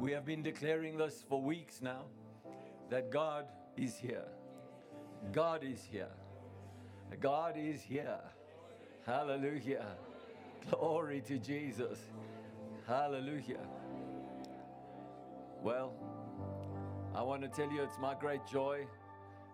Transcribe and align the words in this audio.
We 0.00 0.12
have 0.12 0.24
been 0.24 0.42
declaring 0.42 0.96
this 0.96 1.22
for 1.28 1.42
weeks 1.42 1.82
now 1.82 2.06
that 2.88 3.10
God 3.10 3.44
is 3.76 3.98
here. 3.98 4.24
God 5.30 5.62
is 5.62 5.84
here. 5.84 6.08
God 7.20 7.56
is 7.58 7.82
here. 7.82 8.18
Hallelujah. 9.04 9.84
Glory 10.70 11.20
to 11.26 11.36
Jesus. 11.36 11.98
Hallelujah. 12.88 13.60
Well, 15.62 15.92
I 17.14 17.20
want 17.20 17.42
to 17.42 17.48
tell 17.48 17.70
you 17.70 17.82
it's 17.82 17.98
my 18.00 18.14
great 18.14 18.46
joy 18.50 18.86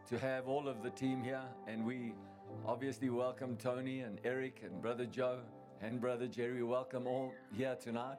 to 0.09 0.19
have 0.21 0.47
all 0.47 0.69
of 0.69 0.81
the 0.85 0.91
team 0.91 1.25
here, 1.25 1.43
and 1.67 1.85
we 1.85 2.15
obviously 2.65 3.11
welcome 3.11 3.57
Tony 3.57 4.03
and 4.03 4.21
Eric 4.23 4.61
and 4.63 4.81
Brother 4.81 5.07
Joe 5.07 5.41
and 5.83 6.01
Brother 6.01 6.29
Jerry. 6.29 6.63
Welcome 6.63 7.09
all 7.09 7.35
here 7.53 7.77
tonight. 7.83 8.19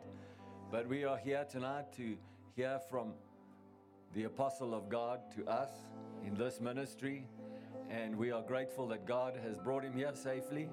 But 0.70 0.86
we 0.90 1.06
are 1.06 1.18
here 1.18 1.46
tonight 1.50 1.94
to 1.96 2.18
hear 2.54 2.78
from 2.90 3.14
the 4.14 4.26
apostle 4.26 4.74
of 4.74 4.90
God 4.90 5.22
to 5.38 5.50
us 5.50 5.70
in 6.26 6.36
this 6.36 6.60
ministry. 6.60 7.26
And 7.90 8.14
we 8.18 8.32
are 8.32 8.42
grateful 8.42 8.86
that 8.90 9.06
God 9.06 9.40
has 9.46 9.58
brought 9.58 9.86
him 9.86 9.94
here 9.94 10.12
safely. 10.14 10.68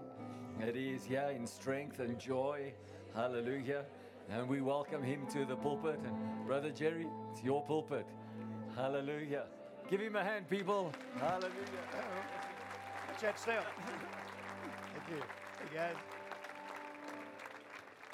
That 0.58 0.74
he 0.74 0.90
is 0.90 1.04
here 1.04 1.30
in 1.32 1.46
strength 1.46 2.00
and 2.00 2.18
joy. 2.18 2.72
Hallelujah. 3.14 3.84
And 4.30 4.48
we 4.48 4.60
welcome 4.60 5.00
him 5.00 5.28
to 5.28 5.44
the 5.44 5.54
pulpit. 5.54 6.00
And 6.04 6.44
Brother 6.44 6.70
Jerry, 6.70 7.06
it's 7.30 7.44
your 7.44 7.62
pulpit. 7.62 8.06
Hallelujah. 8.74 9.44
Give 9.88 10.00
him 10.00 10.16
a 10.16 10.24
hand, 10.24 10.50
people. 10.50 10.90
Hallelujah. 11.20 11.52
Watch 13.10 13.20
that. 13.20 13.36
Thank 13.46 15.08
you. 15.08 15.22
Hey, 15.60 15.76
guys. 15.76 15.94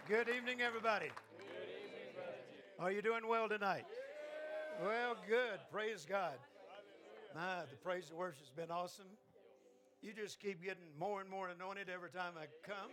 Good 0.07 0.29
evening, 0.29 0.61
everybody. 0.61 1.11
Are 2.81 2.91
you 2.91 3.03
doing 3.03 3.29
well 3.29 3.47
tonight? 3.47 3.85
Well, 4.83 5.15
good. 5.29 5.61
Praise 5.71 6.07
God. 6.09 6.39
My, 7.35 7.65
the 7.71 7.77
praise 7.77 8.09
and 8.09 8.19
worship 8.19 8.41
has 8.41 8.49
been 8.49 8.71
awesome. 8.71 9.05
You 10.01 10.15
just 10.15 10.41
keep 10.41 10.65
getting 10.65 10.85
more 10.99 11.21
and 11.21 11.29
more 11.29 11.51
anointed 11.51 11.91
every 11.91 12.09
time 12.09 12.33
I 12.41 12.47
come. 12.67 12.89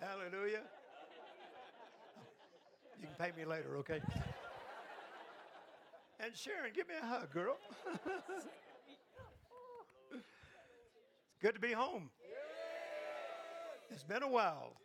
Hallelujah. 0.00 0.60
You 3.00 3.06
can 3.06 3.16
pay 3.16 3.32
me 3.40 3.46
later, 3.46 3.78
okay? 3.78 4.02
And 6.22 6.36
Sharon, 6.36 6.72
give 6.76 6.86
me 6.86 6.94
a 7.02 7.06
hug, 7.06 7.32
girl. 7.32 7.56
it's 10.12 10.24
good 11.40 11.54
to 11.54 11.60
be 11.60 11.72
home. 11.72 12.10
It's 13.90 14.04
been 14.04 14.22
a 14.22 14.28
while. 14.28 14.76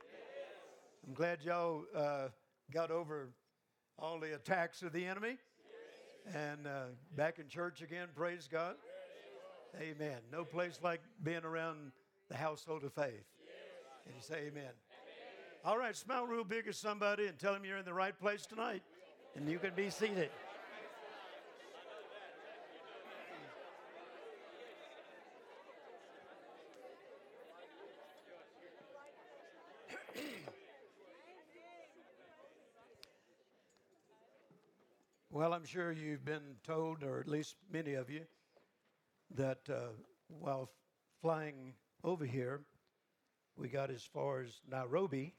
I'm 1.06 1.14
glad 1.14 1.40
y'all 1.44 1.84
uh, 1.94 2.30
got 2.72 2.92
over 2.92 3.28
all 4.00 4.20
the 4.20 4.36
attacks 4.36 4.82
of 4.82 4.92
the 4.94 5.06
enemy 5.06 5.38
and 6.34 6.68
uh, 6.68 6.86
back 7.16 7.40
in 7.40 7.48
church 7.48 7.82
again. 7.82 8.08
Praise 8.16 8.48
God. 8.52 8.76
Amen. 9.80 10.18
No 10.32 10.44
place 10.44 10.80
like 10.82 11.02
being 11.24 11.44
around 11.44 11.92
the 12.30 12.36
household 12.36 12.84
of 12.84 12.94
faith. 12.94 13.26
And 14.06 14.16
you 14.16 14.22
say 14.22 14.48
amen. 14.48 14.72
All 15.64 15.78
right, 15.78 15.96
smile 15.96 16.26
real 16.26 16.44
big 16.44 16.68
at 16.68 16.76
somebody 16.76 17.28
and 17.28 17.38
tell 17.40 17.54
them 17.54 17.66
you're 17.66 17.78
in 17.78 17.86
the 17.86 17.94
right 17.94 18.18
place 18.18 18.46
tonight. 18.46 18.84
And 19.36 19.50
you 19.50 19.60
can 19.60 19.72
be 19.76 19.90
seated. 19.90 20.30
Well, 35.36 35.52
I'm 35.52 35.66
sure 35.66 35.92
you've 35.92 36.24
been 36.24 36.56
told, 36.64 37.04
or 37.04 37.20
at 37.20 37.28
least 37.28 37.58
many 37.70 37.96
of 37.96 38.10
you, 38.10 38.22
that 39.32 39.60
uh, 39.70 39.90
while 40.30 40.70
flying 41.22 41.74
over 42.06 42.24
here, 42.24 42.62
we 43.58 43.68
got 43.68 43.92
as 43.92 44.02
far 44.02 44.44
as 44.44 44.62
Nairobi 44.72 45.36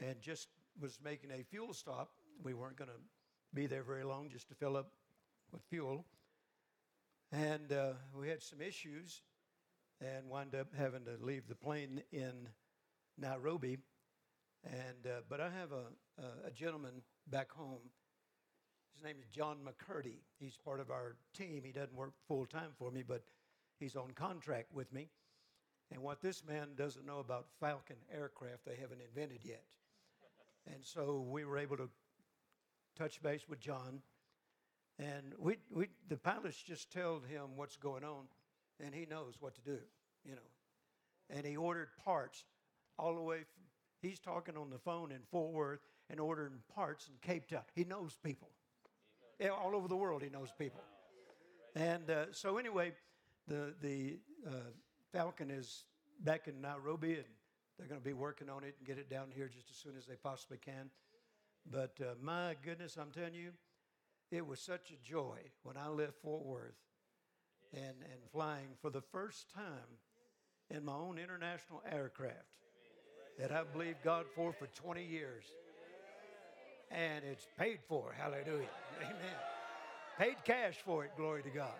and 0.00 0.20
just 0.20 0.46
was 0.80 1.00
making 1.02 1.32
a 1.32 1.42
fuel 1.42 1.74
stop. 1.74 2.10
We 2.44 2.54
weren't 2.54 2.76
going 2.76 2.92
to 2.92 3.00
be 3.52 3.66
there 3.66 3.82
very 3.82 4.04
long 4.04 4.28
just 4.30 4.46
to 4.50 4.54
fill 4.54 4.76
up 4.76 4.92
with 5.50 5.62
fuel. 5.68 6.04
And 7.32 7.72
uh, 7.72 7.94
we 8.16 8.28
had 8.28 8.44
some 8.44 8.60
issues 8.60 9.22
and 10.00 10.28
wound 10.28 10.54
up 10.54 10.68
having 10.78 11.04
to 11.06 11.16
leave 11.20 11.48
the 11.48 11.56
plane 11.56 12.00
in 12.12 12.48
Nairobi. 13.18 13.78
And, 14.62 15.04
uh, 15.04 15.22
but 15.28 15.40
I 15.40 15.50
have 15.50 15.72
a 15.72 15.86
a 16.46 16.50
gentleman 16.50 17.02
back 17.28 17.50
home 17.50 17.80
his 18.94 19.04
name 19.04 19.16
is 19.20 19.28
John 19.28 19.58
McCurdy. 19.64 20.18
He's 20.38 20.56
part 20.56 20.80
of 20.80 20.90
our 20.90 21.16
team. 21.34 21.62
He 21.64 21.72
doesn't 21.72 21.94
work 21.94 22.12
full 22.28 22.46
time 22.46 22.70
for 22.78 22.90
me, 22.90 23.02
but 23.06 23.22
he's 23.78 23.96
on 23.96 24.10
contract 24.14 24.74
with 24.74 24.92
me. 24.92 25.08
And 25.92 26.02
what 26.02 26.20
this 26.20 26.44
man 26.46 26.68
doesn't 26.76 27.06
know 27.06 27.18
about 27.18 27.46
Falcon 27.58 27.96
aircraft, 28.12 28.64
they 28.64 28.76
haven't 28.80 29.00
invented 29.00 29.40
yet. 29.44 29.64
And 30.72 30.84
so 30.84 31.26
we 31.28 31.44
were 31.44 31.58
able 31.58 31.76
to 31.78 31.88
touch 32.96 33.22
base 33.22 33.48
with 33.48 33.60
John. 33.60 34.02
And 34.98 35.32
we, 35.38 35.56
we, 35.70 35.88
the 36.08 36.16
pilots 36.16 36.62
just 36.62 36.92
told 36.92 37.24
him 37.26 37.56
what's 37.56 37.76
going 37.76 38.04
on, 38.04 38.26
and 38.84 38.94
he 38.94 39.06
knows 39.06 39.34
what 39.40 39.54
to 39.54 39.62
do, 39.62 39.78
you 40.24 40.32
know. 40.32 40.50
And 41.30 41.46
he 41.46 41.56
ordered 41.56 41.88
parts 42.04 42.44
all 42.98 43.14
the 43.14 43.22
way 43.22 43.38
from, 43.38 43.64
he's 44.02 44.20
talking 44.20 44.56
on 44.56 44.68
the 44.68 44.78
phone 44.78 45.10
in 45.10 45.20
Fort 45.30 45.52
Worth 45.52 45.80
and 46.10 46.20
ordering 46.20 46.58
parts 46.74 47.08
in 47.08 47.14
Cape 47.26 47.48
Town. 47.48 47.62
He 47.74 47.84
knows 47.84 48.18
people. 48.22 48.50
All 49.48 49.74
over 49.74 49.88
the 49.88 49.96
world, 49.96 50.22
he 50.22 50.28
knows 50.28 50.52
people. 50.58 50.82
And 51.74 52.10
uh, 52.10 52.26
so, 52.32 52.58
anyway, 52.58 52.92
the, 53.48 53.74
the 53.80 54.18
uh, 54.46 54.70
Falcon 55.12 55.50
is 55.50 55.84
back 56.20 56.46
in 56.46 56.60
Nairobi, 56.60 57.14
and 57.14 57.24
they're 57.78 57.86
going 57.86 58.00
to 58.00 58.04
be 58.04 58.12
working 58.12 58.50
on 58.50 58.64
it 58.64 58.74
and 58.78 58.86
get 58.86 58.98
it 58.98 59.08
down 59.08 59.28
here 59.34 59.48
just 59.48 59.70
as 59.70 59.76
soon 59.76 59.96
as 59.96 60.04
they 60.06 60.16
possibly 60.16 60.58
can. 60.58 60.90
But 61.70 61.96
uh, 62.00 62.14
my 62.20 62.56
goodness, 62.62 62.96
I'm 63.00 63.10
telling 63.10 63.34
you, 63.34 63.52
it 64.30 64.46
was 64.46 64.60
such 64.60 64.90
a 64.90 65.08
joy 65.08 65.38
when 65.62 65.76
I 65.76 65.88
left 65.88 66.14
Fort 66.22 66.44
Worth 66.44 66.78
and, 67.72 67.82
and 67.82 68.20
flying 68.32 68.68
for 68.80 68.90
the 68.90 69.00
first 69.00 69.50
time 69.54 69.98
in 70.70 70.84
my 70.84 70.94
own 70.94 71.18
international 71.18 71.82
aircraft 71.90 72.36
that 73.38 73.52
I 73.52 73.62
believed 73.64 74.02
God 74.04 74.26
for 74.34 74.52
for 74.52 74.66
20 74.66 75.04
years 75.04 75.44
and 76.90 77.24
it's 77.24 77.46
paid 77.58 77.78
for. 77.88 78.14
Hallelujah. 78.16 78.68
Amen. 79.02 79.38
Paid 80.18 80.36
cash 80.44 80.76
for 80.84 81.04
it. 81.04 81.12
Glory 81.16 81.42
to 81.42 81.50
God. 81.50 81.78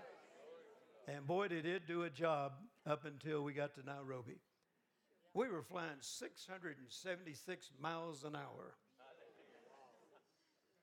And 1.06 1.26
boy, 1.26 1.48
did 1.48 1.66
it 1.66 1.86
do 1.86 2.04
a 2.04 2.10
job 2.10 2.53
up 2.86 3.04
until 3.04 3.42
we 3.42 3.53
got 3.53 3.75
to 3.75 3.82
Nairobi. 3.84 4.38
We 5.34 5.48
were 5.48 5.62
flying 5.62 5.98
676 6.00 7.70
miles 7.80 8.25
an 8.25 8.34
hour, 8.34 8.75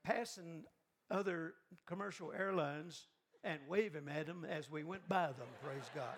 passing 0.03 0.63
other 1.09 1.53
commercial 1.85 2.31
airlines 2.31 3.07
and 3.43 3.59
waving 3.67 4.07
at 4.09 4.27
them 4.27 4.45
as 4.49 4.69
we 4.69 4.83
went 4.83 5.07
by 5.09 5.27
them. 5.27 5.47
Praise 5.63 5.89
God. 5.95 6.15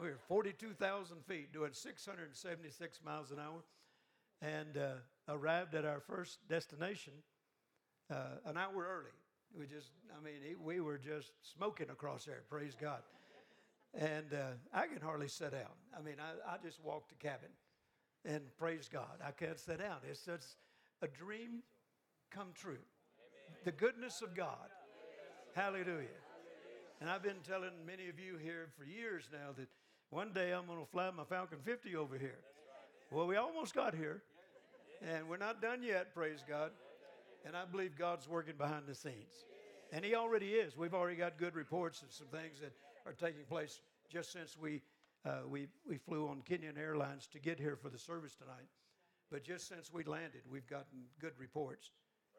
We 0.00 0.08
were 0.08 0.18
42,000 0.28 1.18
feet 1.26 1.52
doing 1.52 1.70
676 1.72 3.00
miles 3.04 3.30
an 3.30 3.38
hour 3.38 3.62
and 4.40 4.76
uh, 4.76 4.92
arrived 5.28 5.74
at 5.74 5.84
our 5.84 6.00
first 6.00 6.38
destination 6.48 7.12
uh, 8.10 8.48
an 8.48 8.56
hour 8.56 8.86
early. 8.88 9.12
We 9.56 9.66
just, 9.66 9.90
I 10.16 10.24
mean, 10.24 10.34
it, 10.48 10.60
we 10.60 10.80
were 10.80 10.98
just 10.98 11.32
smoking 11.42 11.90
across 11.90 12.24
there, 12.24 12.42
praise 12.48 12.76
God. 12.80 13.00
And 13.94 14.32
uh, 14.32 14.52
I 14.72 14.86
can 14.86 15.00
hardly 15.00 15.28
sit 15.28 15.50
down. 15.52 15.74
I 15.98 16.02
mean, 16.02 16.16
I, 16.20 16.54
I 16.54 16.56
just 16.62 16.82
walked 16.84 17.08
the 17.08 17.16
cabin 17.16 17.50
and 18.24 18.42
praise 18.56 18.88
God. 18.92 19.18
I 19.24 19.32
can't 19.32 19.58
sit 19.58 19.78
down. 19.80 19.96
It's 20.08 20.24
just 20.24 20.56
a 21.02 21.08
dream 21.08 21.62
come 22.30 22.48
true. 22.54 22.78
The 23.64 23.72
goodness 23.72 24.22
of 24.22 24.36
God. 24.36 24.70
Hallelujah. 25.54 26.06
And 27.00 27.10
I've 27.10 27.22
been 27.22 27.40
telling 27.46 27.70
many 27.84 28.08
of 28.08 28.20
you 28.20 28.36
here 28.36 28.68
for 28.78 28.84
years 28.84 29.24
now 29.32 29.52
that 29.56 29.68
one 30.10 30.32
day 30.32 30.52
I'm 30.52 30.66
going 30.66 30.78
to 30.78 30.90
fly 30.90 31.10
my 31.10 31.24
Falcon 31.24 31.58
50 31.64 31.96
over 31.96 32.16
here. 32.16 32.38
Well, 33.10 33.26
we 33.26 33.36
almost 33.36 33.74
got 33.74 33.94
here, 33.94 34.22
and 35.02 35.28
we're 35.28 35.36
not 35.36 35.60
done 35.60 35.82
yet, 35.82 36.14
praise 36.14 36.44
God. 36.48 36.70
And 37.46 37.56
I 37.56 37.64
believe 37.64 37.96
God's 37.96 38.28
working 38.28 38.56
behind 38.56 38.86
the 38.86 38.94
scenes. 38.94 39.44
And 39.92 40.04
He 40.04 40.14
already 40.14 40.50
is. 40.52 40.76
We've 40.76 40.94
already 40.94 41.16
got 41.16 41.38
good 41.38 41.54
reports 41.54 42.02
of 42.02 42.12
some 42.12 42.28
things 42.28 42.60
that 42.60 42.72
are 43.06 43.12
taking 43.12 43.44
place 43.44 43.80
just 44.08 44.32
since 44.32 44.56
we, 44.56 44.82
uh, 45.24 45.40
we, 45.48 45.68
we 45.88 45.96
flew 45.96 46.28
on 46.28 46.42
Kenyan 46.48 46.78
Airlines 46.78 47.26
to 47.28 47.38
get 47.38 47.58
here 47.58 47.76
for 47.76 47.88
the 47.88 47.98
service 47.98 48.34
tonight. 48.34 48.68
But 49.30 49.44
just 49.44 49.68
since 49.68 49.92
we 49.92 50.04
landed, 50.04 50.42
we've 50.50 50.66
gotten 50.66 51.06
good 51.20 51.32
reports. 51.38 51.90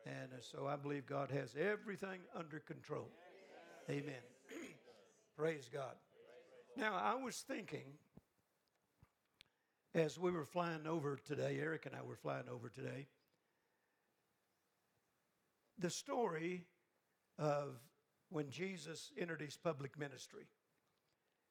And 0.06 0.34
uh, 0.34 0.42
so 0.42 0.68
I 0.68 0.76
believe 0.76 1.06
God 1.06 1.32
has 1.32 1.56
everything 1.60 2.20
under 2.36 2.60
control. 2.60 3.10
Amen. 3.90 4.22
Praise 5.38 5.70
God. 5.72 5.96
Now, 6.78 6.96
I 6.96 7.16
was 7.16 7.44
thinking 7.48 7.86
as 9.94 10.18
we 10.18 10.32
were 10.32 10.46
flying 10.46 10.88
over 10.88 11.20
today, 11.26 11.58
Eric 11.60 11.86
and 11.86 11.96
I 11.96 12.02
were 12.02 12.16
flying 12.16 12.48
over 12.50 12.70
today, 12.70 13.08
the 15.82 15.90
story 15.90 16.66
of 17.38 17.76
when 18.30 18.50
Jesus 18.50 19.12
entered 19.18 19.42
his 19.42 19.58
public 19.58 19.98
ministry. 20.00 20.48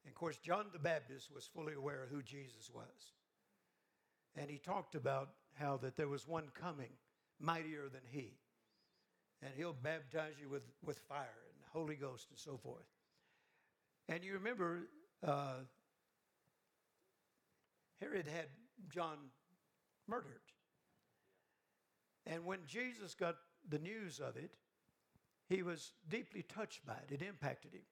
And 0.04 0.12
of 0.12 0.14
course, 0.14 0.38
John 0.38 0.66
the 0.72 0.78
Baptist 0.78 1.30
was 1.34 1.50
fully 1.52 1.74
aware 1.74 2.02
of 2.02 2.10
who 2.10 2.22
Jesus 2.22 2.70
was. 2.72 3.14
And 4.36 4.48
he 4.50 4.58
talked 4.58 4.94
about 4.94 5.30
how 5.54 5.76
that 5.78 5.96
there 5.96 6.08
was 6.08 6.26
one 6.26 6.48
coming 6.54 6.92
mightier 7.38 7.88
than 7.92 8.02
he. 8.08 8.38
And 9.42 9.52
he'll 9.56 9.74
baptize 9.74 10.34
you 10.40 10.48
with, 10.48 10.62
with 10.84 10.98
fire 11.08 11.42
and 11.52 11.62
the 11.62 11.78
Holy 11.78 11.96
Ghost 11.96 12.28
and 12.30 12.38
so 12.38 12.56
forth. 12.56 12.86
And 14.08 14.24
you 14.24 14.34
remember 14.34 14.88
uh, 15.26 15.54
Herod 18.00 18.26
had 18.26 18.46
John 18.88 19.16
murdered. 20.08 20.40
And 22.26 22.44
when 22.44 22.60
Jesus 22.66 23.14
got 23.14 23.36
the 23.68 23.78
news 23.78 24.20
of 24.20 24.36
it, 24.36 24.52
he 25.48 25.62
was 25.62 25.92
deeply 26.08 26.42
touched 26.42 26.86
by 26.86 26.94
it. 26.94 27.12
It 27.12 27.22
impacted 27.22 27.74
him. 27.74 27.82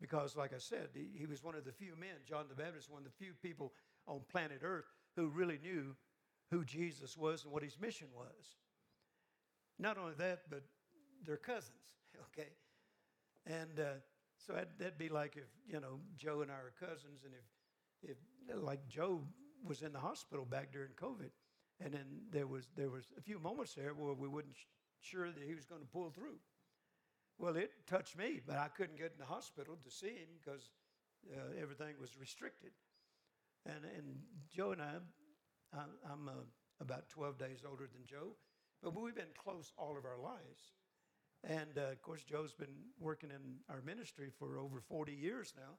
Because, 0.00 0.36
like 0.36 0.52
I 0.52 0.58
said, 0.58 0.88
he, 0.94 1.10
he 1.16 1.26
was 1.26 1.44
one 1.44 1.54
of 1.54 1.64
the 1.64 1.72
few 1.72 1.94
men, 1.98 2.16
John 2.28 2.46
the 2.48 2.60
Baptist, 2.60 2.90
one 2.90 2.98
of 2.98 3.04
the 3.04 3.24
few 3.24 3.34
people 3.40 3.72
on 4.08 4.20
planet 4.28 4.62
Earth 4.64 4.86
who 5.14 5.28
really 5.28 5.60
knew 5.62 5.94
who 6.50 6.64
Jesus 6.64 7.16
was 7.16 7.44
and 7.44 7.52
what 7.52 7.62
his 7.62 7.78
mission 7.80 8.08
was. 8.14 8.56
Not 9.78 9.96
only 9.98 10.14
that, 10.18 10.42
but 10.50 10.64
they're 11.24 11.36
cousins, 11.36 11.78
okay? 12.38 12.48
And 13.46 13.78
uh, 13.78 14.00
so 14.44 14.54
that'd, 14.54 14.68
that'd, 14.78 14.98
be 14.98 15.08
like 15.08 15.36
if, 15.36 15.48
you 15.72 15.80
know, 15.80 16.00
Joe 16.16 16.42
and 16.42 16.50
I 16.50 16.54
are 16.54 16.72
cousins, 16.78 17.20
and 17.24 17.32
if, 17.32 18.10
if, 18.10 18.60
like, 18.60 18.86
Joe 18.88 19.20
was 19.64 19.82
in 19.82 19.92
the 19.92 20.00
hospital 20.00 20.44
back 20.44 20.72
during 20.72 20.90
COVID, 21.00 21.30
and 21.80 21.94
then 21.94 22.06
there 22.30 22.46
was, 22.46 22.66
there 22.76 22.90
was 22.90 23.12
a 23.16 23.20
few 23.20 23.38
moments 23.38 23.74
there 23.74 23.94
where 23.94 24.14
we 24.14 24.42
sh- 24.52 24.66
sure 25.02 25.30
that 25.30 25.42
he 25.42 25.54
was 25.54 25.64
going 25.64 25.80
to 25.80 25.86
pull 25.86 26.10
through. 26.10 26.38
Well, 27.38 27.56
it 27.56 27.72
touched 27.86 28.16
me, 28.16 28.40
but 28.46 28.56
I 28.56 28.68
couldn't 28.68 28.98
get 28.98 29.12
in 29.12 29.18
the 29.18 29.26
hospital 29.26 29.76
to 29.82 29.90
see 29.90 30.14
him 30.14 30.28
because 30.42 30.70
uh, 31.32 31.60
everything 31.60 31.94
was 32.00 32.16
restricted. 32.18 32.70
And, 33.66 33.84
and 33.96 34.16
Joe 34.54 34.72
and 34.72 34.82
I, 34.82 34.94
I 35.74 35.82
I'm 36.10 36.28
uh, 36.28 36.32
about 36.80 37.08
12 37.08 37.38
days 37.38 37.64
older 37.68 37.88
than 37.92 38.04
Joe, 38.06 38.34
but 38.82 39.00
we've 39.00 39.14
been 39.14 39.34
close 39.36 39.72
all 39.78 39.96
of 39.96 40.04
our 40.04 40.18
lives. 40.18 40.72
And 41.44 41.78
uh, 41.78 41.92
of 41.92 42.02
course, 42.02 42.22
Joe's 42.22 42.52
been 42.52 42.74
working 43.00 43.30
in 43.30 43.56
our 43.68 43.82
ministry 43.84 44.28
for 44.38 44.58
over 44.58 44.80
40 44.80 45.12
years 45.12 45.54
now. 45.56 45.74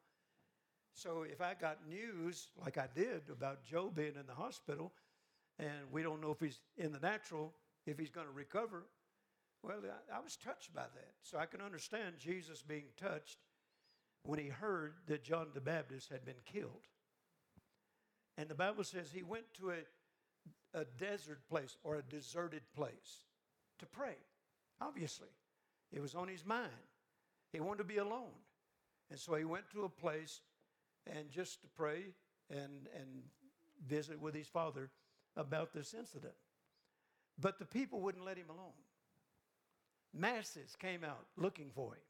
So 0.93 1.23
if 1.23 1.41
I 1.41 1.53
got 1.53 1.87
news 1.87 2.49
like 2.57 2.77
I 2.77 2.87
did 2.93 3.23
about 3.31 3.63
Joe 3.63 3.91
being 3.93 4.15
in 4.19 4.27
the 4.27 4.33
hospital, 4.33 4.91
and 5.59 5.91
we 5.91 6.03
don't 6.03 6.21
know 6.21 6.31
if 6.31 6.39
he's 6.39 6.59
in 6.77 6.91
the 6.91 6.99
natural, 6.99 7.53
if 7.85 7.97
he's 7.97 8.09
going 8.09 8.27
to 8.27 8.33
recover, 8.33 8.85
well, 9.63 9.79
I, 10.13 10.19
was 10.19 10.35
touched 10.35 10.73
by 10.75 10.81
that. 10.81 11.13
So 11.21 11.37
I 11.37 11.45
can 11.45 11.61
understand 11.61 12.15
Jesus 12.19 12.61
being 12.61 12.87
touched 12.97 13.37
when 14.23 14.37
he 14.37 14.47
heard 14.47 14.95
that 15.07 15.23
John 15.23 15.47
the 15.53 15.61
Baptist 15.61 16.09
had 16.09 16.25
been 16.25 16.41
killed. 16.45 16.87
And 18.37 18.49
the 18.49 18.55
Bible 18.55 18.83
says 18.83 19.09
he 19.11 19.23
went 19.23 19.45
to 19.59 19.71
a, 19.71 20.79
a 20.79 20.85
desert 20.99 21.47
place 21.49 21.77
or 21.83 21.95
a 21.95 22.01
deserted 22.01 22.63
place 22.75 23.23
to 23.79 23.85
pray. 23.85 24.17
Obviously, 24.81 25.29
it 25.91 26.01
was 26.01 26.13
on 26.13 26.27
his 26.27 26.45
mind. 26.45 26.69
He 27.53 27.59
wanted 27.61 27.79
to 27.79 27.83
be 27.85 27.97
alone. 27.97 28.35
And 29.09 29.19
so 29.19 29.35
he 29.35 29.45
went 29.45 29.69
to 29.71 29.83
a 29.83 29.89
place 29.89 30.41
and 31.05 31.29
just 31.29 31.61
to 31.61 31.67
pray 31.67 32.13
and, 32.49 32.87
and 32.99 33.23
visit 33.87 34.19
with 34.19 34.33
his 34.33 34.47
father 34.47 34.89
about 35.37 35.73
this 35.73 35.93
incident. 35.93 36.33
But 37.39 37.59
the 37.59 37.65
people 37.65 38.01
wouldn't 38.01 38.25
let 38.25 38.37
him 38.37 38.49
alone. 38.49 38.73
Masses 40.13 40.75
came 40.79 41.03
out 41.03 41.25
looking 41.37 41.69
for 41.73 41.93
him. 41.93 42.01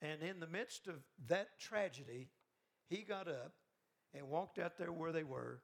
And 0.00 0.22
in 0.22 0.40
the 0.40 0.46
midst 0.46 0.86
of 0.86 0.94
that 1.28 1.58
tragedy, 1.58 2.28
he 2.88 2.98
got 2.98 3.28
up 3.28 3.52
and 4.14 4.28
walked 4.28 4.58
out 4.58 4.78
there 4.78 4.92
where 4.92 5.12
they 5.12 5.24
were 5.24 5.60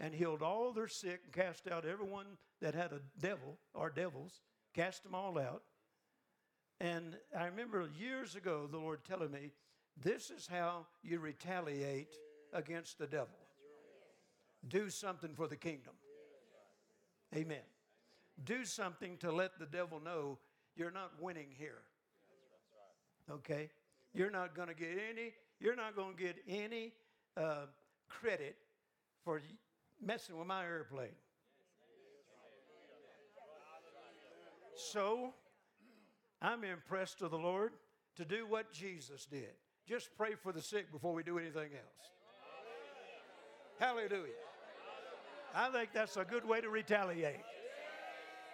and 0.00 0.14
healed 0.14 0.42
all 0.42 0.72
their 0.72 0.88
sick 0.88 1.20
and 1.24 1.32
cast 1.32 1.68
out 1.68 1.84
everyone 1.84 2.26
that 2.60 2.74
had 2.74 2.92
a 2.92 3.00
devil 3.20 3.58
or 3.74 3.90
devils, 3.90 4.40
cast 4.74 5.02
them 5.02 5.14
all 5.14 5.38
out. 5.38 5.62
And 6.80 7.16
I 7.38 7.46
remember 7.46 7.88
years 7.98 8.34
ago 8.34 8.66
the 8.70 8.78
Lord 8.78 9.04
telling 9.04 9.30
me, 9.30 9.52
this 10.02 10.30
is 10.30 10.46
how 10.46 10.86
you 11.02 11.20
retaliate 11.20 12.16
against 12.52 12.98
the 12.98 13.06
devil. 13.06 13.28
Do 14.66 14.90
something 14.90 15.34
for 15.34 15.46
the 15.46 15.56
kingdom. 15.56 15.92
Amen. 17.34 17.73
Do 18.42 18.64
something 18.64 19.16
to 19.18 19.30
let 19.30 19.58
the 19.58 19.66
devil 19.66 20.00
know 20.00 20.38
you're 20.76 20.90
not 20.90 21.12
winning 21.20 21.48
here. 21.56 21.82
Okay? 23.30 23.70
You're 24.12 24.30
not 24.30 24.54
going 24.54 24.68
to 24.68 24.74
get 24.74 24.90
any, 25.10 25.32
you're 25.60 25.76
not 25.76 25.94
going 25.94 26.16
to 26.16 26.22
get 26.22 26.36
any 26.48 26.92
uh, 27.36 27.66
credit 28.08 28.56
for 29.24 29.40
messing 30.04 30.36
with 30.36 30.46
my 30.46 30.64
airplane. 30.64 31.08
So, 34.76 35.32
I'm 36.42 36.64
impressed 36.64 37.20
with 37.20 37.30
the 37.30 37.38
Lord 37.38 37.72
to 38.16 38.24
do 38.24 38.46
what 38.46 38.72
Jesus 38.72 39.24
did. 39.24 39.54
Just 39.88 40.10
pray 40.16 40.34
for 40.34 40.52
the 40.52 40.62
sick 40.62 40.90
before 40.90 41.12
we 41.12 41.22
do 41.22 41.38
anything 41.38 41.70
else. 41.72 42.10
Hallelujah. 43.78 44.32
I 45.54 45.70
think 45.70 45.90
that's 45.92 46.16
a 46.16 46.24
good 46.24 46.46
way 46.46 46.60
to 46.60 46.68
retaliate. 46.68 47.36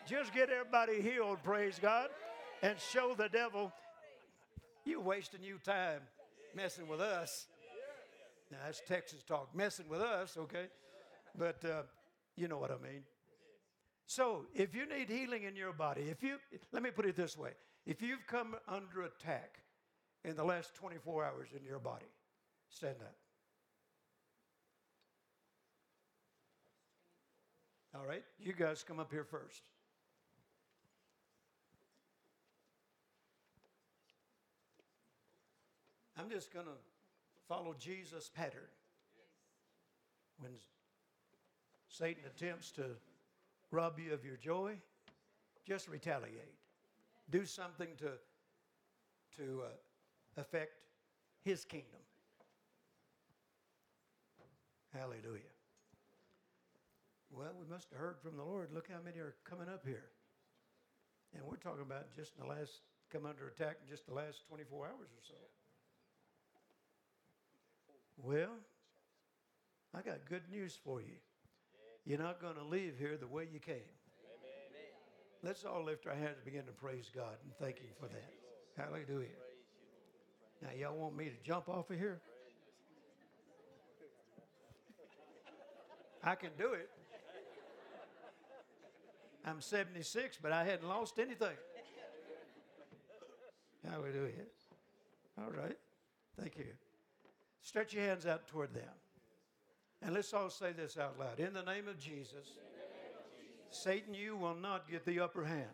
Just 0.06 0.34
get 0.34 0.50
everybody 0.50 1.00
healed, 1.00 1.42
praise 1.42 1.78
God, 1.80 2.08
and 2.62 2.78
show 2.78 3.14
the 3.14 3.28
devil 3.28 3.72
you're 4.84 5.00
wasting 5.00 5.42
your 5.42 5.58
time 5.58 6.00
messing 6.54 6.88
with 6.88 7.00
us. 7.00 7.46
Now 8.50 8.58
that's 8.64 8.82
Texas 8.86 9.22
talk, 9.22 9.54
messing 9.54 9.88
with 9.88 10.00
us, 10.00 10.36
okay? 10.36 10.66
But 11.36 11.64
uh, 11.64 11.82
you 12.36 12.48
know 12.48 12.58
what 12.58 12.70
I 12.70 12.78
mean. 12.82 13.02
So 14.06 14.46
if 14.54 14.74
you 14.74 14.86
need 14.86 15.08
healing 15.08 15.44
in 15.44 15.54
your 15.54 15.72
body, 15.72 16.02
if 16.10 16.22
you 16.22 16.38
let 16.72 16.82
me 16.82 16.90
put 16.90 17.06
it 17.06 17.14
this 17.14 17.36
way, 17.38 17.52
if 17.86 18.02
you've 18.02 18.26
come 18.26 18.56
under 18.66 19.02
attack 19.02 19.60
in 20.24 20.34
the 20.34 20.44
last 20.44 20.74
24 20.74 21.24
hours 21.24 21.48
in 21.56 21.64
your 21.64 21.78
body, 21.78 22.10
stand 22.68 22.96
up. 23.00 23.14
All 27.94 28.06
right, 28.06 28.24
you 28.38 28.52
guys 28.52 28.84
come 28.86 28.98
up 28.98 29.10
here 29.12 29.24
first. 29.24 29.62
I'm 36.20 36.28
just 36.28 36.52
going 36.52 36.66
to 36.66 36.72
follow 37.48 37.74
Jesus' 37.78 38.30
pattern. 38.34 38.68
When 40.38 40.52
Satan 41.88 42.24
attempts 42.26 42.70
to 42.72 42.84
rob 43.70 43.98
you 43.98 44.12
of 44.12 44.22
your 44.22 44.36
joy, 44.36 44.74
just 45.66 45.88
retaliate. 45.88 46.58
Do 47.30 47.46
something 47.46 47.88
to, 47.98 48.10
to 49.38 49.62
uh, 49.64 50.40
affect 50.40 50.82
his 51.42 51.64
kingdom. 51.64 52.00
Hallelujah. 54.92 55.40
Well, 57.30 57.52
we 57.58 57.66
must 57.72 57.88
have 57.92 57.98
heard 57.98 58.16
from 58.20 58.36
the 58.36 58.44
Lord. 58.44 58.68
Look 58.74 58.88
how 58.90 59.00
many 59.02 59.18
are 59.20 59.36
coming 59.44 59.68
up 59.68 59.86
here. 59.86 60.10
And 61.34 61.44
we're 61.46 61.56
talking 61.56 61.82
about 61.82 62.14
just 62.14 62.36
the 62.36 62.44
last, 62.44 62.80
come 63.10 63.24
under 63.24 63.48
attack 63.48 63.76
in 63.82 63.88
just 63.88 64.06
the 64.06 64.14
last 64.14 64.46
24 64.48 64.86
hours 64.86 65.08
or 65.16 65.22
so. 65.26 65.34
Well, 68.22 68.50
I 69.94 70.02
got 70.02 70.18
good 70.28 70.42
news 70.50 70.78
for 70.84 71.00
you. 71.00 71.16
You're 72.04 72.18
not 72.18 72.40
going 72.40 72.56
to 72.56 72.64
leave 72.64 72.94
here 72.98 73.16
the 73.16 73.26
way 73.26 73.48
you 73.52 73.58
came. 73.58 73.76
Let's 75.42 75.64
all 75.64 75.84
lift 75.84 76.06
our 76.06 76.14
hands 76.14 76.36
and 76.36 76.44
begin 76.44 76.66
to 76.66 76.72
praise 76.72 77.10
God 77.14 77.36
and 77.44 77.52
thank 77.58 77.78
Him 77.78 77.88
for 77.98 78.06
that. 78.06 78.32
Hallelujah. 78.76 79.28
Now, 80.62 80.68
y'all 80.78 80.96
want 80.96 81.16
me 81.16 81.26
to 81.26 81.36
jump 81.42 81.68
off 81.68 81.90
of 81.90 81.98
here? 81.98 82.20
I 86.22 86.34
can 86.34 86.50
do 86.58 86.74
it. 86.74 86.90
I'm 89.46 89.62
76, 89.62 90.38
but 90.42 90.52
I 90.52 90.64
hadn't 90.64 90.86
lost 90.86 91.18
anything. 91.18 91.56
Hallelujah. 93.88 94.44
All 95.38 95.50
right. 95.50 95.78
Thank 96.38 96.58
you. 96.58 96.66
Stretch 97.62 97.92
your 97.92 98.04
hands 98.04 98.26
out 98.26 98.46
toward 98.46 98.74
them. 98.74 98.88
And 100.02 100.14
let's 100.14 100.32
all 100.32 100.50
say 100.50 100.72
this 100.72 100.96
out 100.96 101.18
loud. 101.18 101.38
In 101.38 101.52
the 101.52 101.62
name 101.62 101.86
of 101.86 101.98
Jesus, 101.98 102.56
Satan, 103.70 104.14
you 104.14 104.36
will 104.36 104.54
not 104.54 104.90
get 104.90 105.04
the 105.04 105.20
upper 105.20 105.44
hand. 105.44 105.66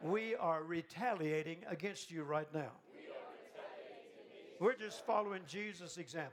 We 0.00 0.36
are 0.36 0.62
retaliating 0.62 1.58
against 1.68 2.10
you 2.10 2.22
right 2.22 2.52
now. 2.54 2.70
We 4.60 4.68
are 4.68 4.74
just 4.74 5.04
following 5.04 5.42
Jesus' 5.48 5.98
example. 5.98 6.32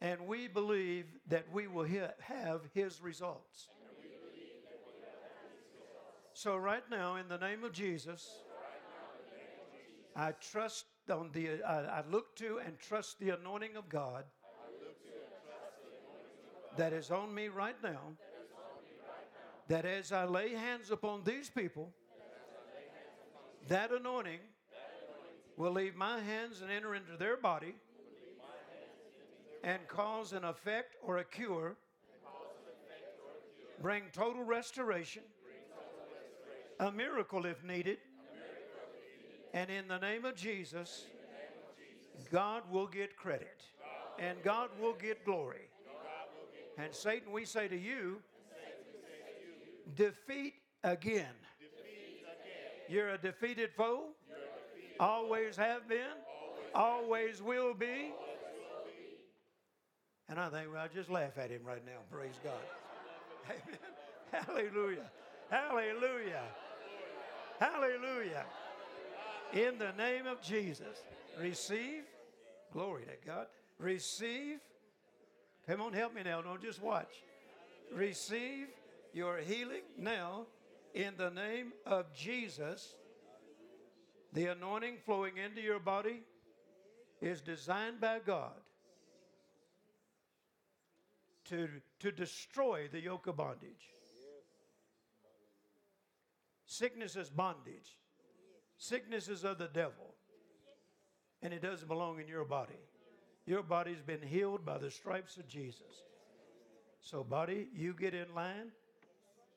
And 0.00 0.26
we 0.26 0.46
believe 0.46 1.06
that 1.28 1.44
we 1.52 1.66
will 1.66 1.86
have 2.20 2.60
his 2.72 3.00
results. 3.00 3.68
So, 6.34 6.56
right 6.56 6.84
now, 6.88 7.16
in 7.16 7.26
the 7.26 7.38
name 7.38 7.64
of 7.64 7.72
Jesus, 7.72 8.30
I 10.18 10.32
trust 10.32 10.86
on 11.08 11.30
the, 11.32 11.62
I, 11.62 12.00
I 12.00 12.02
look 12.10 12.34
to 12.36 12.58
and 12.66 12.76
trust 12.76 13.20
the 13.20 13.30
anointing 13.30 13.76
of 13.76 13.88
God 13.88 14.24
that 16.76 16.92
is 16.92 17.12
on 17.12 17.32
me 17.32 17.46
right 17.46 17.76
now. 17.84 18.00
That 19.68 19.84
as 19.84 20.10
I 20.10 20.24
lay 20.24 20.54
hands 20.54 20.90
upon 20.90 21.22
these 21.22 21.50
people, 21.50 21.92
that 23.68 23.92
anointing 23.92 24.40
will 25.56 25.72
leave 25.72 25.94
my 25.94 26.18
hands 26.18 26.62
and 26.62 26.70
enter 26.70 26.96
into 26.96 27.16
their 27.16 27.36
body 27.36 27.74
and 29.62 29.86
cause 29.86 30.32
an 30.32 30.44
effect 30.44 30.96
or 31.00 31.18
a 31.18 31.24
cure, 31.24 31.76
bring 33.80 34.02
total 34.12 34.42
restoration, 34.42 35.22
a 36.80 36.90
miracle 36.90 37.46
if 37.46 37.62
needed. 37.62 37.98
And 39.54 39.70
in 39.70 39.88
the 39.88 39.98
name 39.98 40.24
of 40.24 40.36
Jesus, 40.36 41.06
God 42.30 42.62
will 42.70 42.86
get 42.86 43.16
credit 43.16 43.62
and 44.18 44.36
God 44.42 44.70
will 44.80 44.94
get 44.94 45.24
glory. 45.24 45.70
And 46.76 46.94
Satan, 46.94 47.32
we 47.32 47.44
say 47.44 47.68
to 47.68 47.76
you, 47.76 48.18
defeat 49.96 50.54
again. 50.84 51.34
You're 52.88 53.10
a 53.10 53.18
defeated 53.18 53.70
foe, 53.76 54.10
always 54.98 55.56
have 55.56 55.88
been, 55.88 56.16
always 56.74 57.42
will 57.42 57.74
be. 57.74 58.12
And 60.28 60.38
I 60.38 60.50
think, 60.50 60.68
well, 60.72 60.82
I 60.82 60.88
just 60.88 61.10
laugh 61.10 61.38
at 61.38 61.50
him 61.50 61.62
right 61.64 61.84
now. 61.84 62.00
Praise 62.10 62.38
God. 62.44 62.52
Amen. 63.50 63.78
Hallelujah. 64.30 65.10
Hallelujah. 65.50 66.42
Hallelujah. 67.58 68.44
In 69.52 69.78
the 69.78 69.92
name 69.96 70.26
of 70.26 70.42
Jesus, 70.42 71.02
receive. 71.40 72.02
Glory 72.72 73.04
to 73.04 73.26
God. 73.26 73.46
Receive. 73.78 74.58
Come 75.66 75.80
on, 75.80 75.92
help 75.92 76.14
me 76.14 76.22
now. 76.22 76.42
Don't 76.42 76.62
just 76.62 76.82
watch. 76.82 77.22
Receive 77.92 78.66
your 79.14 79.38
healing 79.38 79.82
now 79.96 80.46
in 80.94 81.14
the 81.16 81.30
name 81.30 81.72
of 81.86 82.12
Jesus. 82.14 82.94
The 84.34 84.46
anointing 84.46 84.96
flowing 85.06 85.38
into 85.38 85.62
your 85.62 85.78
body 85.78 86.20
is 87.22 87.40
designed 87.40 88.00
by 88.00 88.18
God 88.24 88.52
to, 91.46 91.68
to 92.00 92.12
destroy 92.12 92.88
the 92.92 93.00
yoke 93.00 93.26
of 93.26 93.38
bondage. 93.38 93.94
Sickness 96.66 97.16
is 97.16 97.30
bondage. 97.30 97.96
Sickness 98.78 99.28
is 99.28 99.44
of 99.44 99.58
the 99.58 99.68
devil. 99.68 100.14
And 101.42 101.52
it 101.52 101.62
doesn't 101.62 101.88
belong 101.88 102.20
in 102.20 102.28
your 102.28 102.44
body. 102.44 102.78
Your 103.44 103.62
body's 103.62 104.00
been 104.00 104.22
healed 104.22 104.64
by 104.64 104.78
the 104.78 104.90
stripes 104.90 105.36
of 105.36 105.48
Jesus. 105.48 106.02
So, 107.00 107.22
body, 107.22 107.68
you 107.74 107.94
get 107.94 108.14
in 108.14 108.34
line, 108.34 108.72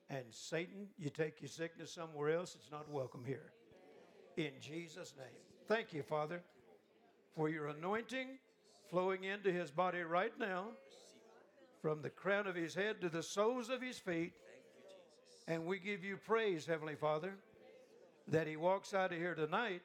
and 0.10 0.24
Satan, 0.30 0.88
you 0.98 1.10
take 1.10 1.42
your 1.42 1.50
sickness 1.50 1.92
somewhere 1.92 2.36
else. 2.36 2.56
It's 2.56 2.72
not 2.72 2.90
welcome 2.90 3.24
here. 3.26 3.52
In 4.38 4.52
Jesus' 4.62 5.14
name. 5.18 5.28
Thank 5.68 5.94
you, 5.94 6.04
Father, 6.04 6.42
for 7.36 7.50
your 7.50 7.68
anointing 7.68 8.38
flowing 8.90 9.24
into 9.24 9.52
his 9.52 9.72
body 9.72 10.02
right 10.02 10.38
now 10.40 10.66
from 11.82 12.02
the 12.02 12.10
crown 12.10 12.48
of 12.48 12.56
his 12.56 12.76
head 12.76 13.02
to 13.02 13.10
the 13.10 13.24
soles 13.24 13.70
of 13.70 13.82
his 13.82 13.98
feet. 13.98 14.34
And 15.48 15.66
we 15.66 15.80
give 15.80 16.04
you 16.04 16.18
praise, 16.18 16.66
Heavenly 16.66 16.96
Father, 16.96 17.34
that 18.32 18.48
he 18.48 18.56
walks 18.56 18.94
out 18.94 19.12
of 19.12 19.18
here 19.18 19.36
tonight 19.36 19.84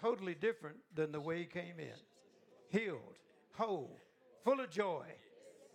totally 0.00 0.34
different 0.34 0.76
than 0.94 1.12
the 1.12 1.20
way 1.20 1.38
he 1.38 1.44
came 1.44 1.78
in. 1.78 1.96
Healed, 2.68 3.18
whole, 3.54 4.00
full 4.44 4.60
of 4.60 4.68
joy. 4.68 5.06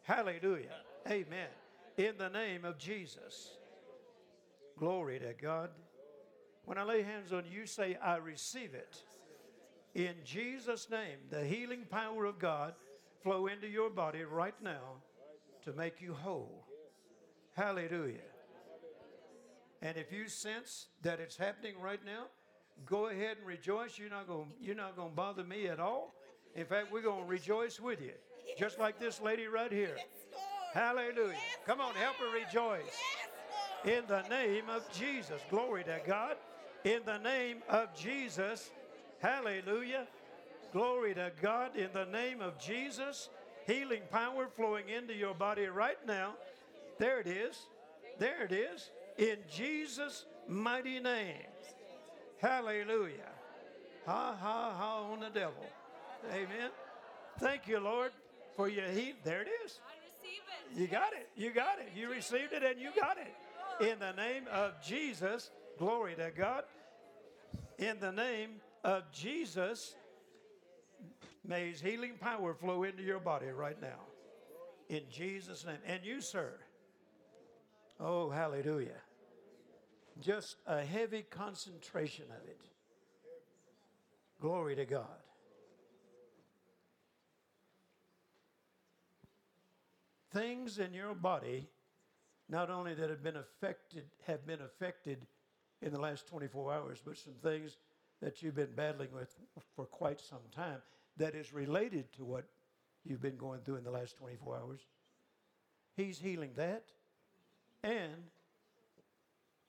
Hallelujah. 0.04 0.76
Amen. 1.10 1.48
In 1.98 2.18
the 2.18 2.30
name 2.30 2.66
of 2.66 2.78
Jesus. 2.78 3.58
Glory 4.78 5.20
to 5.20 5.34
God. 5.42 5.70
When 6.66 6.78
I 6.78 6.84
lay 6.84 7.02
hands 7.02 7.34
on 7.34 7.46
you, 7.50 7.66
say, 7.66 7.98
I 8.04 8.18
receive 8.18 8.74
it. 8.74 9.04
In 9.96 10.16
Jesus' 10.24 10.90
name, 10.90 11.18
the 11.30 11.44
healing 11.44 11.86
power 11.90 12.26
of 12.26 12.38
God 12.40 12.76
flow 13.24 13.48
into 13.48 13.68
your 13.68 13.90
body 13.90 14.24
right 14.24 14.56
now 14.62 15.02
to 15.64 15.74
make 15.74 16.02
you 16.02 16.14
whole. 16.14 16.66
Hallelujah. 17.56 18.31
And 19.82 19.98
if 19.98 20.12
you 20.12 20.28
sense 20.28 20.88
that 21.02 21.20
it's 21.20 21.36
happening 21.36 21.74
right 21.82 22.00
now, 22.06 22.26
go 22.86 23.08
ahead 23.08 23.38
and 23.38 23.48
rejoice. 23.48 23.98
You're 23.98 24.10
not 24.10 24.28
going 24.28 24.48
you're 24.62 24.76
not 24.76 24.96
going 24.96 25.10
to 25.10 25.16
bother 25.16 25.44
me 25.44 25.68
at 25.68 25.80
all. 25.80 26.14
In 26.56 26.66
fact, 26.66 26.92
we're 26.92 27.02
going 27.02 27.24
to 27.24 27.30
rejoice 27.30 27.80
with 27.80 28.02
you. 28.02 28.12
Just 28.58 28.80
like 28.80 29.00
this 29.00 29.22
lady 29.22 29.48
right 29.48 29.72
here. 29.72 29.96
Hallelujah. 30.74 31.36
Come 31.66 31.82
on, 31.82 31.94
help 31.96 32.16
her 32.18 32.32
rejoice. 32.34 32.98
In 33.86 34.04
the 34.08 34.22
name 34.30 34.66
of 34.70 34.90
Jesus. 34.92 35.42
Glory 35.50 35.84
to 35.86 36.00
God. 36.06 36.36
In 36.84 37.02
the 37.06 37.18
name 37.18 37.58
of 37.70 37.96
Jesus. 37.96 38.70
Hallelujah. 39.20 40.08
Glory 40.74 41.14
to 41.16 41.32
God. 41.42 41.76
In 41.76 41.90
the 41.94 42.06
name 42.06 42.42
of 42.42 42.60
Jesus 42.60 43.30
healing 43.66 44.02
power 44.12 44.48
flowing 44.56 44.90
into 44.90 45.14
your 45.14 45.34
body 45.34 45.66
right 45.66 45.98
now. 46.08 46.34
There 46.98 47.20
it 47.20 47.28
is. 47.28 47.58
There 48.20 48.44
it 48.44 48.52
is. 48.52 48.90
In 49.22 49.38
Jesus' 49.50 50.26
mighty 50.48 51.00
name. 51.00 51.48
Hallelujah. 52.42 53.32
Ha, 54.06 54.36
ha, 54.38 54.74
ha 54.76 55.04
on 55.12 55.20
the 55.20 55.30
devil. 55.30 55.66
Amen. 56.32 56.72
Thank 57.40 57.68
you, 57.68 57.80
Lord, 57.80 58.12
for 58.58 58.68
your 58.68 58.88
heat. 58.88 59.24
There 59.24 59.44
it 59.44 59.48
is. 59.64 59.80
You 60.76 60.88
got 60.88 61.14
it. 61.14 61.30
You 61.38 61.52
got 61.52 61.80
it. 61.80 61.92
You 61.96 62.10
received 62.10 62.52
it 62.52 62.64
and 62.64 62.80
you 62.80 62.90
got 63.00 63.18
it. 63.18 63.88
In 63.88 64.00
the 64.00 64.12
name 64.14 64.44
of 64.52 64.74
Jesus, 64.84 65.52
glory 65.78 66.16
to 66.16 66.32
God. 66.36 66.64
In 67.78 68.00
the 68.00 68.12
name 68.12 68.60
of 68.84 69.04
Jesus, 69.14 69.96
May 71.46 71.70
his 71.70 71.82
healing 71.82 72.14
power 72.20 72.54
flow 72.54 72.84
into 72.84 73.04
your 73.04 73.20
body 73.20 73.48
right 73.48 73.80
now. 73.82 74.00
In 74.90 75.02
Jesus' 75.12 75.66
name. 75.66 75.78
And 75.86 76.06
you, 76.06 76.22
sir. 76.22 76.54
Oh, 78.00 78.30
hallelujah. 78.30 79.02
Just 80.22 80.58
a 80.68 80.84
heavy 80.84 81.24
concentration 81.24 82.26
of 82.26 82.48
it. 82.48 82.60
Glory 84.40 84.76
to 84.76 84.86
God. 84.86 85.08
Things 90.32 90.80
in 90.80 90.94
your 90.94 91.14
body, 91.14 91.68
not 92.48 92.70
only 92.70 92.94
that 92.94 93.10
have 93.10 93.24
been 93.24 93.36
affected, 93.36 94.06
have 94.28 94.46
been 94.46 94.62
affected 94.62 95.26
in 95.82 95.92
the 95.92 96.00
last 96.00 96.28
24 96.28 96.74
hours, 96.74 97.02
but 97.04 97.18
some 97.18 97.34
things 97.42 97.78
that 98.22 98.42
you've 98.42 98.56
been 98.56 98.74
battling 98.76 99.12
with 99.12 99.36
for 99.76 99.86
quite 99.86 100.22
some 100.22 100.40
time 100.56 100.82
that 101.18 101.36
is 101.36 101.52
related 101.52 102.14
to 102.14 102.24
what 102.24 102.46
you've 103.04 103.22
been 103.22 103.38
going 103.38 103.60
through 103.62 103.78
in 103.78 103.84
the 103.84 103.92
last 103.92 104.18
24 104.18 104.58
hours. 104.58 104.82
He's 105.96 106.20
healing 106.20 106.52
that. 106.56 106.86
And 107.84 108.30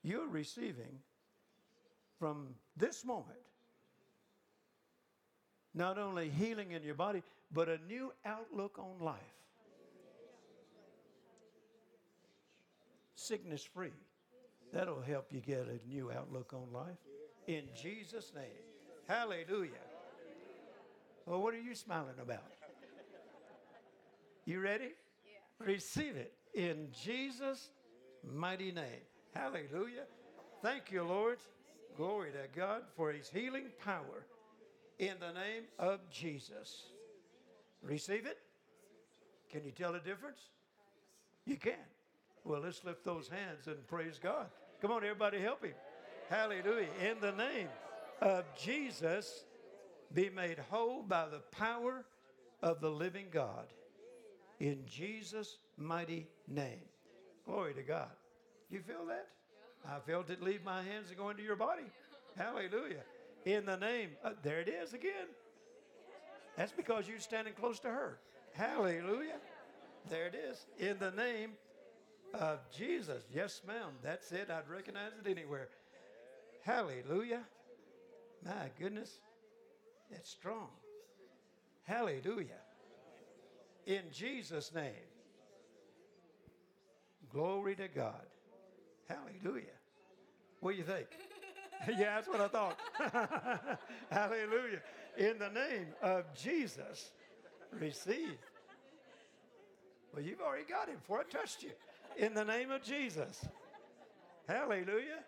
you're 0.02 0.28
receiving 0.28 0.98
from 2.18 2.48
this 2.76 3.04
moment 3.04 3.38
not 5.74 5.98
only 5.98 6.28
healing 6.28 6.72
in 6.72 6.82
your 6.82 6.94
body, 6.94 7.22
but 7.52 7.68
a 7.68 7.78
new 7.88 8.12
outlook 8.24 8.78
on 8.78 9.04
life. 9.04 9.18
Sickness 13.14 13.62
free. 13.62 13.92
That'll 14.72 15.02
help 15.02 15.26
you 15.30 15.40
get 15.40 15.66
a 15.68 15.88
new 15.88 16.10
outlook 16.10 16.52
on 16.54 16.72
life. 16.72 16.98
In 17.46 17.64
Jesus' 17.80 18.32
name. 18.34 18.44
Hallelujah. 19.06 19.70
Well, 21.26 21.42
what 21.42 21.54
are 21.54 21.60
you 21.60 21.74
smiling 21.74 22.18
about? 22.20 22.42
You 24.44 24.60
ready? 24.60 24.90
Receive 25.58 26.16
it 26.16 26.32
in 26.54 26.88
Jesus' 27.04 27.70
mighty 28.24 28.72
name. 28.72 29.06
Hallelujah. 29.34 30.04
Thank 30.62 30.90
you, 30.90 31.02
Lord. 31.02 31.38
Glory 31.96 32.30
to 32.32 32.58
God 32.58 32.82
for 32.96 33.12
his 33.12 33.28
healing 33.28 33.66
power 33.84 34.26
in 34.98 35.14
the 35.20 35.32
name 35.32 35.64
of 35.78 36.00
Jesus. 36.10 36.84
Receive 37.82 38.26
it? 38.26 38.38
Can 39.50 39.64
you 39.64 39.72
tell 39.72 39.92
the 39.92 39.98
difference? 39.98 40.38
You 41.44 41.56
can. 41.56 41.74
Well, 42.44 42.60
let's 42.60 42.84
lift 42.84 43.04
those 43.04 43.28
hands 43.28 43.66
and 43.66 43.86
praise 43.86 44.18
God. 44.22 44.46
Come 44.80 44.90
on, 44.90 45.02
everybody, 45.02 45.40
help 45.40 45.64
him. 45.64 45.74
Hallelujah. 46.30 46.88
In 47.08 47.20
the 47.20 47.32
name 47.32 47.68
of 48.20 48.44
Jesus 48.56 49.44
be 50.14 50.30
made 50.30 50.58
whole 50.70 51.02
by 51.02 51.26
the 51.28 51.40
power 51.50 52.04
of 52.62 52.80
the 52.80 52.90
living 52.90 53.26
God. 53.30 53.66
In 54.60 54.84
Jesus' 54.86 55.58
mighty 55.76 56.26
name. 56.48 56.82
Glory 57.44 57.74
to 57.74 57.82
God. 57.82 58.10
You 58.72 58.80
feel 58.80 59.04
that? 59.08 59.28
I 59.86 59.98
felt 60.10 60.30
it 60.30 60.42
leave 60.42 60.64
my 60.64 60.82
hands 60.82 61.10
and 61.10 61.18
go 61.18 61.28
into 61.28 61.42
your 61.42 61.56
body. 61.56 61.84
Hallelujah. 62.36 63.02
In 63.44 63.66
the 63.66 63.76
name, 63.76 64.10
uh, 64.24 64.30
there 64.42 64.60
it 64.60 64.68
is 64.68 64.94
again. 64.94 65.28
That's 66.56 66.72
because 66.72 67.06
you're 67.06 67.20
standing 67.20 67.52
close 67.52 67.78
to 67.80 67.88
her. 67.88 68.18
Hallelujah. 68.54 69.36
There 70.08 70.26
it 70.26 70.34
is. 70.34 70.64
In 70.78 70.98
the 70.98 71.10
name 71.10 71.50
of 72.32 72.60
Jesus. 72.74 73.24
Yes, 73.34 73.60
ma'am. 73.66 73.90
That's 74.02 74.32
it. 74.32 74.48
I'd 74.50 74.68
recognize 74.70 75.12
it 75.22 75.30
anywhere. 75.30 75.68
Hallelujah. 76.64 77.42
My 78.44 78.70
goodness. 78.78 79.18
It's 80.10 80.30
strong. 80.30 80.68
Hallelujah. 81.84 82.60
In 83.86 84.02
Jesus' 84.12 84.72
name. 84.74 84.92
Glory 87.30 87.74
to 87.76 87.88
God. 87.88 88.26
Hallelujah. 89.14 89.66
What 90.60 90.72
do 90.72 90.78
you 90.78 90.84
think? 90.84 91.06
yeah, 91.98 92.16
that's 92.16 92.28
what 92.28 92.40
I 92.40 92.48
thought. 92.48 92.78
Hallelujah. 94.10 94.80
In 95.18 95.38
the 95.38 95.48
name 95.50 95.88
of 96.02 96.24
Jesus, 96.34 97.10
receive. 97.72 98.38
Well, 100.14 100.22
you've 100.22 100.40
already 100.40 100.64
got 100.64 100.88
him 100.88 100.96
before 100.96 101.20
I 101.20 101.24
touched 101.24 101.62
you. 101.62 101.70
In 102.16 102.34
the 102.34 102.44
name 102.44 102.70
of 102.70 102.82
Jesus. 102.82 103.44
Hallelujah. 104.48 105.24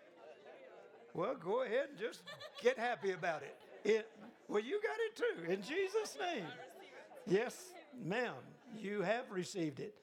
Well, 1.13 1.35
go 1.35 1.63
ahead 1.63 1.87
and 1.91 1.99
just 1.99 2.21
get 2.61 2.77
happy 2.77 3.11
about 3.11 3.41
it. 3.41 3.55
it. 3.83 4.09
Well, 4.47 4.61
you 4.61 4.79
got 4.81 4.97
it 4.99 5.15
too. 5.15 5.51
In 5.51 5.61
Jesus' 5.61 6.17
name. 6.19 6.45
Yes, 7.25 7.71
ma'am. 8.03 8.33
You 8.77 9.01
have 9.01 9.31
received 9.31 9.79
it. 9.79 9.95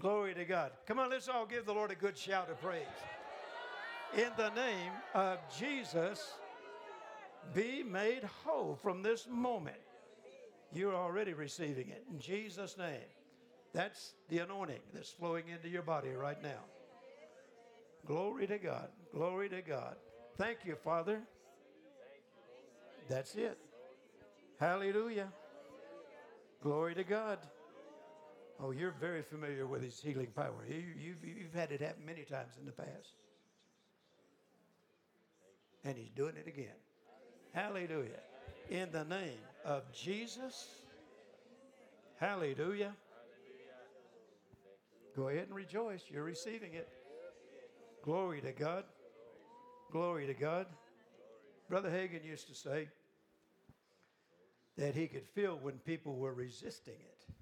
Glory 0.00 0.34
to 0.34 0.44
God. 0.44 0.72
Come 0.86 0.98
on, 0.98 1.10
let's 1.10 1.28
all 1.28 1.46
give 1.46 1.64
the 1.64 1.72
Lord 1.72 1.90
a 1.90 1.94
good 1.94 2.16
shout 2.16 2.50
of 2.50 2.60
praise. 2.60 2.82
In 4.16 4.30
the 4.36 4.50
name 4.50 4.92
of 5.14 5.38
Jesus, 5.56 6.34
be 7.54 7.82
made 7.82 8.24
whole 8.44 8.78
from 8.82 9.02
this 9.02 9.26
moment. 9.30 9.76
You're 10.72 10.94
already 10.94 11.34
receiving 11.34 11.88
it 11.88 12.04
in 12.10 12.18
Jesus' 12.18 12.76
name. 12.76 13.08
That's 13.72 14.14
the 14.28 14.38
anointing 14.38 14.80
that's 14.92 15.10
flowing 15.10 15.48
into 15.48 15.68
your 15.68 15.82
body 15.82 16.10
right 16.10 16.42
now. 16.42 16.64
Glory 18.06 18.46
to 18.46 18.58
God. 18.58 18.88
Glory 19.12 19.48
to 19.50 19.60
God. 19.62 19.96
Thank 20.36 20.58
you, 20.64 20.74
Father. 20.74 21.20
That's 23.08 23.34
it. 23.34 23.58
Hallelujah. 24.58 25.28
Glory 26.62 26.94
to 26.94 27.04
God. 27.04 27.38
Oh, 28.60 28.72
you're 28.72 28.94
very 28.98 29.22
familiar 29.22 29.66
with 29.66 29.82
his 29.82 30.00
healing 30.00 30.32
power. 30.34 30.64
You, 30.68 31.14
you've 31.22 31.54
had 31.54 31.70
it 31.70 31.80
happen 31.80 32.04
many 32.04 32.22
times 32.22 32.54
in 32.58 32.66
the 32.66 32.72
past. 32.72 33.12
And 35.84 35.96
he's 35.96 36.10
doing 36.10 36.34
it 36.36 36.48
again. 36.48 36.76
Hallelujah. 37.52 38.20
In 38.70 38.90
the 38.92 39.04
name 39.04 39.38
of 39.64 39.82
Jesus. 39.92 40.68
Hallelujah. 42.18 42.92
Go 45.16 45.28
ahead 45.28 45.46
and 45.46 45.54
rejoice. 45.54 46.02
You're 46.10 46.24
receiving 46.24 46.74
it. 46.74 46.88
Glory 48.04 48.40
to 48.40 48.52
God. 48.52 48.84
Glory 49.90 50.26
to 50.26 50.34
God. 50.34 50.66
Brother 51.68 51.90
Hagin 51.90 52.24
used 52.24 52.48
to 52.48 52.54
say 52.54 52.88
that 54.76 54.94
he 54.94 55.06
could 55.06 55.26
feel 55.26 55.58
when 55.60 55.74
people 55.78 56.16
were 56.16 56.32
resisting 56.32 56.94
it. 56.94 57.34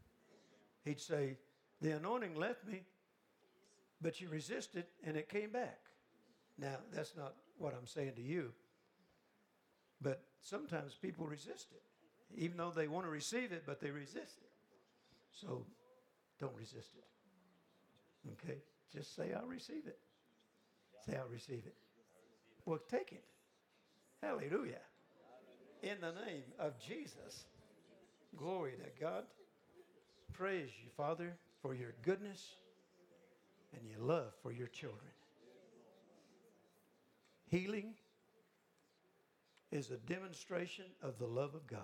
He'd 0.84 1.00
say, 1.00 1.36
The 1.80 1.92
anointing 1.92 2.34
left 2.34 2.66
me, 2.66 2.82
but 4.00 4.20
you 4.20 4.28
resisted 4.28 4.84
and 5.04 5.16
it 5.16 5.28
came 5.28 5.50
back. 5.50 5.80
Now, 6.58 6.76
that's 6.92 7.14
not 7.16 7.34
what 7.58 7.74
I'm 7.74 7.86
saying 7.86 8.14
to 8.16 8.22
you, 8.22 8.52
but 10.00 10.22
sometimes 10.40 10.94
people 10.94 11.26
resist 11.26 11.68
it, 11.72 11.82
even 12.34 12.56
though 12.56 12.70
they 12.70 12.88
want 12.88 13.06
to 13.06 13.10
receive 13.10 13.52
it, 13.52 13.64
but 13.66 13.80
they 13.80 13.90
resist 13.90 14.38
it. 14.42 14.50
So 15.32 15.66
don't 16.40 16.56
resist 16.56 16.90
it. 16.96 18.32
Okay? 18.32 18.58
Just 18.92 19.14
say, 19.14 19.32
I'll 19.34 19.46
receive 19.46 19.86
it. 19.86 19.98
Say, 21.06 21.16
I'll 21.16 21.28
receive 21.28 21.62
it. 21.66 21.74
Well, 22.64 22.80
take 22.90 23.12
it. 23.12 23.24
Hallelujah. 24.22 24.80
In 25.82 26.00
the 26.00 26.12
name 26.26 26.44
of 26.58 26.78
Jesus. 26.78 27.44
Glory 28.36 28.72
to 28.72 29.00
God 29.00 29.24
praise 30.36 30.70
you, 30.82 30.90
Father, 30.96 31.34
for 31.62 31.74
your 31.74 31.94
goodness 32.02 32.56
and 33.72 33.88
your 33.88 34.00
love 34.00 34.32
for 34.42 34.52
your 34.52 34.66
children. 34.66 35.15
Healing 37.56 37.94
is 39.72 39.90
a 39.90 39.96
demonstration 39.96 40.84
of 41.02 41.18
the 41.18 41.26
love 41.26 41.54
of 41.54 41.66
God. 41.66 41.80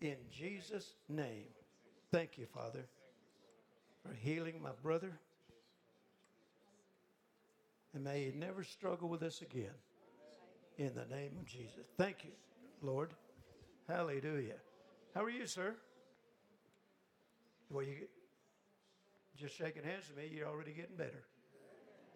In 0.00 0.16
Jesus' 0.32 0.94
name, 1.06 1.48
thank 2.10 2.38
you, 2.38 2.46
Father, 2.46 2.86
for 4.02 4.14
healing 4.14 4.62
my 4.62 4.70
brother. 4.82 5.12
And 7.92 8.04
may 8.04 8.24
he 8.24 8.38
never 8.38 8.64
struggle 8.64 9.10
with 9.10 9.20
this 9.20 9.42
again. 9.42 9.76
In 10.78 10.92
the 10.94 11.14
name 11.14 11.32
of 11.38 11.44
Jesus. 11.44 11.86
Thank 11.98 12.24
you, 12.24 12.30
Lord. 12.80 13.10
Hallelujah. 13.86 14.56
How 15.14 15.24
are 15.24 15.30
you, 15.30 15.46
sir? 15.46 15.74
Well, 17.68 17.84
you 17.84 18.08
just 19.36 19.58
shaking 19.58 19.84
hands 19.84 20.04
with 20.08 20.16
me, 20.16 20.34
you're 20.34 20.48
already 20.48 20.72
getting 20.72 20.96
better. 20.96 21.22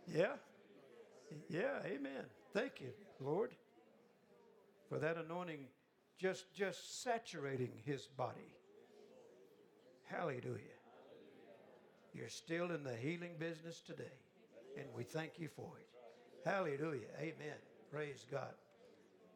Yeah? 0.06 0.32
Yeah, 1.50 1.80
amen. 1.84 2.24
Thank 2.52 2.80
you, 2.80 2.90
Lord, 3.20 3.50
for 4.88 4.98
that 4.98 5.16
anointing 5.16 5.66
just 6.18 6.52
just 6.54 7.02
saturating 7.02 7.70
his 7.84 8.06
body. 8.06 8.54
Hallelujah. 10.04 10.78
You're 12.14 12.28
still 12.28 12.72
in 12.72 12.82
the 12.82 12.96
healing 12.96 13.34
business 13.38 13.80
today, 13.80 14.16
and 14.76 14.86
we 14.96 15.04
thank 15.04 15.38
you 15.38 15.48
for 15.48 15.70
it. 15.78 16.48
Hallelujah. 16.48 17.08
Amen. 17.18 17.58
Praise 17.92 18.26
God. 18.30 18.54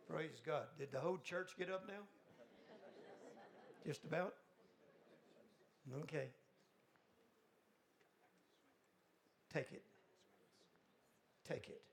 Praise 0.09 0.40
God. 0.44 0.64
Did 0.79 0.90
the 0.90 0.98
whole 0.98 1.18
church 1.18 1.53
get 1.59 1.70
up 1.70 1.87
now? 1.87 2.03
Just 3.87 4.05
about? 4.05 4.35
Okay. 6.03 6.29
Take 9.53 9.72
it. 9.72 9.83
Take 11.46 11.68
it. 11.68 11.91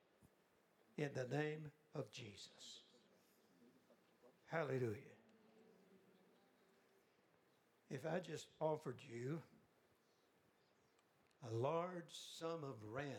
In 0.99 1.11
the 1.15 1.33
name 1.33 1.71
of 1.95 2.11
Jesus. 2.11 2.81
Hallelujah. 4.47 5.15
If 7.89 8.05
I 8.05 8.19
just 8.19 8.47
offered 8.59 8.97
you 9.09 9.41
a 11.49 11.55
large 11.55 12.11
sum 12.37 12.65
of 12.65 12.75
rand 12.93 13.13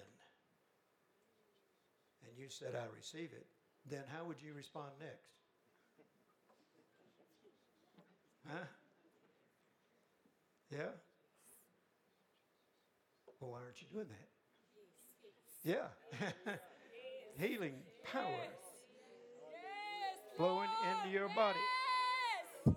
and 2.29 2.37
you 2.37 2.51
said, 2.51 2.75
I 2.75 2.85
receive 2.95 3.31
it, 3.33 3.47
then 3.89 4.03
how 4.15 4.25
would 4.25 4.43
you 4.43 4.53
respond 4.53 4.91
next? 5.01 5.31
Huh? 8.47 8.67
Yeah? 10.71 10.93
Well, 13.41 13.53
why 13.53 13.61
aren't 13.61 13.81
you 13.81 13.89
doing 13.91 14.09
that? 14.11 14.29
Yeah. 15.65 16.57
Healing 17.41 17.75
power 18.05 18.23
flowing 20.37 20.69
into 20.91 21.09
your 21.11 21.29
body. 21.29 21.59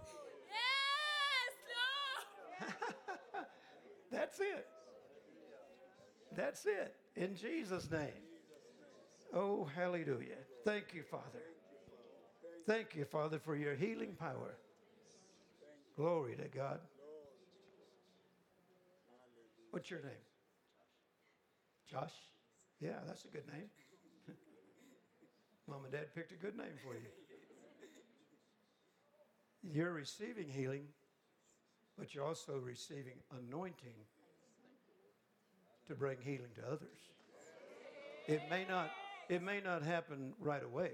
That's 4.12 4.40
it. 4.40 4.68
That's 6.34 6.66
it. 6.66 6.96
In 7.18 7.36
Jesus' 7.36 7.92
name. 7.92 8.08
Oh, 9.34 9.68
hallelujah. 9.76 10.38
Thank 10.64 10.94
you, 10.94 11.04
Father. 11.04 11.44
Thank 12.66 12.96
you, 12.96 13.04
Father, 13.04 13.40
for 13.40 13.58
your 13.58 13.76
healing 13.76 14.16
power. 14.18 14.56
Glory 15.98 16.38
to 16.38 16.48
God. 16.48 16.80
What's 19.72 19.92
your 19.92 20.00
name? 20.00 20.12
Josh? 21.92 22.14
Yeah, 22.80 23.00
that's 23.06 23.26
a 23.26 23.28
good 23.28 23.48
name. 23.52 23.70
Mom 25.68 25.84
and 25.84 25.94
Dad 25.94 26.14
picked 26.14 26.32
a 26.32 26.36
good 26.36 26.58
name 26.58 26.76
for 26.84 26.94
you. 26.94 27.08
You're 29.64 29.94
receiving 29.94 30.50
healing, 30.50 30.88
but 31.98 32.14
you're 32.14 32.26
also 32.26 32.58
receiving 32.58 33.14
anointing 33.32 33.96
to 35.88 35.96
bring 35.96 36.18
healing 36.22 36.52
to 36.56 36.68
others. 36.68 37.00
It 38.28 38.42
may 38.50 38.66
not 38.66 38.92
it 39.30 39.42
may 39.42 39.62
not 39.62 39.84
happen 39.84 40.34
right 40.40 40.64
away, 40.64 40.92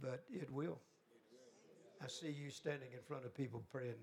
but 0.00 0.24
it 0.32 0.50
will. 0.50 0.78
I 2.02 2.08
see 2.08 2.30
you 2.30 2.50
standing 2.50 2.88
in 2.92 3.00
front 3.06 3.24
of 3.26 3.34
people 3.34 3.62
praying 3.70 4.00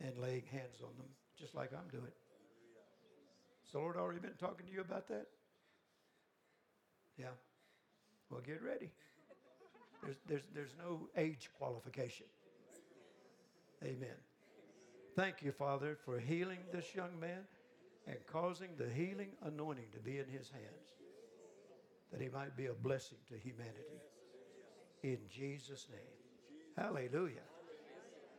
and 0.00 0.18
laying 0.18 0.44
hands 0.50 0.80
on 0.82 0.90
them 0.96 1.08
just 1.38 1.54
like 1.54 1.70
I'm 1.72 1.88
doing. 1.90 2.12
So, 3.70 3.78
the 3.78 3.84
Lord 3.84 3.96
already 3.96 4.20
been 4.20 4.32
talking 4.40 4.66
to 4.66 4.72
you 4.72 4.80
about 4.80 5.08
that? 5.08 5.26
Yeah. 7.16 7.26
Well, 8.30 8.40
get 8.46 8.62
ready. 8.62 8.90
There's, 10.02 10.16
there's, 10.28 10.42
there's 10.54 10.74
no 10.78 11.08
age 11.16 11.50
qualification. 11.58 12.26
Amen. 13.82 14.16
Thank 15.16 15.42
you, 15.42 15.52
Father, 15.52 15.96
for 16.04 16.18
healing 16.18 16.58
this 16.72 16.94
young 16.94 17.18
man 17.18 17.40
and 18.06 18.16
causing 18.26 18.70
the 18.76 18.88
healing 18.88 19.30
anointing 19.42 19.86
to 19.92 20.00
be 20.00 20.18
in 20.18 20.26
his 20.26 20.50
hands, 20.50 20.88
that 22.12 22.20
he 22.20 22.28
might 22.28 22.56
be 22.56 22.66
a 22.66 22.72
blessing 22.72 23.18
to 23.28 23.34
humanity. 23.36 24.00
In 25.02 25.18
Jesus' 25.30 25.86
name. 25.90 26.14
Hallelujah. 26.76 27.46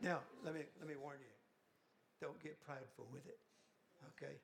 Now, 0.02 0.20
let 0.44 0.54
me, 0.54 0.60
let 0.78 0.88
me 0.88 0.94
warn 1.00 1.16
you 1.20 1.26
don't 2.20 2.40
get 2.42 2.60
prideful 2.60 3.06
with 3.12 3.26
it, 3.26 3.38
okay? 4.12 4.36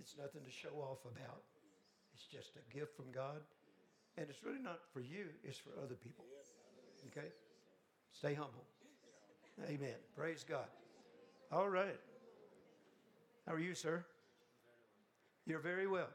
It's 0.00 0.16
nothing 0.18 0.42
to 0.44 0.50
show 0.50 0.74
off 0.82 1.04
about. 1.04 1.42
It's 2.14 2.26
just 2.26 2.58
a 2.58 2.74
gift 2.74 2.96
from 2.96 3.10
God. 3.12 3.42
And 4.16 4.26
it's 4.28 4.44
really 4.44 4.62
not 4.62 4.80
for 4.92 5.00
you, 5.00 5.26
it's 5.42 5.58
for 5.58 5.70
other 5.82 5.96
people. 5.96 6.24
Okay? 7.08 7.28
Stay 8.12 8.34
humble. 8.34 8.64
Amen. 9.68 9.94
Praise 10.16 10.44
God. 10.48 10.66
All 11.52 11.68
right. 11.68 11.98
How 13.46 13.54
are 13.54 13.58
you, 13.58 13.74
sir? 13.74 14.04
You're 15.46 15.60
very 15.60 15.86
well. 15.86 16.08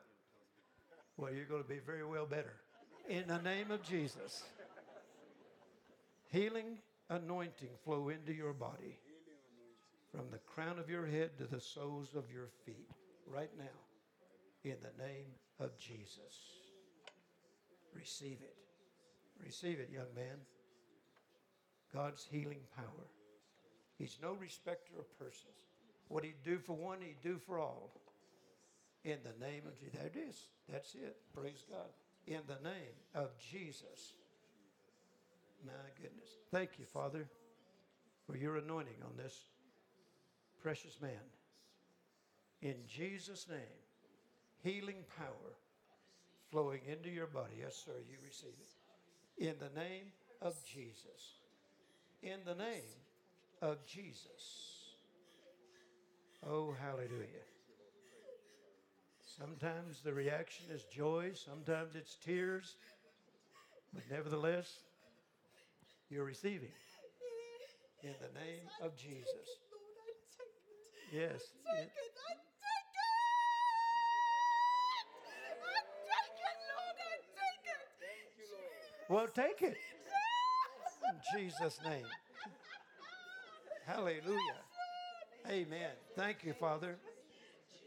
Well, 1.18 1.34
you're 1.34 1.46
going 1.46 1.64
to 1.64 1.70
be 1.70 1.80
very 1.80 2.06
well 2.06 2.26
better. 2.26 2.54
In 3.08 3.28
the 3.28 3.42
name 3.42 3.72
of 3.72 3.84
Jesus. 3.84 4.44
Healing 6.32 6.80
anointing 7.10 7.70
flow 7.84 8.10
into 8.10 8.34
your 8.34 8.54
body 8.54 9.00
from 10.12 10.30
the 10.32 10.38
crown 10.40 10.80
of 10.80 10.90
your 10.90 11.06
head 11.06 11.38
to 11.38 11.46
the 11.46 11.60
soles 11.60 12.10
of 12.16 12.26
your 12.32 12.50
feet 12.66 12.90
right 13.28 13.52
now 13.58 13.66
in 14.64 14.78
the 14.82 15.04
name 15.04 15.28
of 15.60 15.78
Jesus. 15.78 16.59
Receive 17.94 18.38
it. 18.42 18.56
Receive 19.44 19.80
it, 19.80 19.90
young 19.92 20.14
man. 20.16 20.38
God's 21.94 22.28
healing 22.30 22.62
power. 22.76 23.08
He's 23.98 24.18
no 24.22 24.34
respecter 24.34 24.94
of 24.98 25.18
persons. 25.18 25.54
What 26.08 26.24
he'd 26.24 26.44
do 26.44 26.58
for 26.60 26.74
one, 26.74 27.00
he'd 27.02 27.22
do 27.22 27.38
for 27.38 27.60
all. 27.60 27.92
In 29.04 29.18
the 29.24 29.46
name 29.46 29.64
of 29.66 29.80
Jesus. 29.80 29.94
There 29.94 30.08
it 30.08 30.30
is. 30.30 30.42
That's 30.72 30.94
it. 30.96 31.18
Praise 31.34 31.64
God. 31.70 31.90
In 32.28 32.42
the 32.48 32.70
name 32.70 32.96
of 33.16 33.30
Jesus. 33.40 34.14
My 35.66 35.72
goodness. 36.02 36.30
Thank 36.52 36.72
you, 36.80 36.86
Father, 36.86 37.28
for 38.26 38.38
your 38.38 38.58
anointing 38.58 39.02
on 39.04 39.18
this 39.18 39.36
precious 40.62 41.00
man. 41.02 41.12
In 42.62 42.76
Jesus' 42.88 43.48
name, 43.50 43.60
healing 44.64 45.04
power 45.18 45.56
flowing 46.52 46.82
into 46.92 47.10
your 47.10 47.28
body. 47.28 47.54
Yes, 47.62 47.82
sir, 47.86 47.92
you 48.10 48.18
receive 48.26 48.56
it. 48.60 49.46
In 49.46 49.56
the 49.60 49.80
name 49.80 50.12
of 50.42 50.56
Jesus. 50.66 51.38
In 52.22 52.40
the 52.46 52.56
name 52.56 52.84
of 53.62 53.86
Jesus. 53.86 54.96
Oh, 56.46 56.76
hallelujah. 56.80 57.46
Sometimes 59.38 60.02
the 60.04 60.14
reaction 60.14 60.66
is 60.72 60.84
joy, 60.84 61.32
sometimes 61.34 61.96
it's 61.96 62.16
tears, 62.16 62.76
but 63.94 64.04
nevertheless, 64.12 64.80
you're 66.10 66.26
receiving. 66.26 66.72
In 68.04 68.16
the 68.22 68.40
name 68.40 68.68
of 68.82 68.96
Jesus. 68.98 69.60
Yes. 71.12 71.42
Take 71.76 71.90
Well, 79.10 79.28
take 79.28 79.64
it. 79.64 79.78
In 81.10 81.40
Jesus' 81.40 81.80
name. 81.84 82.06
Hallelujah. 83.88 84.60
Amen. 85.50 85.90
Thank 86.16 86.44
you, 86.44 86.54
Father. 86.54 86.98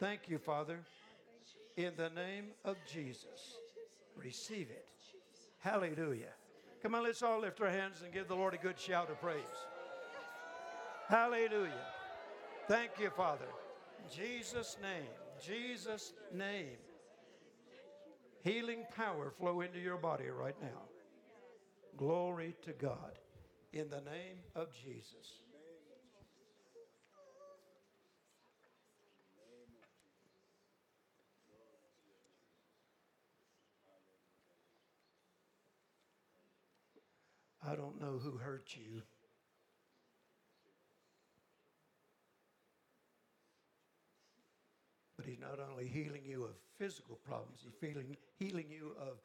Thank 0.00 0.22
you, 0.28 0.38
Father. 0.38 0.80
In 1.76 1.92
the 1.96 2.11
name 2.11 2.46
of 2.64 2.76
Jesus, 2.92 3.56
receive 4.16 4.68
it. 4.68 4.87
Hallelujah. 5.61 6.32
Come 6.82 6.96
on, 6.96 7.04
let's 7.04 7.22
all 7.22 7.40
lift 7.40 7.61
our 7.61 7.70
hands 7.70 8.02
and 8.02 8.12
give 8.12 8.26
the 8.26 8.35
Lord 8.35 8.52
a 8.52 8.56
good 8.56 8.78
shout 8.78 9.08
of 9.08 9.20
praise. 9.20 9.38
Hallelujah. 11.08 11.87
Thank 12.66 12.90
you, 13.00 13.11
Father. 13.11 13.46
In 13.98 14.11
Jesus' 14.12 14.76
name. 14.82 15.08
Jesus' 15.40 16.12
name. 16.35 16.78
Healing 18.42 18.85
power 18.96 19.30
flow 19.30 19.61
into 19.61 19.78
your 19.78 19.98
body 19.98 20.26
right 20.26 20.56
now. 20.61 20.91
Glory 21.96 22.57
to 22.62 22.72
God. 22.72 23.18
In 23.72 23.88
the 23.88 24.00
name 24.00 24.38
of 24.55 24.68
Jesus. 24.72 25.42
I 37.64 37.76
don't 37.76 38.00
know 38.00 38.18
who 38.18 38.37
hurt 38.37 38.74
you. 38.74 39.02
But 45.16 45.26
he's 45.26 45.38
not 45.38 45.61
only 45.70 45.87
healing 45.87 46.22
you 46.24 46.44
of 46.44 46.57
physical 46.76 47.20
problems, 47.24 47.61
he's 47.62 47.74
healing, 47.81 48.16
healing 48.38 48.66
you 48.68 48.96
of 48.98 49.18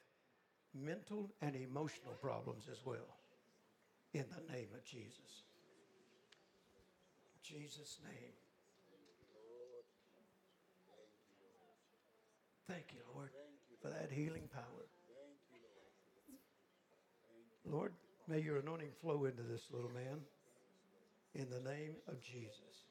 mental 0.74 1.30
and 1.42 1.56
emotional 1.56 2.14
problems 2.20 2.68
as 2.70 2.78
well. 2.84 3.16
In 4.14 4.24
the 4.30 4.52
name 4.52 4.68
of 4.74 4.84
Jesus. 4.84 5.44
Jesus' 7.42 7.98
name. 8.04 8.32
Thank 12.68 12.92
you, 12.92 13.00
Lord, 13.14 13.30
for 13.80 13.88
that 13.88 14.10
healing 14.10 14.48
power. 14.52 14.88
Lord, 17.64 17.92
may 18.26 18.40
your 18.40 18.58
anointing 18.58 18.92
flow 19.00 19.24
into 19.24 19.42
this 19.42 19.62
little 19.70 19.90
man 19.90 20.20
in 21.34 21.48
the 21.50 21.60
name 21.60 21.94
of 22.06 22.20
Jesus. 22.20 22.84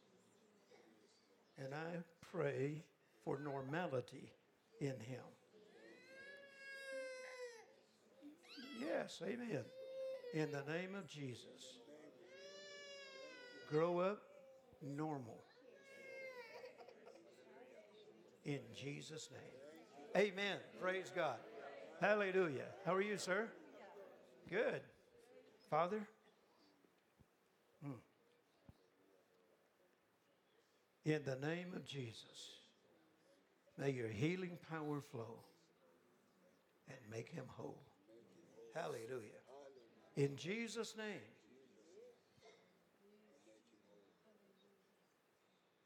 And 1.58 1.74
I 1.74 1.98
pray 2.32 2.84
for 3.24 3.40
normality 3.40 4.32
in 4.80 5.00
him. 5.00 5.24
Yes, 8.80 9.22
amen. 9.24 9.64
In 10.34 10.52
the 10.52 10.64
name 10.72 10.96
of 10.96 11.08
Jesus. 11.08 11.78
Grow 13.70 14.00
up 14.00 14.22
normal. 14.82 15.44
In 18.46 18.60
Jesus' 18.76 19.30
name. 19.32 20.26
Amen. 20.32 20.58
Praise 20.82 21.12
God. 21.14 21.38
Hallelujah. 22.00 22.68
How 22.86 22.94
are 22.94 23.02
you, 23.02 23.18
sir? 23.18 23.50
Good. 24.50 24.82
Father? 25.70 26.08
Hmm. 27.84 27.92
In 31.04 31.24
the 31.24 31.36
name 31.36 31.74
of 31.76 31.86
Jesus, 31.86 32.60
may 33.78 33.92
your 33.92 34.10
healing 34.10 34.58
power 34.70 35.02
flow 35.02 35.40
and 36.88 36.98
make 37.12 37.30
him 37.30 37.46
whole. 37.48 37.82
Hallelujah. 38.78 39.42
In 40.16 40.36
Jesus' 40.36 40.94
name. 40.96 41.26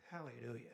Hallelujah. 0.10 0.68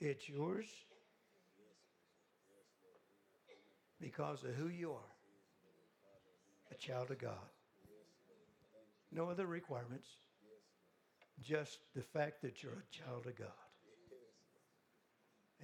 It's 0.00 0.26
yours 0.26 0.66
because 4.00 4.42
of 4.44 4.54
who 4.54 4.68
you 4.68 4.92
are 4.92 5.12
a 6.70 6.74
child 6.76 7.10
of 7.10 7.18
God. 7.18 7.34
No 9.12 9.28
other 9.28 9.44
requirements, 9.44 10.08
just 11.42 11.80
the 11.94 12.00
fact 12.00 12.40
that 12.40 12.62
you're 12.62 12.72
a 12.72 12.96
child 12.96 13.26
of 13.26 13.36
God. 13.36 13.69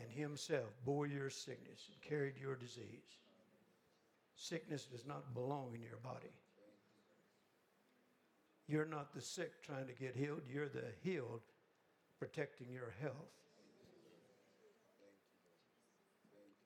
And 0.00 0.10
Himself 0.10 0.68
bore 0.84 1.06
your 1.06 1.30
sickness 1.30 1.88
and 1.90 2.00
carried 2.02 2.34
your 2.40 2.54
disease. 2.54 3.18
Sickness 4.36 4.84
does 4.84 5.06
not 5.06 5.32
belong 5.34 5.72
in 5.74 5.82
your 5.82 5.98
body. 6.02 6.32
You're 8.68 8.84
not 8.84 9.14
the 9.14 9.20
sick 9.20 9.62
trying 9.62 9.86
to 9.86 9.92
get 9.92 10.16
healed, 10.16 10.42
you're 10.52 10.68
the 10.68 10.84
healed 11.02 11.40
protecting 12.18 12.68
your 12.70 12.92
health. 13.00 13.14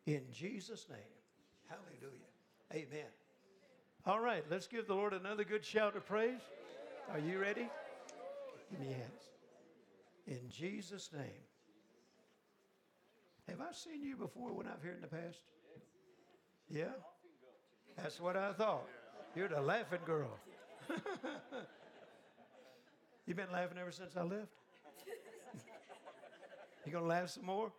In 0.07 0.23
Jesus' 0.33 0.87
name. 0.88 0.99
Hallelujah. 1.69 2.31
Amen. 2.73 3.11
All 4.07 4.21
right, 4.21 4.45
let's 4.51 4.66
give 4.66 4.87
the 4.87 4.95
Lord 4.95 5.12
another 5.12 5.45
good 5.45 5.64
shout 5.64 5.95
of 5.95 6.07
praise. 6.07 6.40
Are 7.12 7.19
you 7.19 7.38
ready? 7.38 7.69
Give 8.71 8.81
me 8.81 8.87
hands. 8.87 9.23
In 10.27 10.49
Jesus' 10.49 11.11
name. 11.12 11.49
Have 13.50 13.60
I 13.60 13.72
seen 13.72 14.04
you 14.04 14.16
before 14.16 14.52
when 14.52 14.66
I've 14.66 14.82
here 14.82 14.92
in 14.94 15.00
the 15.00 15.08
past? 15.08 15.38
Yeah? 16.68 16.92
That's 17.96 18.20
what 18.20 18.36
I 18.36 18.52
thought. 18.52 18.86
You're 19.34 19.48
the 19.48 19.60
laughing 19.60 19.98
girl. 20.06 20.30
You've 23.26 23.36
been 23.36 23.50
laughing 23.52 23.76
ever 23.78 23.90
since 23.90 24.16
I 24.16 24.22
left? 24.22 24.48
You 26.86 26.92
gonna 26.92 27.04
laugh 27.04 27.28
some 27.28 27.44
more? 27.44 27.70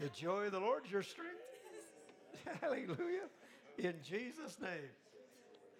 The 0.00 0.08
joy 0.08 0.46
of 0.46 0.52
the 0.52 0.58
Lord 0.58 0.84
is 0.84 0.90
your 0.90 1.04
strength. 1.04 1.36
Hallelujah. 2.60 3.28
In 3.78 3.94
Jesus' 4.02 4.58
name. 4.60 4.90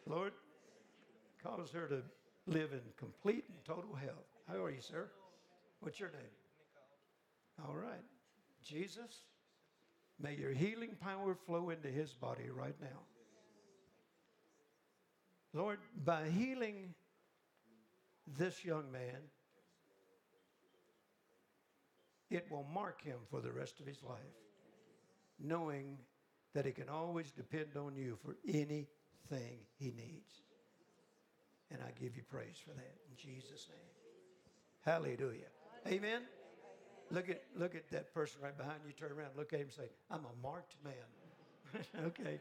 Lord, 0.06 0.32
cause 1.42 1.72
her 1.72 1.88
to 1.88 2.02
live 2.46 2.72
in 2.72 2.80
complete 2.96 3.44
and 3.48 3.64
total 3.64 3.96
health. 3.96 4.28
How 4.48 4.62
are 4.62 4.70
you, 4.70 4.80
sir? 4.80 5.08
What's 5.80 5.98
your 5.98 6.10
name? 6.10 7.66
All 7.66 7.74
right. 7.74 8.04
Jesus, 8.62 9.24
may 10.20 10.34
your 10.34 10.52
healing 10.52 10.96
power 11.00 11.34
flow 11.46 11.70
into 11.70 11.88
his 11.88 12.12
body 12.12 12.48
right 12.50 12.76
now. 12.80 13.00
Lord, 15.54 15.80
by 16.04 16.28
healing 16.28 16.94
this 18.38 18.64
young 18.64 18.90
man, 18.90 19.18
it 22.30 22.50
will 22.50 22.66
mark 22.72 23.02
him 23.02 23.18
for 23.30 23.40
the 23.40 23.52
rest 23.52 23.80
of 23.80 23.86
his 23.86 24.02
life, 24.02 24.18
knowing 25.38 25.98
that 26.54 26.64
he 26.64 26.72
can 26.72 26.88
always 26.88 27.30
depend 27.32 27.76
on 27.76 27.94
you 27.96 28.18
for 28.24 28.36
anything 28.48 29.58
he 29.78 29.92
needs. 29.92 30.42
And 31.70 31.80
I 31.82 31.90
give 32.00 32.16
you 32.16 32.22
praise 32.30 32.56
for 32.62 32.74
that 32.74 32.96
in 33.10 33.16
Jesus' 33.16 33.68
name. 33.68 33.92
Hallelujah. 34.84 35.48
Amen. 35.86 36.22
Look 37.12 37.28
at 37.28 37.42
look 37.54 37.74
at 37.74 37.90
that 37.90 38.12
person 38.14 38.40
right 38.42 38.56
behind 38.56 38.78
you. 38.86 38.92
Turn 38.92 39.12
around, 39.12 39.30
look 39.36 39.52
at 39.52 39.60
him, 39.60 39.70
say, 39.70 39.90
"I'm 40.10 40.20
a 40.20 40.42
marked 40.42 40.76
man." 40.82 41.84
okay. 42.06 42.40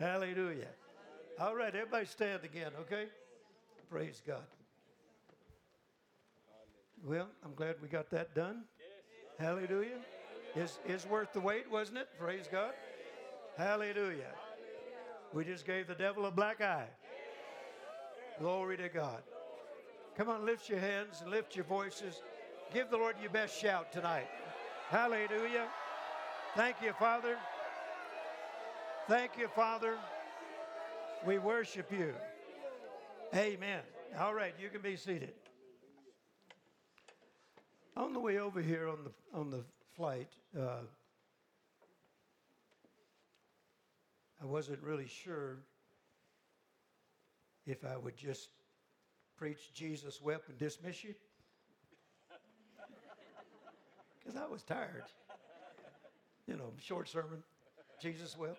Hallelujah. 0.00 0.68
All 1.38 1.54
right, 1.54 1.74
everybody 1.74 2.06
stand 2.06 2.42
again. 2.42 2.72
Okay. 2.80 3.06
Praise 3.90 4.22
God. 4.26 4.42
Well, 7.04 7.28
I'm 7.44 7.54
glad 7.54 7.76
we 7.82 7.88
got 7.88 8.10
that 8.10 8.34
done. 8.34 8.62
Hallelujah. 9.38 9.98
Is 10.56 10.78
is 10.88 11.06
worth 11.06 11.34
the 11.34 11.40
wait, 11.40 11.70
wasn't 11.70 11.98
it? 11.98 12.08
Praise 12.18 12.48
God. 12.50 12.72
Hallelujah. 13.58 14.32
We 15.34 15.44
just 15.44 15.66
gave 15.66 15.88
the 15.88 15.94
devil 15.94 16.24
a 16.24 16.30
black 16.30 16.62
eye. 16.62 16.88
Glory 18.38 18.78
to 18.78 18.88
God. 18.88 19.22
Come 20.16 20.30
on, 20.30 20.46
lift 20.46 20.70
your 20.70 20.78
hands 20.78 21.20
and 21.20 21.30
lift 21.30 21.54
your 21.54 21.66
voices. 21.66 22.22
Give 22.72 22.90
the 22.90 22.96
Lord 22.96 23.16
your 23.20 23.30
best 23.30 23.58
shout 23.58 23.92
tonight. 23.92 24.26
Hallelujah. 24.88 25.68
Thank 26.56 26.76
you, 26.82 26.92
Father. 26.98 27.36
Thank 29.08 29.38
you, 29.38 29.48
Father. 29.48 29.96
We 31.24 31.38
worship 31.38 31.92
you. 31.92 32.12
Amen. 33.34 33.80
All 34.18 34.34
right, 34.34 34.54
you 34.60 34.68
can 34.68 34.80
be 34.80 34.96
seated. 34.96 35.32
On 37.96 38.12
the 38.12 38.20
way 38.20 38.38
over 38.38 38.60
here 38.60 38.88
on 38.88 38.98
the 39.04 39.38
on 39.38 39.50
the 39.50 39.64
flight, 39.94 40.28
uh, 40.58 40.80
I 44.42 44.44
wasn't 44.44 44.82
really 44.82 45.06
sure 45.06 45.58
if 47.64 47.84
I 47.84 47.96
would 47.96 48.16
just 48.16 48.50
preach 49.36 49.72
Jesus 49.72 50.20
wept 50.20 50.48
and 50.48 50.58
dismiss 50.58 51.04
you. 51.04 51.14
Because 54.26 54.40
I 54.40 54.46
was 54.50 54.64
tired. 54.64 55.04
You 56.48 56.56
know, 56.56 56.72
short 56.80 57.08
sermon, 57.08 57.44
Jesus 58.02 58.36
will. 58.36 58.56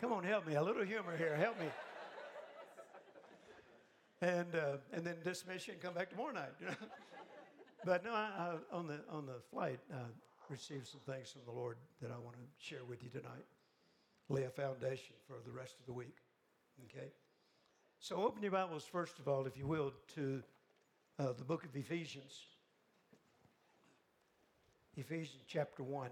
Come 0.00 0.12
on, 0.12 0.22
help 0.24 0.46
me. 0.46 0.54
A 0.56 0.62
little 0.62 0.84
humor 0.84 1.16
here. 1.16 1.34
Help 1.34 1.58
me. 1.58 1.66
And, 4.20 4.54
uh, 4.54 4.76
and 4.92 5.04
then 5.04 5.16
dismiss 5.24 5.66
you 5.66 5.72
and 5.72 5.82
come 5.82 5.94
back 5.94 6.10
tomorrow 6.10 6.32
night. 6.32 6.52
But 7.86 8.02
no, 8.02 8.12
I, 8.14 8.30
I, 8.72 8.74
on, 8.74 8.86
the, 8.86 9.00
on 9.10 9.26
the 9.26 9.42
flight, 9.50 9.78
I 9.92 9.98
received 10.48 10.86
some 10.86 11.00
things 11.00 11.30
from 11.30 11.42
the 11.44 11.52
Lord 11.52 11.76
that 12.00 12.10
I 12.10 12.18
want 12.18 12.34
to 12.36 12.42
share 12.56 12.82
with 12.82 13.02
you 13.02 13.10
tonight. 13.10 13.44
Lay 14.30 14.44
a 14.44 14.48
foundation 14.48 15.16
for 15.28 15.36
the 15.44 15.52
rest 15.52 15.74
of 15.80 15.84
the 15.84 15.92
week. 15.92 16.16
Okay? 16.86 17.08
So 17.98 18.16
open 18.16 18.42
your 18.42 18.52
Bibles, 18.52 18.84
first 18.84 19.18
of 19.18 19.28
all, 19.28 19.44
if 19.44 19.58
you 19.58 19.66
will, 19.66 19.92
to 20.14 20.42
uh, 21.18 21.34
the 21.36 21.44
book 21.44 21.66
of 21.66 21.76
Ephesians. 21.76 22.53
Ephesians 24.96 25.42
chapter 25.48 25.82
1. 25.82 26.08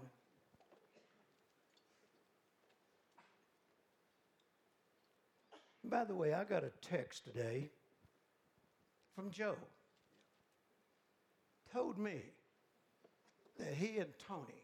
By 5.85 6.03
the 6.03 6.15
way, 6.15 6.33
I 6.33 6.43
got 6.43 6.63
a 6.63 6.71
text 6.81 7.23
today 7.23 7.69
from 9.15 9.31
Joe. 9.31 9.55
Told 11.71 11.97
me 11.97 12.21
that 13.57 13.73
he 13.73 13.99
and 13.99 14.11
Tony 14.27 14.63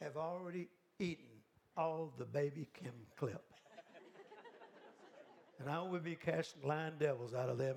have 0.00 0.16
already 0.16 0.68
eaten 0.98 1.24
all 1.76 2.12
the 2.18 2.24
baby 2.24 2.66
Kim 2.72 2.92
clip. 3.16 3.44
And 5.60 5.68
I 5.68 5.82
will 5.82 5.98
be 5.98 6.14
casting 6.14 6.66
lying 6.66 6.94
devils 6.98 7.34
out 7.34 7.48
of 7.48 7.58
them 7.58 7.76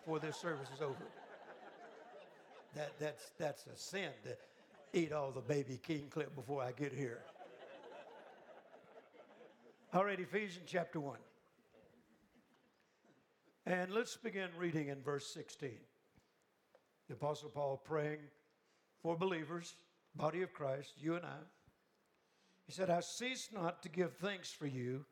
before 0.00 0.20
this 0.20 0.36
service 0.36 0.68
is 0.74 0.80
over. 0.80 0.94
That, 2.74 2.92
that's, 2.98 3.32
that's 3.38 3.66
a 3.66 3.76
sin 3.76 4.10
eat 4.96 5.12
all 5.12 5.30
the 5.30 5.42
baby 5.42 5.78
kingklip 5.86 6.34
before 6.34 6.62
I 6.62 6.72
get 6.72 6.92
here. 6.92 7.20
All 9.92 10.04
right, 10.04 10.18
Ephesians 10.18 10.64
chapter 10.66 10.98
1. 10.98 11.16
And 13.66 13.92
let's 13.92 14.16
begin 14.16 14.48
reading 14.56 14.88
in 14.88 15.02
verse 15.02 15.26
16. 15.26 15.70
The 17.08 17.14
Apostle 17.14 17.50
Paul 17.50 17.76
praying 17.84 18.20
for 19.02 19.16
believers, 19.16 19.74
body 20.14 20.40
of 20.40 20.54
Christ, 20.54 20.94
you 20.98 21.14
and 21.14 21.26
I. 21.26 21.40
He 22.66 22.72
said, 22.72 22.88
I 22.88 23.00
cease 23.00 23.50
not 23.52 23.82
to 23.82 23.90
give 23.90 24.14
thanks 24.14 24.50
for 24.50 24.66
you, 24.66 25.04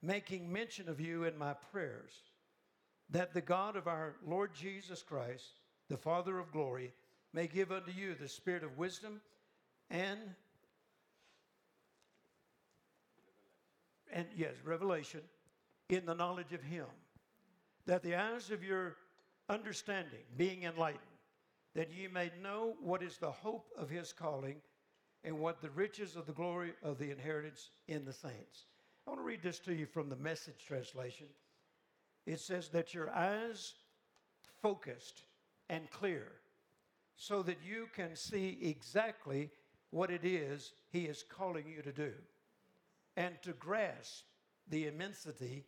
making 0.00 0.50
mention 0.50 0.88
of 0.88 1.00
you 1.00 1.24
in 1.24 1.36
my 1.36 1.52
prayers, 1.70 2.12
that 3.10 3.34
the 3.34 3.42
God 3.42 3.76
of 3.76 3.86
our 3.86 4.16
Lord 4.26 4.54
Jesus 4.54 5.02
Christ, 5.02 5.60
the 5.88 5.98
Father 5.98 6.38
of 6.38 6.50
glory, 6.50 6.94
may 7.32 7.46
give 7.46 7.72
unto 7.72 7.90
you 7.90 8.14
the 8.14 8.28
spirit 8.28 8.62
of 8.62 8.78
wisdom 8.78 9.20
and 9.90 10.18
and 14.12 14.26
yes, 14.36 14.54
revelation 14.64 15.20
in 15.88 16.06
the 16.06 16.14
knowledge 16.14 16.52
of 16.52 16.62
him 16.62 16.86
that 17.86 18.02
the 18.02 18.14
eyes 18.14 18.50
of 18.50 18.64
your 18.64 18.96
understanding 19.48 20.24
being 20.36 20.64
enlightened, 20.64 21.02
that 21.74 21.92
ye 21.92 22.08
may 22.08 22.30
know 22.42 22.74
what 22.80 23.02
is 23.02 23.18
the 23.18 23.30
hope 23.30 23.68
of 23.78 23.88
his 23.88 24.12
calling 24.12 24.56
and 25.24 25.38
what 25.38 25.60
the 25.60 25.70
riches 25.70 26.16
of 26.16 26.26
the 26.26 26.32
glory 26.32 26.72
of 26.82 26.98
the 26.98 27.10
inheritance 27.10 27.70
in 27.88 28.04
the 28.04 28.12
saints. 28.12 28.66
I 29.06 29.10
want 29.10 29.20
to 29.20 29.24
read 29.24 29.42
this 29.42 29.58
to 29.60 29.74
you 29.74 29.86
from 29.86 30.08
the 30.08 30.16
message 30.16 30.64
translation. 30.66 31.26
It 32.26 32.40
says 32.40 32.68
that 32.70 32.92
your 32.92 33.10
eyes 33.10 33.74
focused 34.62 35.22
and 35.68 35.88
clear 35.90 36.32
so 37.16 37.42
that 37.42 37.58
you 37.66 37.88
can 37.94 38.14
see 38.14 38.58
exactly 38.62 39.50
what 39.90 40.10
it 40.10 40.24
is 40.24 40.72
he 40.90 41.06
is 41.06 41.24
calling 41.28 41.64
you 41.68 41.82
to 41.82 41.92
do 41.92 42.12
and 43.16 43.34
to 43.42 43.52
grasp 43.52 44.24
the 44.68 44.86
immensity 44.86 45.64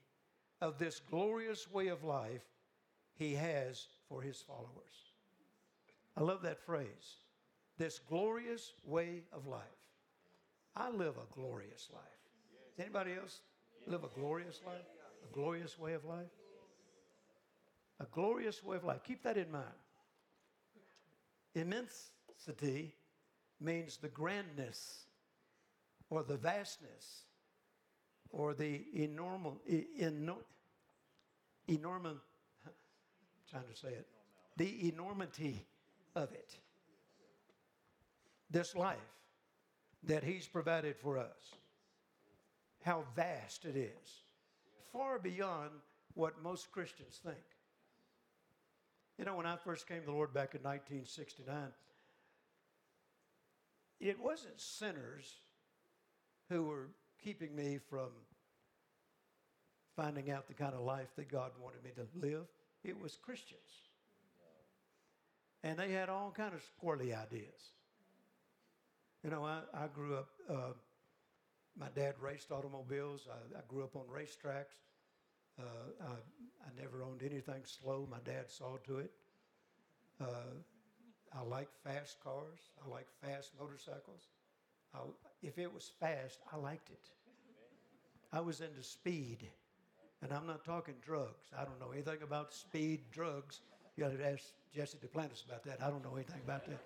of 0.60 0.78
this 0.78 1.00
glorious 1.10 1.70
way 1.70 1.88
of 1.88 2.04
life 2.04 2.42
he 3.16 3.34
has 3.34 3.86
for 4.08 4.22
his 4.22 4.40
followers. 4.40 5.12
I 6.16 6.22
love 6.22 6.42
that 6.42 6.60
phrase. 6.60 7.16
This 7.78 8.00
glorious 8.08 8.72
way 8.84 9.22
of 9.32 9.46
life. 9.46 9.62
I 10.76 10.90
live 10.90 11.14
a 11.16 11.34
glorious 11.34 11.88
life. 11.92 12.02
Does 12.76 12.84
anybody 12.84 13.12
else 13.20 13.40
live 13.86 14.04
a 14.04 14.20
glorious 14.20 14.60
life? 14.66 14.84
A 15.28 15.34
glorious 15.34 15.78
way 15.78 15.94
of 15.94 16.04
life? 16.04 16.26
A 18.00 18.06
glorious 18.06 18.62
way 18.62 18.76
of 18.76 18.84
life. 18.84 19.02
Keep 19.04 19.22
that 19.22 19.36
in 19.36 19.50
mind. 19.50 19.64
Immensity 21.58 22.94
means 23.60 23.96
the 23.96 24.08
grandness 24.08 25.06
or 26.10 26.22
the 26.22 26.36
vastness 26.36 27.22
or 28.30 28.54
the 28.54 28.84
enormous, 28.94 29.54
enorm, 30.00 30.36
enormous, 31.66 32.18
trying 33.50 33.64
to 33.72 33.76
say 33.76 33.88
it, 33.88 34.06
the 34.56 34.88
enormity 34.88 35.66
of 36.14 36.32
it. 36.32 36.56
This 38.50 38.74
life 38.74 38.96
that 40.04 40.22
He's 40.22 40.46
provided 40.46 40.96
for 40.96 41.18
us, 41.18 41.54
how 42.82 43.04
vast 43.16 43.64
it 43.64 43.76
is, 43.76 44.22
far 44.92 45.18
beyond 45.18 45.70
what 46.14 46.42
most 46.42 46.70
Christians 46.72 47.20
think. 47.22 47.36
You 49.18 49.24
know, 49.24 49.34
when 49.34 49.46
I 49.46 49.56
first 49.56 49.88
came 49.88 50.00
to 50.00 50.06
the 50.06 50.12
Lord 50.12 50.32
back 50.32 50.54
in 50.54 50.62
1969, 50.62 51.56
it 54.00 54.20
wasn't 54.20 54.60
sinners 54.60 55.26
who 56.48 56.64
were 56.64 56.88
keeping 57.22 57.54
me 57.54 57.78
from 57.90 58.10
finding 59.96 60.30
out 60.30 60.46
the 60.46 60.54
kind 60.54 60.74
of 60.74 60.80
life 60.80 61.08
that 61.16 61.28
God 61.28 61.50
wanted 61.60 61.82
me 61.82 61.90
to 61.96 62.26
live. 62.26 62.44
It 62.84 63.00
was 63.00 63.16
Christians. 63.16 63.82
And 65.64 65.76
they 65.76 65.90
had 65.90 66.08
all 66.08 66.30
kind 66.30 66.54
of 66.54 66.62
squirrely 66.62 67.20
ideas. 67.20 67.72
You 69.24 69.30
know, 69.30 69.44
I, 69.44 69.62
I 69.74 69.88
grew 69.88 70.14
up, 70.14 70.28
uh, 70.48 70.72
my 71.76 71.88
dad 71.96 72.14
raced 72.20 72.52
automobiles. 72.52 73.26
I, 73.28 73.58
I 73.58 73.62
grew 73.66 73.82
up 73.82 73.96
on 73.96 74.04
racetracks. 74.04 74.76
Uh, 75.58 75.62
I, 76.06 76.12
I 76.12 76.80
never 76.80 77.02
owned 77.02 77.22
anything 77.22 77.62
slow. 77.64 78.06
My 78.10 78.18
dad 78.24 78.48
saw 78.48 78.76
to 78.86 78.98
it. 78.98 79.10
Uh, 80.20 80.54
I 81.36 81.42
like 81.42 81.68
fast 81.84 82.18
cars. 82.22 82.60
I 82.84 82.88
like 82.88 83.06
fast 83.22 83.52
motorcycles. 83.60 84.28
I, 84.94 84.98
if 85.42 85.58
it 85.58 85.72
was 85.72 85.90
fast, 86.00 86.40
I 86.52 86.56
liked 86.56 86.90
it. 86.90 87.10
I 88.32 88.40
was 88.40 88.60
into 88.60 88.82
speed. 88.82 89.48
And 90.22 90.32
I'm 90.32 90.46
not 90.46 90.64
talking 90.64 90.94
drugs. 91.04 91.50
I 91.56 91.64
don't 91.64 91.78
know 91.80 91.92
anything 91.92 92.22
about 92.22 92.52
speed, 92.52 93.00
drugs. 93.12 93.60
You 93.96 94.04
got 94.04 94.16
to 94.16 94.30
ask 94.30 94.44
Jesse 94.74 94.98
Duplantis 94.98 95.44
about 95.46 95.64
that. 95.64 95.78
I 95.82 95.90
don't 95.90 96.02
know 96.02 96.14
anything 96.14 96.40
about 96.44 96.66
that. 96.66 96.80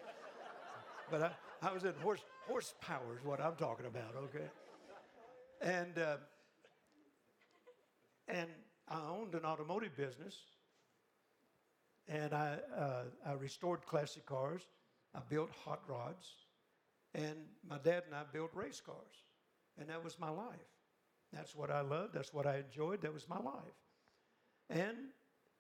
but 1.11 1.23
I, 1.23 1.69
I 1.69 1.73
was 1.73 1.85
in 1.85 1.95
horse, 2.03 2.21
horsepower 2.47 3.17
is 3.19 3.25
what 3.25 3.41
I'm 3.41 3.57
talking 3.57 3.87
about, 3.87 4.15
okay? 4.17 4.49
And, 5.61 5.99
uh, 5.99 6.17
and 8.29 8.49
I 8.89 9.01
owned 9.09 9.35
an 9.35 9.45
automotive 9.45 9.97
business. 9.97 10.37
And 12.09 12.35
I, 12.35 12.59
uh, 12.77 13.05
I 13.25 13.33
restored 13.33 13.87
classic 13.87 14.27
cars. 14.27 14.63
I 15.15 15.21
built 15.29 15.51
hot 15.65 15.81
rods. 15.89 16.29
And 17.15 17.37
my 17.69 17.79
dad 17.79 18.05
and 18.07 18.15
I 18.15 18.23
built 18.33 18.51
race 18.55 18.81
cars. 18.85 19.25
And 19.79 19.89
that 19.89 20.03
was 20.03 20.19
my 20.19 20.31
life. 20.31 20.59
That's 21.33 21.55
what 21.55 21.71
I 21.71 21.81
loved. 21.81 22.15
That's 22.15 22.35
what 22.35 22.47
I 22.47 22.59
enjoyed. 22.59 23.03
That 23.03 23.15
was 23.15 23.29
my 23.29 23.39
life. 23.39 23.79
And 24.69 24.97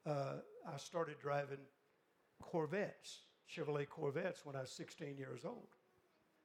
uh, 0.04 0.36
I 0.66 0.76
started 0.76 1.16
driving 1.20 1.58
Corvettes, 2.42 3.20
Chevrolet 3.48 3.88
Corvettes, 3.88 4.44
when 4.44 4.56
I 4.56 4.62
was 4.62 4.70
16 4.70 5.16
years 5.16 5.44
old. 5.44 5.68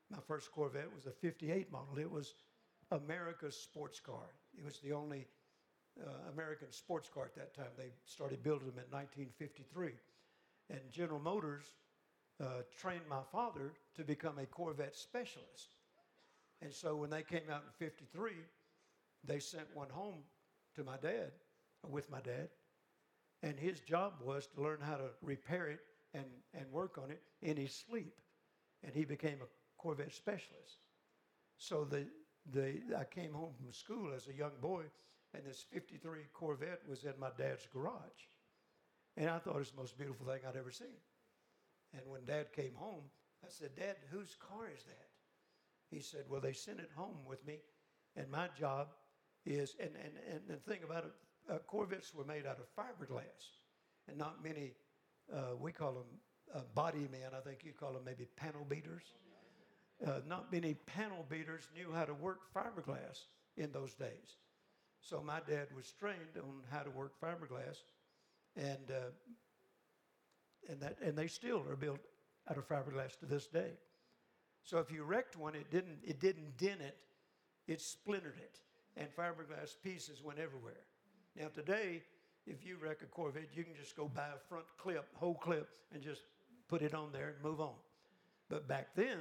My 0.10 0.20
first 0.26 0.52
Corvette 0.52 0.94
was 0.94 1.06
a 1.06 1.12
58 1.12 1.72
model. 1.72 1.98
It 1.98 2.10
was 2.10 2.36
America's 2.92 3.58
sports 3.58 4.00
car. 4.00 4.30
It 4.58 4.64
was 4.64 4.80
the 4.80 4.94
only 4.94 5.28
uh, 6.06 6.32
American 6.34 6.72
sports 6.72 7.10
car 7.14 7.26
at 7.26 7.36
that 7.36 7.56
time. 7.56 7.72
They 7.78 7.92
started 8.06 8.44
building 8.44 8.68
them 8.68 8.78
in 8.78 8.92
1953. 8.92 9.92
And 10.70 10.80
General 10.92 11.20
Motors 11.20 11.66
uh, 12.42 12.64
trained 12.78 13.08
my 13.10 13.22
father 13.32 13.74
to 13.96 14.04
become 14.04 14.38
a 14.38 14.46
Corvette 14.46 14.96
specialist. 14.96 15.76
And 16.62 16.74
so 16.74 16.96
when 16.96 17.10
they 17.10 17.24
came 17.24 17.50
out 17.52 17.64
in 17.64 17.88
53, 17.88 18.32
they 19.24 19.40
sent 19.40 19.68
one 19.74 19.90
home 19.90 20.20
to 20.76 20.84
my 20.84 20.98
dad, 20.98 21.32
with 21.90 22.10
my 22.12 22.20
dad, 22.22 22.50
and 23.44 23.58
his 23.58 23.80
job 23.82 24.14
was 24.24 24.48
to 24.48 24.62
learn 24.62 24.80
how 24.82 24.96
to 24.96 25.10
repair 25.22 25.68
it 25.68 25.80
and, 26.14 26.26
and 26.54 26.72
work 26.72 26.98
on 26.98 27.12
it 27.12 27.22
in 27.42 27.56
his 27.58 27.74
sleep. 27.74 28.14
And 28.84 28.94
he 28.94 29.06
became 29.06 29.38
a 29.42 29.82
Corvette 29.82 30.14
specialist. 30.14 30.78
So 31.58 31.86
the, 31.86 32.06
the, 32.52 32.82
I 32.98 33.04
came 33.04 33.34
home 33.34 33.54
from 33.58 33.72
school 33.72 34.12
as 34.16 34.28
a 34.28 34.34
young 34.34 34.52
boy, 34.62 34.84
and 35.34 35.46
this 35.46 35.66
53 35.72 36.20
Corvette 36.34 36.82
was 36.88 37.04
in 37.04 37.14
my 37.20 37.30
dad's 37.38 37.68
garage. 37.74 38.26
And 39.16 39.30
I 39.30 39.40
thought 39.40 39.56
it 39.56 39.60
was 39.60 39.72
the 39.72 39.78
most 39.78 39.98
beautiful 39.98 40.26
thing 40.26 40.42
I'd 40.48 40.56
ever 40.56 40.72
seen. 40.72 41.02
And 41.94 42.02
when 42.08 42.26
dad 42.26 42.54
came 42.54 42.76
home, 42.76 43.04
I 43.44 43.48
said, 43.50 43.76
Dad, 43.76 43.96
whose 44.12 44.36
car 44.36 44.70
is 44.74 44.84
that? 44.84 45.08
He 45.90 46.02
said, 46.02 46.26
Well, 46.30 46.42
they 46.42 46.54
sent 46.54 46.80
it 46.80 46.90
home 46.96 47.18
with 47.28 47.46
me, 47.46 47.60
and 48.16 48.30
my 48.30 48.50
job 48.60 48.90
is, 49.46 49.76
and, 49.80 49.92
and, 50.04 50.14
and 50.32 50.42
the 50.48 50.72
thing 50.72 50.84
about 50.84 51.06
it, 51.06 51.12
uh, 51.50 51.60
Corvettes 51.60 52.14
were 52.14 52.26
made 52.26 52.46
out 52.46 52.60
of 52.60 52.68
fiberglass, 52.76 53.56
and 54.08 54.18
not 54.18 54.44
many, 54.44 54.74
uh, 55.34 55.56
we 55.60 55.72
call 55.72 55.94
them 55.94 56.06
uh, 56.54 56.62
body 56.76 57.08
men, 57.12 57.32
I 57.36 57.40
think 57.40 57.64
you 57.64 57.72
call 57.74 57.94
them 57.94 58.04
maybe 58.06 58.26
panel 58.36 58.66
beaters. 58.68 59.04
Uh, 60.06 60.20
not 60.28 60.52
many 60.52 60.76
panel 60.86 61.26
beaters 61.28 61.68
knew 61.74 61.92
how 61.92 62.06
to 62.06 62.14
work 62.14 62.54
fiberglass 62.54 63.26
in 63.56 63.72
those 63.72 63.94
days. 63.96 64.38
So 65.02 65.22
my 65.26 65.40
dad 65.48 65.68
was 65.76 65.94
trained 66.00 66.38
on 66.38 66.64
how 66.72 66.82
to 66.82 66.90
work 66.90 67.14
fiberglass, 67.22 67.78
and 68.56 68.92
uh, 68.92 69.12
and 70.70 70.82
that 70.82 70.98
and 71.02 71.18
they 71.18 71.28
still 71.28 71.64
are 71.70 71.76
built 71.76 72.00
out 72.50 72.58
of 72.58 72.68
fiberglass 72.68 73.18
to 73.20 73.26
this 73.26 73.48
day. 73.48 73.72
So 74.64 74.80
if 74.80 74.92
you 74.92 75.04
wrecked 75.04 75.38
one, 75.38 75.56
it 75.56 75.72
didn't 75.72 76.00
it 76.04 76.20
didn't 76.20 76.58
dent 76.58 76.82
it, 76.82 76.98
it 77.68 77.82
splintered 77.82 78.38
it 78.38 78.60
and 79.00 79.08
fiberglass 79.16 79.76
pieces 79.84 80.22
went 80.24 80.40
everywhere. 80.40 80.82
Now, 81.36 81.48
today, 81.54 82.02
if 82.46 82.66
you 82.66 82.78
wreck 82.82 82.98
a 83.04 83.06
Corvette, 83.06 83.50
you 83.54 83.64
can 83.64 83.76
just 83.76 83.96
go 83.96 84.08
buy 84.08 84.28
a 84.36 84.40
front 84.50 84.66
clip, 84.78 85.06
whole 85.14 85.36
clip, 85.36 85.70
and 85.94 86.02
just 86.02 86.22
put 86.68 86.82
it 86.82 86.94
on 86.94 87.12
there 87.12 87.36
and 87.36 87.44
move 87.44 87.62
on. 87.62 87.76
But 88.50 88.68
back 88.68 88.96
then, 88.96 89.20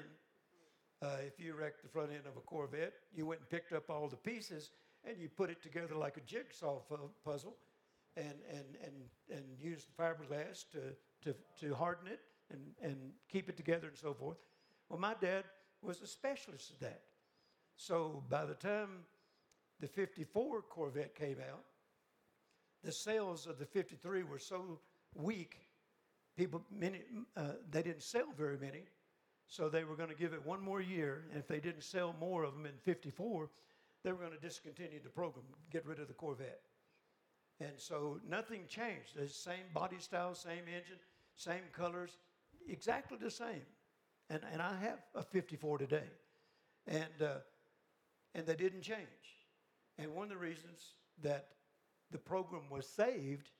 uh, 1.02 1.18
if 1.26 1.38
you 1.38 1.54
wrecked 1.54 1.82
the 1.82 1.88
front 1.88 2.10
end 2.10 2.26
of 2.26 2.36
a 2.36 2.40
Corvette, 2.40 2.94
you 3.14 3.26
went 3.26 3.40
and 3.40 3.50
picked 3.50 3.72
up 3.72 3.90
all 3.90 4.08
the 4.08 4.16
pieces 4.16 4.70
and 5.06 5.20
you 5.20 5.28
put 5.28 5.50
it 5.50 5.62
together 5.62 5.94
like 5.94 6.16
a 6.16 6.20
jigsaw 6.20 6.80
puzzle 7.24 7.56
and, 8.16 8.34
and, 8.50 8.64
and, 8.82 8.94
and 9.30 9.44
used 9.60 9.88
fiberglass 9.98 10.64
to, 10.72 10.80
to, 11.22 11.34
to 11.60 11.74
harden 11.74 12.08
it 12.08 12.20
and, 12.50 12.60
and 12.82 12.96
keep 13.30 13.48
it 13.48 13.56
together 13.56 13.88
and 13.88 13.96
so 13.96 14.14
forth. 14.14 14.38
Well, 14.88 14.98
my 14.98 15.14
dad 15.20 15.44
was 15.82 16.00
a 16.02 16.06
specialist 16.06 16.70
at 16.72 16.80
that. 16.80 17.02
So 17.76 18.22
by 18.28 18.46
the 18.46 18.54
time 18.54 18.88
the 19.80 19.86
54 19.86 20.62
Corvette 20.62 21.14
came 21.14 21.36
out, 21.50 21.64
the 22.82 22.92
sales 22.92 23.46
of 23.46 23.58
the 23.58 23.66
53 23.66 24.22
were 24.22 24.38
so 24.38 24.78
weak, 25.14 25.56
people, 26.36 26.62
many, 26.70 27.02
uh, 27.36 27.52
they 27.70 27.82
didn't 27.82 28.02
sell 28.02 28.28
very 28.36 28.58
many. 28.58 28.84
So 29.48 29.68
they 29.68 29.84
were 29.84 29.96
going 29.96 30.08
to 30.08 30.14
give 30.14 30.32
it 30.32 30.44
one 30.44 30.60
more 30.60 30.80
year. 30.80 31.24
And 31.30 31.38
if 31.38 31.46
they 31.46 31.60
didn't 31.60 31.84
sell 31.84 32.14
more 32.18 32.42
of 32.42 32.52
them 32.54 32.66
in 32.66 32.72
54, 32.82 33.48
they 34.04 34.12
were 34.12 34.18
going 34.18 34.32
to 34.32 34.38
discontinue 34.38 35.00
the 35.02 35.10
program, 35.10 35.44
get 35.70 35.84
rid 35.86 35.98
of 35.98 36.08
the 36.08 36.14
Corvette. 36.14 36.60
And 37.60 37.72
so 37.76 38.20
nothing 38.28 38.62
changed. 38.68 39.16
The 39.16 39.28
same 39.28 39.64
body 39.72 39.96
style, 39.98 40.34
same 40.34 40.64
engine, 40.68 40.98
same 41.36 41.62
colors, 41.72 42.18
exactly 42.68 43.18
the 43.20 43.30
same. 43.30 43.62
And, 44.28 44.40
and 44.52 44.60
I 44.60 44.76
have 44.76 44.98
a 45.14 45.22
54 45.22 45.78
today. 45.78 46.08
And, 46.86 47.22
uh, 47.22 47.38
and 48.34 48.46
they 48.46 48.56
didn't 48.56 48.82
change. 48.82 48.98
And 49.98 50.14
one 50.14 50.24
of 50.24 50.30
the 50.30 50.36
reasons 50.36 50.92
that 51.22 51.48
the 52.10 52.18
program 52.18 52.62
was 52.70 52.86
saved 52.86 53.50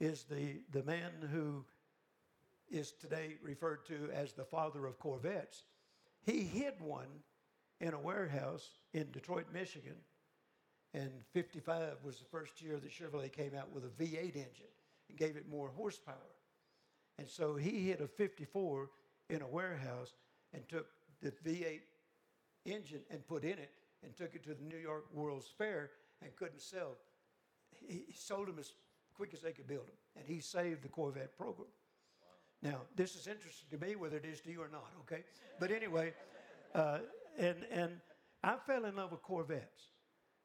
is 0.00 0.24
the, 0.24 0.60
the 0.72 0.82
man 0.84 1.10
who 1.32 1.64
is 2.70 2.92
today 2.92 3.36
referred 3.42 3.84
to 3.86 4.08
as 4.14 4.32
the 4.32 4.44
father 4.44 4.86
of 4.86 4.98
Corvettes. 4.98 5.64
He 6.24 6.42
hid 6.42 6.74
one 6.80 7.08
in 7.82 7.94
a 7.94 7.98
warehouse 7.98 8.70
in 8.94 9.10
Detroit, 9.10 9.46
Michigan. 9.52 9.96
And 10.94 11.10
55 11.32 11.96
was 12.04 12.18
the 12.18 12.24
first 12.24 12.62
year 12.62 12.78
that 12.78 12.90
Chevrolet 12.90 13.32
came 13.32 13.52
out 13.58 13.70
with 13.72 13.84
a 13.84 13.88
V8 13.88 14.36
engine 14.36 14.72
and 15.08 15.18
gave 15.18 15.36
it 15.36 15.50
more 15.50 15.70
horsepower. 15.76 16.16
And 17.18 17.28
so 17.28 17.56
he 17.56 17.88
hit 17.88 18.00
a 18.00 18.06
54 18.06 18.88
in 19.30 19.42
a 19.42 19.46
warehouse 19.46 20.14
and 20.54 20.66
took 20.68 20.86
the 21.20 21.32
V8 21.44 21.80
engine 22.66 23.00
and 23.10 23.26
put 23.26 23.42
in 23.42 23.58
it 23.58 23.70
and 24.04 24.16
took 24.16 24.34
it 24.34 24.44
to 24.44 24.54
the 24.54 24.64
New 24.64 24.78
York 24.78 25.06
World's 25.12 25.50
Fair 25.58 25.90
and 26.22 26.34
couldn't 26.36 26.60
sell. 26.60 26.96
He 27.88 28.04
sold 28.14 28.48
them 28.48 28.58
as 28.58 28.72
quick 29.14 29.34
as 29.34 29.40
they 29.40 29.52
could 29.52 29.66
build 29.66 29.86
them, 29.86 29.96
and 30.16 30.26
he 30.26 30.40
saved 30.40 30.82
the 30.82 30.88
Corvette 30.88 31.36
program. 31.36 31.68
Now, 32.62 32.82
this 32.94 33.16
is 33.16 33.26
interesting 33.26 33.76
to 33.76 33.84
me, 33.84 33.96
whether 33.96 34.16
it 34.18 34.24
is 34.24 34.40
to 34.42 34.50
you 34.50 34.62
or 34.62 34.68
not, 34.68 34.86
okay? 35.00 35.24
But 35.58 35.72
anyway, 35.72 36.12
uh, 36.74 36.98
and, 37.38 37.56
and 37.70 37.92
I 38.42 38.56
fell 38.66 38.84
in 38.84 38.96
love 38.96 39.12
with 39.12 39.22
Corvettes. 39.22 39.90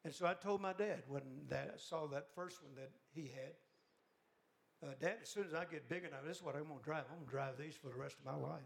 And 0.06 0.14
so 0.14 0.26
I 0.26 0.34
told 0.34 0.62
my 0.62 0.74
dad 0.74 1.04
when 1.08 1.24
that, 1.50 1.72
I 1.74 1.78
saw 1.78 2.08
that 2.08 2.28
first 2.34 2.64
one 2.64 2.74
that 2.76 2.92
he 3.14 3.24
had, 3.24 3.54
uh, 4.84 4.94
Dad, 5.02 5.18
as 5.24 5.30
soon 5.30 5.46
as 5.46 5.54
I 5.54 5.66
get 5.66 5.90
big 5.90 6.04
enough, 6.04 6.22
this 6.26 6.38
is 6.38 6.44
what 6.44 6.56
I'm 6.56 6.68
going 6.68 6.80
to 6.80 6.86
drive. 6.86 7.06
I'm 7.10 7.18
going 7.18 7.26
to 7.26 7.32
drive 7.32 7.58
these 7.58 7.76
for 7.76 7.90
the 7.90 7.96
rest 7.96 8.16
of 8.20 8.26
my 8.26 8.36
life. 8.36 8.62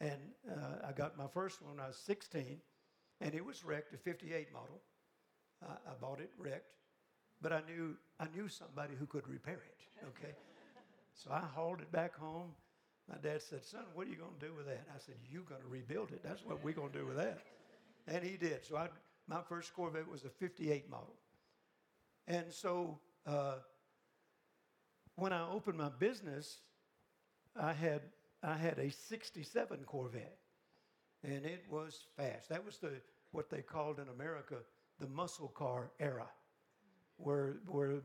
And 0.00 0.20
uh, 0.50 0.86
I 0.86 0.92
got 0.92 1.16
my 1.16 1.26
first 1.32 1.62
one 1.62 1.76
when 1.76 1.84
I 1.84 1.88
was 1.88 1.96
16 1.96 2.60
and 3.20 3.34
it 3.34 3.44
was 3.44 3.64
wrecked, 3.64 3.94
a 3.94 3.96
58 3.96 4.52
model. 4.52 4.80
I, 5.62 5.72
I 5.72 5.94
bought 6.00 6.20
it 6.20 6.30
wrecked, 6.38 6.74
but 7.40 7.52
I 7.52 7.62
knew, 7.66 7.96
I 8.20 8.26
knew 8.34 8.48
somebody 8.48 8.94
who 8.98 9.06
could 9.06 9.26
repair 9.26 9.54
it, 9.66 10.06
okay? 10.08 10.34
so 11.14 11.30
I 11.32 11.40
hauled 11.40 11.80
it 11.80 11.90
back 11.90 12.16
home. 12.16 12.52
My 13.08 13.16
dad 13.22 13.40
said, 13.42 13.64
Son, 13.64 13.84
what 13.94 14.06
are 14.06 14.10
you 14.10 14.16
going 14.16 14.34
to 14.38 14.46
do 14.46 14.52
with 14.54 14.66
that? 14.66 14.84
I 14.94 14.98
said, 14.98 15.14
You're 15.30 15.42
going 15.42 15.62
to 15.62 15.68
rebuild 15.68 16.10
it. 16.10 16.22
That's 16.22 16.44
what 16.44 16.62
we're 16.62 16.74
going 16.74 16.92
to 16.92 16.98
do 16.98 17.06
with 17.06 17.16
that. 17.16 17.38
And 18.06 18.22
he 18.22 18.36
did. 18.36 18.64
So 18.64 18.76
I, 18.76 18.88
my 19.26 19.40
first 19.48 19.74
Corvette 19.74 20.10
was 20.10 20.24
a 20.24 20.28
58 20.28 20.90
model. 20.90 21.14
And 22.26 22.46
so 22.50 22.98
uh, 23.26 23.54
when 25.16 25.32
I 25.32 25.48
opened 25.50 25.78
my 25.78 25.90
business, 25.98 26.58
I 27.58 27.72
had 27.72 28.02
I 28.42 28.56
had 28.56 28.78
a 28.78 28.90
67 28.90 29.80
Corvette, 29.84 30.38
and 31.24 31.44
it 31.44 31.64
was 31.68 32.06
fast. 32.16 32.48
That 32.50 32.64
was 32.64 32.78
the 32.78 32.92
what 33.32 33.50
they 33.50 33.62
called 33.62 33.98
in 33.98 34.08
America 34.08 34.56
the 35.00 35.08
muscle 35.08 35.48
car 35.48 35.90
era, 35.98 36.28
where 37.16 37.56
where 37.66 38.00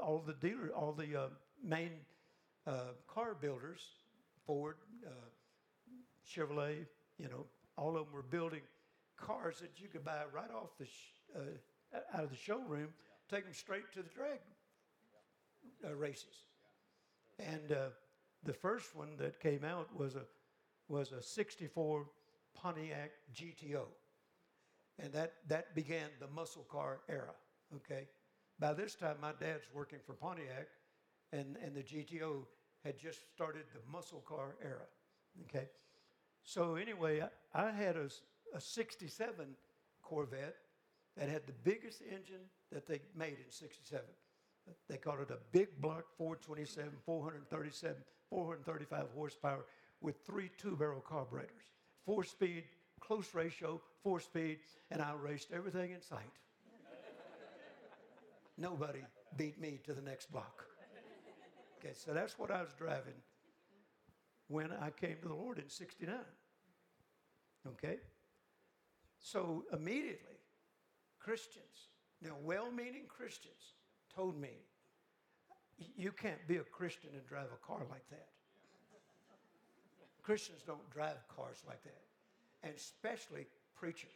all 0.00 0.22
the 0.24 0.34
dealer, 0.34 0.70
all 0.74 0.92
the 0.92 1.16
uh, 1.16 1.28
main 1.62 1.90
uh, 2.66 2.92
car 3.06 3.34
builders, 3.34 3.80
Ford, 4.46 4.76
uh, 5.06 5.10
Chevrolet, 6.26 6.86
you 7.18 7.28
know, 7.28 7.46
all 7.76 7.96
of 7.96 8.06
them 8.06 8.14
were 8.14 8.22
building 8.22 8.62
cars 9.16 9.58
that 9.60 9.80
you 9.80 9.88
could 9.88 10.04
buy 10.04 10.22
right 10.32 10.50
off 10.50 10.76
the 10.78 10.86
sh- 10.86 11.36
uh, 11.36 11.98
out 12.12 12.24
of 12.24 12.30
the 12.30 12.36
showroom, 12.36 12.88
take 13.30 13.44
them 13.44 13.54
straight 13.54 13.92
to 13.92 14.02
the 14.02 14.08
drag 14.08 14.38
uh, 15.84 15.94
races. 15.94 16.44
And 17.38 17.72
uh, 17.72 17.88
the 18.44 18.52
first 18.52 18.94
one 18.94 19.16
that 19.18 19.40
came 19.40 19.64
out 19.64 19.88
was 19.96 20.14
a 20.16 20.22
was 20.88 21.12
a 21.12 21.22
'64 21.22 22.06
Pontiac 22.54 23.10
GTO, 23.34 23.86
and 24.98 25.12
that 25.12 25.34
that 25.48 25.74
began 25.74 26.08
the 26.20 26.28
muscle 26.28 26.66
car 26.70 27.00
era. 27.08 27.34
Okay, 27.74 28.06
by 28.58 28.72
this 28.72 28.94
time 28.94 29.16
my 29.20 29.32
dad's 29.40 29.66
working 29.74 29.98
for 30.06 30.12
Pontiac, 30.12 30.68
and 31.32 31.56
and 31.64 31.74
the 31.74 31.82
GTO 31.82 32.44
had 32.84 32.98
just 32.98 33.20
started 33.34 33.64
the 33.72 33.80
muscle 33.90 34.22
car 34.26 34.56
era. 34.62 34.86
Okay, 35.48 35.68
so 36.42 36.76
anyway, 36.76 37.22
I, 37.54 37.70
had 37.70 37.96
a 37.96 38.08
'67 38.58 39.46
Corvette 40.02 40.56
that 41.16 41.28
had 41.28 41.46
the 41.46 41.54
biggest 41.64 42.02
engine 42.02 42.44
that 42.70 42.86
they 42.86 43.00
made 43.16 43.38
in 43.44 43.50
'67. 43.50 44.04
They 44.88 44.96
called 44.96 45.20
it 45.20 45.30
a 45.30 45.38
big 45.52 45.80
block 45.80 46.04
427, 46.16 46.92
437, 47.04 47.96
435 48.30 49.06
horsepower 49.14 49.64
with 50.00 50.16
three 50.26 50.50
two 50.58 50.76
barrel 50.76 51.00
carburetors, 51.00 51.64
four 52.04 52.24
speed, 52.24 52.64
close 53.00 53.34
ratio, 53.34 53.80
four 54.02 54.20
speed, 54.20 54.58
and 54.90 55.02
I 55.02 55.12
raced 55.12 55.48
everything 55.52 55.92
in 55.92 56.00
sight. 56.00 56.20
Nobody 58.58 59.00
beat 59.36 59.60
me 59.60 59.80
to 59.84 59.92
the 59.92 60.02
next 60.02 60.30
block. 60.30 60.73
Okay, 61.84 61.92
so 61.94 62.14
that's 62.14 62.38
what 62.38 62.50
I 62.50 62.62
was 62.62 62.72
driving 62.78 63.14
when 64.48 64.70
I 64.80 64.90
came 64.90 65.16
to 65.20 65.28
the 65.28 65.34
Lord 65.34 65.58
in 65.58 65.68
69. 65.68 66.14
Okay? 67.66 67.96
So 69.18 69.64
immediately, 69.72 70.38
Christians, 71.20 71.90
now 72.22 72.36
well 72.42 72.70
meaning 72.70 73.02
Christians, 73.08 73.74
told 74.14 74.40
me, 74.40 74.50
you 75.96 76.12
can't 76.12 76.46
be 76.46 76.56
a 76.56 76.62
Christian 76.62 77.10
and 77.12 77.26
drive 77.26 77.48
a 77.52 77.66
car 77.66 77.82
like 77.90 78.08
that. 78.10 78.28
Christians 80.22 80.62
don't 80.66 80.90
drive 80.90 81.16
cars 81.28 81.62
like 81.66 81.82
that, 81.82 82.02
and 82.62 82.72
especially 82.74 83.46
preachers. 83.74 84.10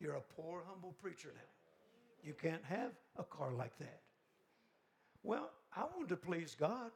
You're 0.00 0.16
a 0.16 0.20
poor, 0.36 0.62
humble 0.68 0.94
preacher 1.00 1.32
now. 1.34 1.40
You 2.22 2.34
can't 2.34 2.64
have 2.64 2.90
a 3.16 3.22
car 3.22 3.52
like 3.52 3.78
that. 3.78 4.00
Well, 5.22 5.50
I 5.76 5.84
wanted 5.94 6.08
to 6.10 6.16
please 6.16 6.56
God, 6.58 6.90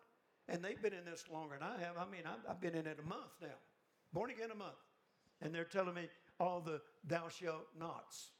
and 0.48 0.64
they've 0.64 0.80
been 0.80 0.92
in 0.92 1.04
this 1.04 1.24
longer 1.32 1.56
than 1.58 1.68
I 1.68 1.80
have. 1.84 1.96
I 1.98 2.10
mean, 2.10 2.22
I've, 2.24 2.50
I've 2.50 2.60
been 2.60 2.74
in 2.74 2.86
it 2.86 2.98
a 3.02 3.08
month 3.08 3.32
now, 3.42 3.58
born 4.12 4.30
again 4.30 4.50
a 4.52 4.54
month, 4.54 4.76
and 5.42 5.54
they're 5.54 5.64
telling 5.64 5.94
me 5.94 6.08
all 6.38 6.60
the 6.60 6.80
thou 7.04 7.28
shalt 7.28 7.66
nots. 7.78 8.30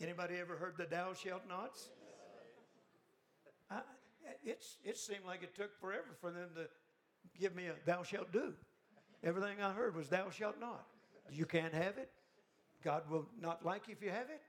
Anybody 0.00 0.36
ever 0.40 0.56
heard 0.56 0.74
the 0.76 0.86
thou 0.86 1.12
shalt 1.14 1.42
nots? 1.48 1.88
I, 3.70 3.80
it's, 4.44 4.76
it 4.84 4.96
seemed 4.96 5.24
like 5.26 5.42
it 5.42 5.54
took 5.54 5.78
forever 5.80 6.16
for 6.20 6.30
them 6.30 6.50
to 6.56 6.68
give 7.38 7.54
me 7.54 7.66
a 7.66 7.74
thou 7.86 8.02
shalt 8.02 8.32
do. 8.32 8.54
Everything 9.22 9.60
I 9.62 9.72
heard 9.72 9.96
was 9.96 10.08
thou 10.08 10.30
shalt 10.30 10.60
not. 10.60 10.86
You 11.30 11.46
can't 11.46 11.72
have 11.72 11.96
it. 11.98 12.10
God 12.82 13.08
will 13.08 13.26
not 13.40 13.64
like 13.64 13.88
you 13.88 13.94
if 13.98 14.02
you 14.02 14.10
have 14.10 14.28
it. 14.28 14.42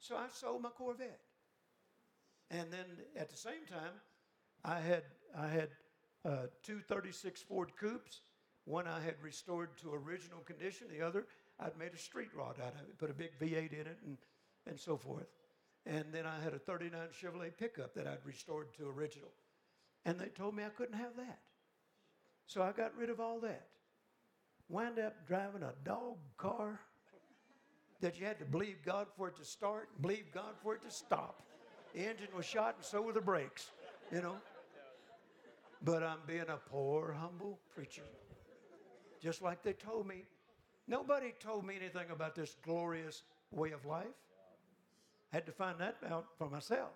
So 0.00 0.16
I 0.16 0.26
sold 0.32 0.62
my 0.62 0.70
Corvette. 0.70 1.20
And 2.50 2.72
then 2.72 2.84
at 3.16 3.30
the 3.30 3.36
same 3.36 3.66
time, 3.68 3.92
I 4.64 4.80
had 4.80 5.02
I 5.36 5.48
had 5.48 5.68
uh, 6.24 6.46
two 6.62 6.80
36 6.80 7.42
Ford 7.42 7.72
Coupes. 7.78 8.20
One 8.64 8.86
I 8.86 9.00
had 9.00 9.14
restored 9.22 9.76
to 9.82 9.92
original 9.92 10.40
condition. 10.40 10.86
The 10.90 11.04
other 11.04 11.26
I'd 11.60 11.76
made 11.78 11.92
a 11.92 11.98
street 11.98 12.30
rod 12.34 12.56
out 12.60 12.74
of 12.74 12.88
it, 12.88 12.98
put 12.98 13.10
a 13.10 13.14
big 13.14 13.38
V8 13.38 13.72
in 13.72 13.86
it, 13.86 13.98
and 14.06 14.16
and 14.66 14.78
so 14.78 14.96
forth. 14.96 15.26
And 15.86 16.06
then 16.12 16.24
I 16.24 16.42
had 16.42 16.54
a 16.54 16.58
39 16.58 16.98
Chevrolet 17.12 17.56
pickup 17.56 17.94
that 17.94 18.06
I'd 18.06 18.24
restored 18.24 18.72
to 18.78 18.88
original. 18.88 19.28
And 20.06 20.18
they 20.18 20.28
told 20.28 20.54
me 20.54 20.64
I 20.64 20.70
couldn't 20.70 20.96
have 20.96 21.16
that. 21.16 21.40
So 22.46 22.62
I 22.62 22.72
got 22.72 22.96
rid 22.96 23.10
of 23.10 23.20
all 23.20 23.40
that. 23.40 23.66
Wound 24.68 24.98
up 24.98 25.26
driving 25.26 25.62
a 25.62 25.74
dog 25.84 26.16
car 26.38 26.80
that 28.00 28.18
you 28.18 28.26
had 28.26 28.38
to 28.38 28.44
believe 28.44 28.76
God 28.84 29.06
for 29.16 29.28
it 29.28 29.36
to 29.36 29.44
start, 29.44 29.88
believe 30.00 30.26
God 30.32 30.54
for 30.62 30.74
it 30.74 30.82
to 30.82 30.90
stop. 30.90 31.42
The 31.94 32.00
engine 32.00 32.28
was 32.36 32.44
shot, 32.44 32.74
and 32.76 32.84
so 32.84 33.00
were 33.00 33.12
the 33.12 33.20
brakes, 33.20 33.70
you 34.10 34.20
know. 34.20 34.36
But 35.82 36.02
I'm 36.02 36.18
being 36.26 36.48
a 36.48 36.56
poor, 36.56 37.12
humble 37.12 37.58
preacher. 37.74 38.02
Just 39.22 39.42
like 39.42 39.62
they 39.62 39.74
told 39.74 40.06
me. 40.06 40.24
Nobody 40.88 41.32
told 41.40 41.64
me 41.64 41.76
anything 41.76 42.10
about 42.10 42.34
this 42.34 42.56
glorious 42.62 43.22
way 43.50 43.70
of 43.70 43.86
life. 43.86 44.06
Had 45.32 45.46
to 45.46 45.52
find 45.52 45.78
that 45.78 45.96
out 46.10 46.26
for 46.36 46.50
myself. 46.50 46.90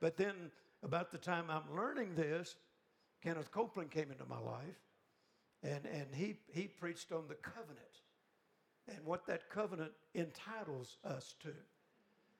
But 0.00 0.16
then, 0.16 0.34
about 0.82 1.10
the 1.10 1.18
time 1.18 1.44
I'm 1.50 1.76
learning 1.76 2.14
this, 2.14 2.56
Kenneth 3.22 3.50
Copeland 3.50 3.90
came 3.90 4.10
into 4.10 4.24
my 4.24 4.38
life, 4.38 4.78
and, 5.62 5.84
and 5.84 6.06
he, 6.14 6.36
he 6.52 6.68
preached 6.68 7.12
on 7.12 7.24
the 7.28 7.34
covenant 7.34 7.78
and 8.88 9.04
what 9.04 9.26
that 9.26 9.50
covenant 9.50 9.92
entitles 10.14 10.96
us 11.04 11.34
to. 11.42 11.50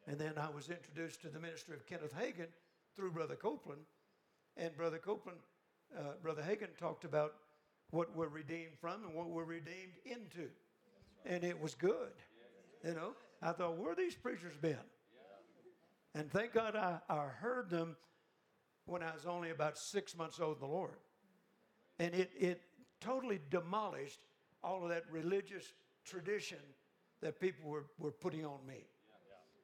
And 0.08 0.18
then 0.18 0.32
I 0.38 0.48
was 0.48 0.70
introduced 0.70 1.20
to 1.22 1.28
the 1.28 1.38
ministry 1.38 1.74
of 1.74 1.86
Kenneth 1.86 2.14
Hagin 2.18 2.48
through 2.96 3.12
Brother 3.12 3.36
Copeland. 3.36 3.82
And 4.56 4.74
Brother 4.74 4.96
Copeland, 4.96 5.38
uh, 5.96 6.12
Brother 6.22 6.42
Hagin 6.42 6.74
talked 6.78 7.04
about 7.04 7.34
what 7.90 8.16
we're 8.16 8.28
redeemed 8.28 8.78
from 8.80 9.04
and 9.04 9.14
what 9.14 9.28
we're 9.28 9.44
redeemed 9.44 9.92
into. 10.06 10.48
And 11.26 11.44
it 11.44 11.60
was 11.60 11.74
good. 11.74 12.12
You 12.82 12.94
know, 12.94 13.12
I 13.42 13.52
thought, 13.52 13.76
where 13.76 13.90
have 13.90 13.98
these 13.98 14.14
preachers 14.14 14.54
been? 14.56 14.78
And 16.14 16.30
thank 16.30 16.54
God 16.54 16.74
I, 16.74 16.98
I 17.10 17.26
heard 17.26 17.68
them 17.68 17.94
when 18.86 19.02
I 19.02 19.12
was 19.12 19.26
only 19.26 19.50
about 19.50 19.76
six 19.76 20.16
months 20.16 20.40
old 20.40 20.56
in 20.56 20.60
the 20.60 20.74
Lord. 20.74 20.96
And 21.98 22.14
it, 22.14 22.30
it 22.38 22.62
totally 23.00 23.40
demolished 23.50 24.20
all 24.64 24.84
of 24.84 24.88
that 24.88 25.04
religious 25.10 25.74
tradition 26.06 26.58
that 27.20 27.38
people 27.38 27.68
were, 27.68 27.84
were 27.98 28.10
putting 28.10 28.46
on 28.46 28.64
me. 28.66 28.86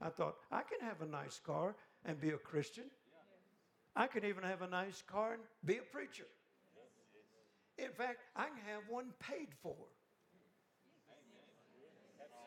I 0.05 0.11
thought, 0.11 0.37
I 0.53 0.61
can 0.63 0.87
have 0.87 1.01
a 1.01 1.07
nice 1.07 1.41
car 1.45 1.75
and 2.05 2.21
be 2.21 2.31
a 2.31 2.37
Christian. 2.37 2.85
I 3.97 4.07
can 4.07 4.25
even 4.25 4.45
have 4.45 4.61
a 4.61 4.69
nice 4.69 5.03
car 5.03 5.33
and 5.33 5.43
be 5.65 5.79
a 5.79 5.83
preacher. 5.83 6.27
In 7.79 7.91
fact, 7.91 8.19
I 8.37 8.45
can 8.45 8.63
have 8.67 8.83
one 8.89 9.07
paid 9.19 9.49
for. 9.63 9.75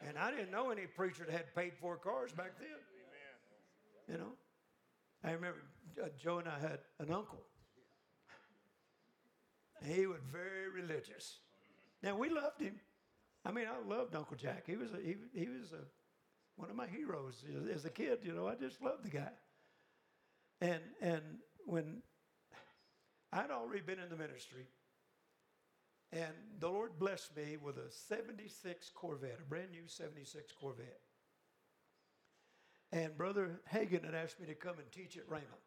And 0.07 0.17
I 0.19 0.29
didn't 0.29 0.51
know 0.51 0.69
any 0.69 0.85
preacher 0.85 1.25
that 1.25 1.31
had 1.31 1.55
paid 1.55 1.73
for 1.81 1.97
cars 1.97 2.31
back 2.31 2.51
then. 2.59 2.69
You 4.07 4.17
know? 4.19 4.31
I 5.23 5.31
remember 5.31 5.63
uh, 6.01 6.07
Joe 6.21 6.37
and 6.37 6.47
I 6.47 6.59
had 6.59 6.79
an 6.99 7.11
uncle. 7.11 7.41
He 9.83 10.05
was 10.05 10.19
very 10.31 10.69
religious. 10.69 11.39
Now 12.03 12.15
we 12.15 12.29
loved 12.29 12.61
him. 12.61 12.75
I 13.43 13.51
mean, 13.51 13.65
I 13.67 13.87
loved 13.87 14.15
Uncle 14.15 14.37
Jack. 14.37 14.63
He 14.67 14.75
was 14.75 14.91
a, 14.93 14.97
he, 14.97 15.15
he 15.33 15.47
was 15.47 15.71
a, 15.71 15.83
one 16.57 16.69
of 16.69 16.75
my 16.75 16.87
heroes 16.87 17.43
as, 17.73 17.85
a 17.85 17.89
kid. 17.89 18.19
You 18.23 18.33
know, 18.33 18.47
I 18.47 18.55
just 18.55 18.81
loved 18.81 19.05
the 19.05 19.09
guy. 19.09 19.31
And 20.59 20.81
and 21.01 21.21
when 21.65 22.01
I'd 23.31 23.51
already 23.51 23.81
been 23.81 23.99
in 23.99 24.09
the 24.09 24.15
ministry, 24.15 24.65
and 26.11 26.33
the 26.59 26.69
Lord 26.69 26.97
blessed 26.99 27.35
me 27.35 27.57
with 27.61 27.77
a 27.77 27.91
76 27.91 28.89
Corvette, 28.95 29.39
a 29.39 29.49
brand 29.49 29.71
new 29.71 29.87
76 29.87 30.51
Corvette. 30.59 31.01
And 32.91 33.17
Brother 33.17 33.59
Hagin 33.71 34.05
had 34.05 34.15
asked 34.15 34.39
me 34.39 34.47
to 34.47 34.55
come 34.55 34.79
and 34.79 34.91
teach 34.91 35.17
at 35.17 35.29
Rhema. 35.29 35.59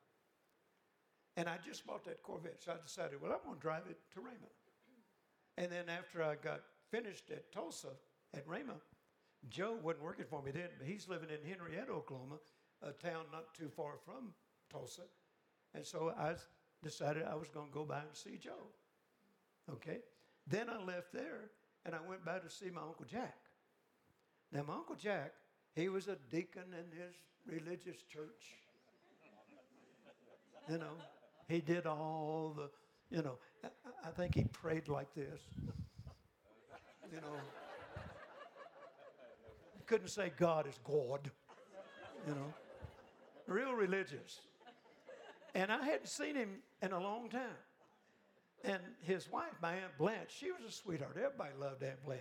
And 1.36 1.48
I 1.48 1.58
just 1.64 1.86
bought 1.86 2.04
that 2.06 2.22
Corvette, 2.22 2.62
so 2.62 2.72
I 2.72 2.76
decided, 2.82 3.20
well, 3.20 3.32
I'm 3.32 3.44
going 3.44 3.56
to 3.56 3.60
drive 3.60 3.84
it 3.88 3.98
to 4.14 4.20
Rhema. 4.20 4.50
And 5.58 5.70
then 5.70 5.88
after 5.88 6.22
I 6.22 6.36
got 6.36 6.62
finished 6.90 7.30
at 7.30 7.52
Tulsa 7.52 7.88
at 8.34 8.48
Rhema, 8.48 8.80
Joe 9.48 9.76
wasn't 9.82 10.04
working 10.04 10.26
for 10.28 10.42
me 10.42 10.50
then, 10.50 10.68
but 10.78 10.86
he's 10.86 11.08
living 11.08 11.28
in 11.30 11.48
Henrietta, 11.48 11.92
Oklahoma, 11.92 12.36
a 12.82 12.92
town 12.92 13.24
not 13.32 13.54
too 13.54 13.68
far 13.68 13.94
from 14.04 14.32
Tulsa. 14.70 15.02
And 15.74 15.84
so 15.84 16.12
I 16.18 16.34
decided 16.82 17.24
I 17.24 17.34
was 17.34 17.48
going 17.48 17.68
to 17.68 17.72
go 17.72 17.84
by 17.84 18.00
and 18.00 18.14
see 18.14 18.36
Joe. 18.36 18.68
Okay? 19.72 19.98
Then 20.46 20.68
I 20.68 20.82
left 20.82 21.12
there 21.12 21.50
and 21.84 21.94
I 21.94 21.98
went 22.06 22.24
by 22.24 22.38
to 22.38 22.50
see 22.50 22.70
my 22.70 22.82
Uncle 22.82 23.06
Jack. 23.10 23.36
Now, 24.52 24.64
my 24.66 24.74
Uncle 24.74 24.96
Jack, 24.96 25.32
he 25.74 25.88
was 25.88 26.08
a 26.08 26.16
deacon 26.30 26.64
in 26.72 26.98
his 26.98 27.14
religious 27.46 28.02
church. 28.02 28.56
You 30.68 30.78
know, 30.78 30.92
he 31.48 31.60
did 31.60 31.86
all 31.86 32.54
the, 32.56 32.70
you 33.14 33.22
know, 33.22 33.38
I, 33.64 33.68
I 34.08 34.10
think 34.10 34.34
he 34.34 34.44
prayed 34.44 34.88
like 34.88 35.12
this. 35.14 35.40
You 37.12 37.20
know, 37.20 37.36
couldn't 39.90 40.08
say 40.08 40.30
God 40.38 40.68
is 40.68 40.78
God. 40.84 41.32
You 42.28 42.34
know, 42.34 42.54
real 43.48 43.72
religious. 43.72 44.40
And 45.52 45.72
I 45.72 45.84
hadn't 45.84 46.06
seen 46.06 46.36
him 46.36 46.58
in 46.80 46.92
a 46.92 47.00
long 47.00 47.28
time. 47.28 47.58
And 48.62 48.80
his 49.00 49.28
wife, 49.28 49.50
my 49.60 49.72
Aunt 49.72 49.98
Blanche, 49.98 50.30
she 50.30 50.52
was 50.52 50.60
a 50.68 50.70
sweetheart. 50.70 51.16
Everybody 51.16 51.50
loved 51.58 51.82
Aunt 51.82 52.04
Blanche. 52.04 52.20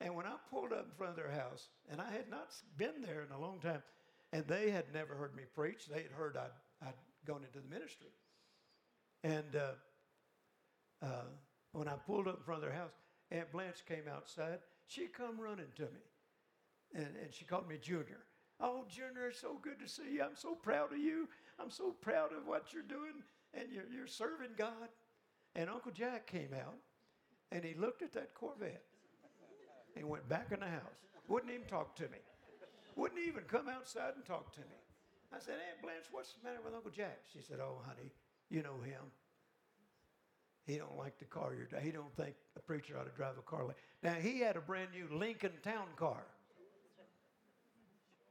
And 0.00 0.14
when 0.14 0.24
I 0.24 0.36
pulled 0.50 0.72
up 0.72 0.86
in 0.86 0.96
front 0.96 1.10
of 1.10 1.16
their 1.16 1.30
house, 1.30 1.68
and 1.90 2.00
I 2.00 2.10
had 2.10 2.30
not 2.30 2.48
been 2.78 3.02
there 3.02 3.26
in 3.28 3.36
a 3.36 3.38
long 3.38 3.60
time, 3.60 3.82
and 4.32 4.46
they 4.46 4.70
had 4.70 4.86
never 4.94 5.14
heard 5.14 5.36
me 5.36 5.42
preach, 5.54 5.86
they 5.86 6.02
had 6.02 6.12
heard 6.12 6.38
I'd, 6.38 6.86
I'd 6.86 6.94
gone 7.26 7.42
into 7.44 7.58
the 7.58 7.74
ministry. 7.74 8.08
And 9.22 9.54
uh, 9.54 11.04
uh, 11.04 11.24
when 11.72 11.88
I 11.88 11.94
pulled 12.06 12.26
up 12.26 12.38
in 12.38 12.42
front 12.44 12.64
of 12.64 12.70
their 12.70 12.78
house, 12.78 12.92
Aunt 13.30 13.52
Blanche 13.52 13.84
came 13.86 14.04
outside. 14.10 14.60
She 14.86 15.08
come 15.08 15.38
running 15.38 15.72
to 15.76 15.82
me, 15.82 16.00
and, 16.94 17.08
and 17.22 17.32
she 17.32 17.44
called 17.44 17.68
me 17.68 17.76
Junior. 17.80 18.20
Oh, 18.60 18.84
Junior, 18.88 19.28
it's 19.28 19.40
so 19.40 19.58
good 19.60 19.80
to 19.80 19.88
see 19.88 20.14
you. 20.14 20.22
I'm 20.22 20.36
so 20.36 20.54
proud 20.54 20.92
of 20.92 20.98
you. 20.98 21.28
I'm 21.58 21.70
so 21.70 21.90
proud 21.90 22.32
of 22.32 22.46
what 22.46 22.72
you're 22.72 22.82
doing, 22.82 23.22
and 23.52 23.64
you're, 23.72 23.84
you're 23.92 24.06
serving 24.06 24.50
God. 24.56 24.88
And 25.56 25.68
Uncle 25.68 25.92
Jack 25.92 26.26
came 26.26 26.50
out, 26.54 26.76
and 27.52 27.64
he 27.64 27.74
looked 27.74 28.02
at 28.02 28.12
that 28.14 28.34
Corvette, 28.34 28.82
and 29.96 30.08
went 30.08 30.28
back 30.28 30.50
in 30.52 30.60
the 30.60 30.66
house. 30.66 31.04
Wouldn't 31.28 31.52
even 31.52 31.66
talk 31.66 31.94
to 31.96 32.04
me. 32.04 32.18
Wouldn't 32.96 33.20
even 33.20 33.44
come 33.44 33.68
outside 33.68 34.14
and 34.16 34.24
talk 34.24 34.52
to 34.54 34.60
me. 34.60 34.78
I 35.34 35.38
said, 35.40 35.54
Aunt 35.54 35.82
Blanche, 35.82 36.06
what's 36.12 36.32
the 36.34 36.48
matter 36.48 36.60
with 36.64 36.74
Uncle 36.74 36.90
Jack? 36.90 37.20
She 37.32 37.40
said, 37.40 37.58
Oh, 37.60 37.78
honey, 37.86 38.12
you 38.50 38.62
know 38.62 38.80
him. 38.84 39.02
He 40.66 40.76
don't 40.76 40.96
like 40.96 41.18
the 41.18 41.24
car 41.24 41.54
you're. 41.54 41.80
He 41.80 41.90
don't 41.90 42.14
think 42.16 42.34
a 42.56 42.60
preacher 42.60 42.96
ought 42.98 43.04
to 43.04 43.16
drive 43.16 43.36
a 43.38 43.42
car 43.42 43.64
like. 43.64 43.76
Now 44.02 44.14
he 44.14 44.40
had 44.40 44.56
a 44.56 44.60
brand 44.60 44.90
new 44.94 45.14
Lincoln 45.16 45.52
Town 45.62 45.86
Car. 45.96 46.24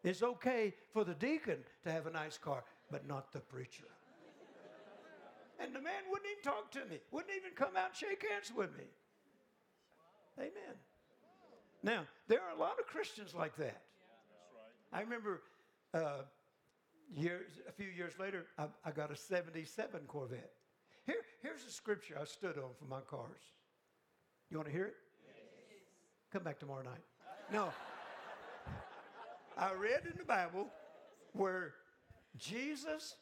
It's 0.04 0.22
okay 0.22 0.74
for 0.92 1.06
the 1.06 1.14
deacon 1.14 1.60
to 1.84 1.92
have 1.92 2.08
a 2.08 2.12
nice 2.12 2.38
car, 2.38 2.64
but 2.92 3.08
not 3.08 3.32
the 3.32 3.40
preacher. 3.40 3.86
And 5.60 5.74
the 5.74 5.82
man 5.82 6.04
wouldn't 6.10 6.30
even 6.30 6.44
talk 6.44 6.72
to 6.72 6.86
me, 6.90 7.00
wouldn't 7.12 7.34
even 7.36 7.52
come 7.56 7.78
out 7.78 7.90
and 7.90 7.96
shake 7.96 8.26
hands 8.30 8.52
with 8.56 8.76
me. 8.78 8.84
Amen. 10.38 10.76
Now, 11.84 12.06
there 12.28 12.42
are 12.42 12.56
a 12.56 12.60
lot 12.60 12.80
of 12.80 12.88
Christians 12.88 13.34
like 13.34 13.56
that. 13.58 13.82
I 14.92 15.02
remember 15.02 15.42
uh, 15.94 16.24
years, 17.14 17.52
a 17.68 17.72
few 17.72 17.88
years 17.88 18.14
later, 18.20 18.46
I, 18.58 18.66
I 18.86 18.92
got 18.92 19.12
a 19.12 19.16
77 19.16 20.02
Corvette. 20.08 20.52
Here, 21.06 21.16
here's 21.42 21.66
a 21.66 21.72
scripture 21.72 22.18
I 22.20 22.26
stood 22.26 22.58
on 22.58 22.72
for 22.78 22.86
my 22.86 23.02
cars. 23.02 23.42
You 24.50 24.58
want 24.58 24.68
to 24.68 24.74
hear 24.74 24.86
it? 24.86 24.96
Yes. 25.26 25.36
Come 26.32 26.44
back 26.44 26.60
tomorrow 26.60 26.84
night. 26.84 27.04
No. 27.52 27.70
I 29.58 29.74
read 29.74 30.02
in 30.10 30.18
the 30.18 30.26
Bible 30.26 30.68
where 31.34 31.74
Jesus 32.38 33.16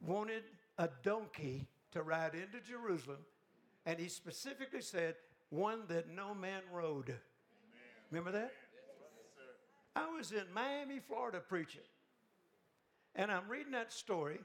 wanted 0.00 0.44
a 0.78 0.88
donkey 1.02 1.66
to 1.92 2.02
ride 2.02 2.34
into 2.34 2.60
Jerusalem, 2.66 3.18
and 3.86 3.98
he 3.98 4.08
specifically 4.08 4.80
said, 4.80 5.16
one 5.50 5.80
that 5.88 6.08
no 6.08 6.34
man 6.34 6.62
rode. 6.72 7.08
Amen. 7.08 7.20
Remember 8.10 8.32
that? 8.32 8.52
Yes, 8.72 9.56
I 9.94 10.08
was 10.16 10.32
in 10.32 10.44
Miami, 10.54 11.00
Florida 11.06 11.40
preaching, 11.40 11.82
and 13.14 13.30
I'm 13.30 13.48
reading 13.48 13.72
that 13.72 13.92
story, 13.92 14.40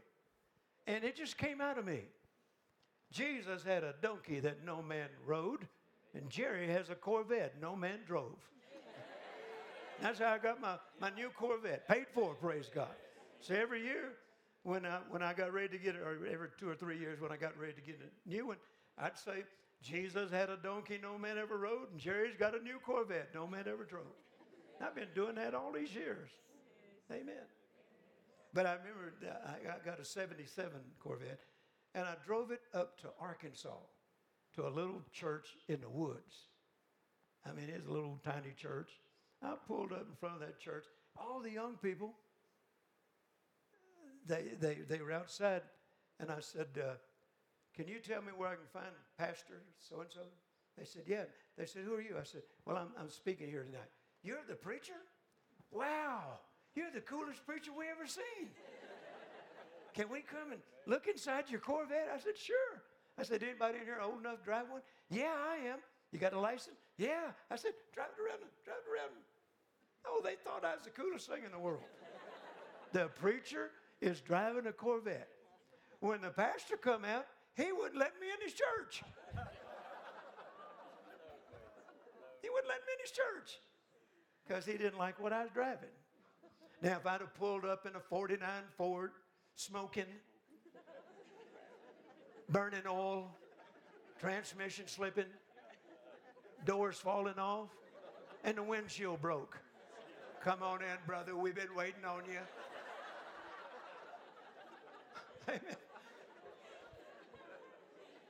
and 0.85 1.03
it 1.03 1.15
just 1.15 1.37
came 1.37 1.61
out 1.61 1.77
of 1.77 1.85
me. 1.85 2.01
Jesus 3.11 3.63
had 3.63 3.83
a 3.83 3.93
donkey 4.01 4.41
that 4.41 4.65
no 4.65 4.81
man 4.81 5.07
rode, 5.25 5.67
and 6.13 6.29
Jerry 6.29 6.67
has 6.67 6.89
a 6.89 6.95
Corvette 6.95 7.55
no 7.61 7.75
man 7.75 7.99
drove. 8.05 8.37
That's 10.01 10.19
how 10.19 10.31
I 10.31 10.37
got 10.37 10.61
my, 10.61 10.75
my 11.01 11.09
new 11.09 11.29
Corvette, 11.29 11.87
paid 11.87 12.05
for, 12.13 12.33
praise 12.35 12.69
God. 12.73 12.89
So 13.39 13.55
every 13.55 13.83
year, 13.83 14.13
when 14.63 14.85
I, 14.85 14.99
when 15.09 15.23
I 15.23 15.33
got 15.33 15.53
ready 15.53 15.69
to 15.69 15.83
get 15.83 15.95
it, 15.95 16.01
or 16.01 16.25
every 16.31 16.49
two 16.59 16.69
or 16.69 16.75
three 16.75 16.97
years 16.97 17.19
when 17.19 17.31
I 17.31 17.37
got 17.37 17.57
ready 17.57 17.73
to 17.73 17.81
get 17.81 17.99
a 18.01 18.29
new 18.29 18.47
one, 18.47 18.57
I'd 18.97 19.17
say, 19.17 19.43
Jesus 19.81 20.31
had 20.31 20.49
a 20.49 20.57
donkey 20.57 20.99
no 21.01 21.17
man 21.17 21.37
ever 21.37 21.57
rode, 21.57 21.91
and 21.91 21.99
Jerry's 21.99 22.35
got 22.37 22.55
a 22.55 22.63
new 22.63 22.79
Corvette 22.85 23.29
no 23.33 23.47
man 23.47 23.65
ever 23.67 23.85
drove. 23.85 24.05
I've 24.81 24.95
been 24.95 25.09
doing 25.15 25.35
that 25.35 25.53
all 25.53 25.71
these 25.71 25.93
years. 25.93 26.29
Amen. 27.11 27.45
But 28.53 28.65
I 28.65 28.73
remember 28.73 29.13
I 29.23 29.85
got 29.85 29.99
a 29.99 30.05
77 30.05 30.71
Corvette, 30.99 31.39
and 31.95 32.05
I 32.05 32.15
drove 32.25 32.51
it 32.51 32.61
up 32.73 32.99
to 33.01 33.09
Arkansas 33.19 33.77
to 34.55 34.67
a 34.67 34.69
little 34.69 35.01
church 35.11 35.47
in 35.67 35.81
the 35.81 35.89
woods. 35.89 36.49
I 37.45 37.53
mean, 37.53 37.69
it's 37.73 37.87
a 37.87 37.91
little 37.91 38.19
tiny 38.23 38.53
church. 38.55 38.89
I 39.41 39.53
pulled 39.67 39.91
up 39.91 40.05
in 40.09 40.15
front 40.19 40.35
of 40.35 40.41
that 40.41 40.59
church. 40.59 40.85
All 41.15 41.39
the 41.39 41.51
young 41.51 41.75
people, 41.81 42.13
they, 44.25 44.43
they, 44.59 44.79
they 44.87 44.99
were 45.01 45.11
outside, 45.11 45.61
and 46.19 46.31
I 46.31 46.39
said, 46.39 46.67
uh, 46.77 46.93
Can 47.75 47.87
you 47.87 47.99
tell 47.99 48.21
me 48.21 48.29
where 48.35 48.49
I 48.49 48.55
can 48.55 48.67
find 48.73 48.93
Pastor 49.17 49.61
so 49.79 50.01
and 50.01 50.11
so? 50.11 50.21
They 50.77 50.85
said, 50.85 51.03
Yeah. 51.07 51.23
They 51.57 51.65
said, 51.65 51.83
Who 51.83 51.93
are 51.95 52.01
you? 52.01 52.15
I 52.19 52.23
said, 52.23 52.41
Well, 52.65 52.77
I'm, 52.77 52.89
I'm 52.99 53.09
speaking 53.09 53.49
here 53.49 53.63
tonight. 53.63 53.89
You're 54.23 54.43
the 54.47 54.55
preacher? 54.55 54.99
Wow, 55.71 56.39
you're 56.75 56.91
the 56.93 57.01
coolest 57.01 57.45
preacher 57.45 57.71
we 57.77 57.85
ever 57.89 58.07
seen. 58.07 58.49
Can 59.93 60.09
we 60.09 60.21
come 60.21 60.51
and 60.51 60.61
look 60.85 61.07
inside 61.07 61.45
your 61.49 61.59
Corvette? 61.59 62.09
I 62.13 62.19
said, 62.19 62.37
Sure. 62.37 62.81
I 63.17 63.23
said, 63.23 63.41
Anybody 63.43 63.79
in 63.79 63.85
here 63.85 63.99
old 64.03 64.19
enough 64.19 64.39
to 64.39 64.45
drive 64.45 64.69
one? 64.69 64.81
Yeah, 65.09 65.33
I 65.33 65.67
am. 65.67 65.79
You 66.17 66.21
got 66.21 66.33
a 66.33 66.39
license? 66.39 66.77
Yeah. 66.97 67.29
I 67.51 67.57
said, 67.57 67.73
Drive 67.93 68.07
it 68.17 68.23
around, 68.23 68.39
drive 68.65 68.77
it 68.87 68.91
around. 68.91 69.11
Oh, 70.03 70.19
they 70.23 70.33
thought 70.43 70.65
I 70.65 70.73
was 70.73 70.83
the 70.83 70.89
coolest 70.89 71.29
thing 71.29 71.43
in 71.45 71.51
the 71.51 71.59
world. 71.59 71.83
the 72.91 73.09
preacher 73.19 73.69
is 74.01 74.19
driving 74.19 74.65
a 74.65 74.71
Corvette. 74.71 75.27
When 75.99 76.21
the 76.21 76.31
pastor 76.31 76.75
come 76.75 77.05
out, 77.05 77.27
he 77.55 77.71
wouldn't 77.71 77.99
let 77.99 78.19
me 78.19 78.25
in 78.33 78.43
his 78.43 78.53
church. 78.53 79.03
he 82.41 82.49
wouldn't 82.49 82.67
let 82.67 82.79
me 82.79 82.93
in 82.93 82.99
his 82.99 83.11
church 83.11 83.59
because 84.47 84.65
he 84.65 84.71
didn't 84.71 84.97
like 84.97 85.19
what 85.19 85.31
I 85.31 85.43
was 85.43 85.51
driving. 85.53 85.93
Now, 86.81 86.97
if 86.97 87.05
I'd 87.05 87.21
have 87.21 87.35
pulled 87.35 87.63
up 87.63 87.85
in 87.85 87.95
a 87.95 87.99
49 87.99 88.41
Ford, 88.75 89.11
smoking, 89.53 90.05
burning 92.49 92.87
oil, 92.89 93.29
transmission 94.19 94.87
slipping, 94.87 95.25
doors 96.65 96.97
falling 96.97 97.39
off, 97.39 97.69
and 98.43 98.57
the 98.57 98.63
windshield 98.63 99.21
broke. 99.21 99.57
Come 100.43 100.63
on 100.63 100.81
in, 100.81 100.97
brother. 101.05 101.35
We've 101.35 101.55
been 101.55 101.75
waiting 101.75 102.05
on 102.05 102.21
you. 102.25 102.39
Amen. 105.49 105.77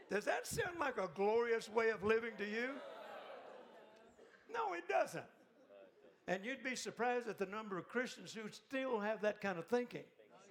Does 0.09 0.23
that 0.25 0.47
sound 0.47 0.79
like 0.79 0.97
a 0.97 1.09
glorious 1.15 1.69
way 1.69 1.89
of 1.89 2.03
living 2.03 2.31
to 2.37 2.45
you? 2.45 2.69
No, 4.53 4.73
it 4.73 4.87
doesn't. 4.87 5.25
And 6.27 6.43
you'd 6.45 6.63
be 6.63 6.75
surprised 6.75 7.27
at 7.27 7.37
the 7.37 7.45
number 7.45 7.77
of 7.77 7.87
Christians 7.87 8.33
who 8.33 8.49
still 8.49 8.99
have 8.99 9.21
that 9.21 9.41
kind 9.41 9.57
of 9.57 9.65
thinking. 9.67 10.03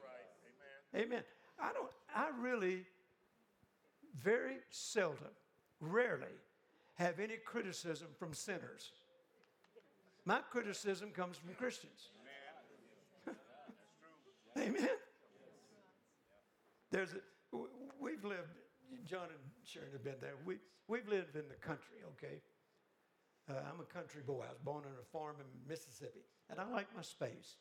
Right. 0.03 1.03
Amen. 1.03 1.07
Amen. 1.07 1.23
I 1.59 1.73
don't, 1.73 1.91
I 2.15 2.29
really 2.41 2.85
very 4.23 4.57
seldom, 4.71 5.29
rarely 5.81 6.27
have 6.97 7.21
any 7.21 7.37
criticism 7.37 8.09
from 8.19 8.35
sinners. 8.35 8.93
My 10.25 10.41
criticism 10.51 11.11
comes 11.11 11.37
from 11.37 11.55
Christians. 11.55 12.09
Amen. 14.59 14.89
There's 16.91 17.13
a, 17.13 17.57
we've 18.01 18.25
lived, 18.25 18.49
John 19.05 19.29
and 19.29 19.39
Sharon 19.65 19.93
have 19.93 20.05
been 20.05 20.21
there. 20.21 20.35
We, 20.45 20.57
we've 20.89 21.09
lived 21.09 21.37
in 21.37 21.45
the 21.49 21.55
country, 21.55 21.99
okay? 22.13 22.41
Uh, 23.49 23.61
I'm 23.73 23.81
a 23.81 23.85
country 23.85 24.23
boy. 24.27 24.45
I 24.49 24.51
was 24.51 24.59
born 24.65 24.85
on 24.85 24.93
a 25.01 25.05
farm 25.13 25.37
in 25.39 25.47
Mississippi, 25.69 26.25
and 26.51 26.59
I 26.59 26.69
like 26.69 26.89
my 26.97 27.03
space. 27.03 27.57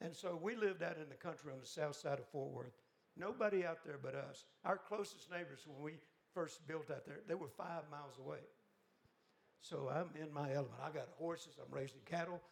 And 0.00 0.14
so 0.14 0.38
we 0.40 0.56
lived 0.56 0.82
out 0.82 0.96
in 0.96 1.08
the 1.08 1.14
country 1.14 1.52
on 1.52 1.60
the 1.60 1.66
south 1.66 1.96
side 1.96 2.18
of 2.18 2.28
Fort 2.28 2.52
Worth. 2.52 2.76
Nobody 3.16 3.64
out 3.64 3.78
there 3.84 3.98
but 4.02 4.14
us. 4.14 4.44
Our 4.64 4.76
closest 4.76 5.30
neighbors, 5.30 5.60
when 5.66 5.82
we 5.82 5.92
first 6.36 6.68
built 6.68 6.90
out 6.90 7.06
there, 7.06 7.20
they 7.26 7.34
were 7.34 7.48
five 7.48 7.84
miles 7.90 8.18
away. 8.20 8.44
So 9.62 9.90
I'm 9.90 10.10
in 10.20 10.30
my 10.32 10.52
element. 10.52 10.78
I 10.84 10.90
got 10.90 11.08
horses, 11.18 11.54
I'm 11.58 11.74
raising 11.74 12.00
cattle. 12.04 12.42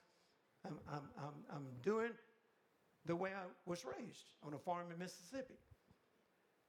I'm, 0.64 0.78
I'm, 0.90 1.02
I'm, 1.18 1.54
I'm 1.54 1.66
doing 1.82 2.12
the 3.04 3.14
way 3.14 3.30
I 3.30 3.44
was 3.66 3.84
raised 3.84 4.30
on 4.42 4.54
a 4.54 4.58
farm 4.58 4.86
in 4.90 4.98
Mississippi. 4.98 5.58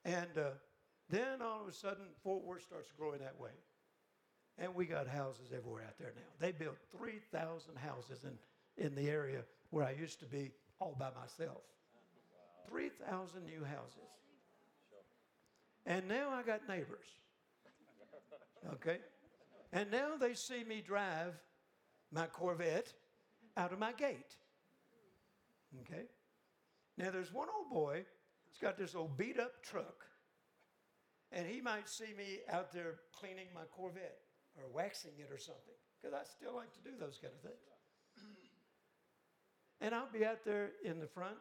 And 0.04 0.38
uh, 0.38 0.50
then 1.10 1.42
all 1.42 1.62
of 1.62 1.70
a 1.70 1.74
sudden, 1.74 2.04
Fort 2.22 2.44
Worth 2.44 2.64
starts 2.64 2.92
growing 2.98 3.20
that 3.20 3.40
way. 3.40 3.56
And 4.58 4.76
we 4.76 4.86
got 4.86 5.08
houses 5.08 5.52
everywhere 5.56 5.84
out 5.88 5.98
there 5.98 6.12
now. 6.16 6.30
They 6.40 6.52
built 6.52 6.78
3,000 6.98 7.78
houses 7.78 8.26
in, 8.26 8.86
in 8.86 8.94
the 8.94 9.10
area 9.10 9.44
where 9.70 9.86
I 9.86 9.92
used 9.92 10.20
to 10.20 10.26
be 10.26 10.52
all 10.80 10.96
by 11.00 11.10
myself. 11.20 11.64
3,000 12.70 13.46
new 13.46 13.64
houses. 13.64 14.10
And 15.86 16.08
now 16.08 16.30
I 16.32 16.42
got 16.42 16.68
neighbors. 16.68 17.08
Okay? 18.74 18.98
And 19.72 19.92
now 19.92 20.16
they 20.20 20.34
see 20.34 20.64
me 20.64 20.82
drive 20.82 21.34
my 22.12 22.26
Corvette 22.26 22.94
out 23.58 23.72
of 23.72 23.80
my 23.80 23.94
gate. 23.94 24.38
Okay? 25.82 26.06
Now 26.98 27.12
there's 27.12 27.34
one 27.34 27.48
old 27.56 27.70
boy, 27.70 28.06
he's 28.50 28.60
got 28.60 28.78
this 28.78 28.96
old 28.96 29.18
beat 29.18 29.40
up 29.40 29.64
truck. 29.64 30.06
And 31.32 31.46
he 31.46 31.60
might 31.62 31.90
see 31.90 32.14
me 32.18 32.40
out 32.50 32.72
there 32.72 32.96
cleaning 33.14 33.48
my 33.54 33.64
Corvette 33.76 34.20
or 34.56 34.64
waxing 34.74 35.12
it 35.20 35.30
or 35.32 35.38
something, 35.38 35.76
because 36.02 36.16
I 36.16 36.24
still 36.24 36.56
like 36.56 36.72
to 36.74 36.80
do 36.80 36.96
those 36.98 37.20
kind 37.22 37.34
of 37.34 37.42
things. 37.42 37.60
And 39.82 39.94
I'll 39.94 40.12
be 40.12 40.26
out 40.26 40.46
there 40.46 40.72
in 40.86 41.00
the 41.00 41.08
front 41.08 41.36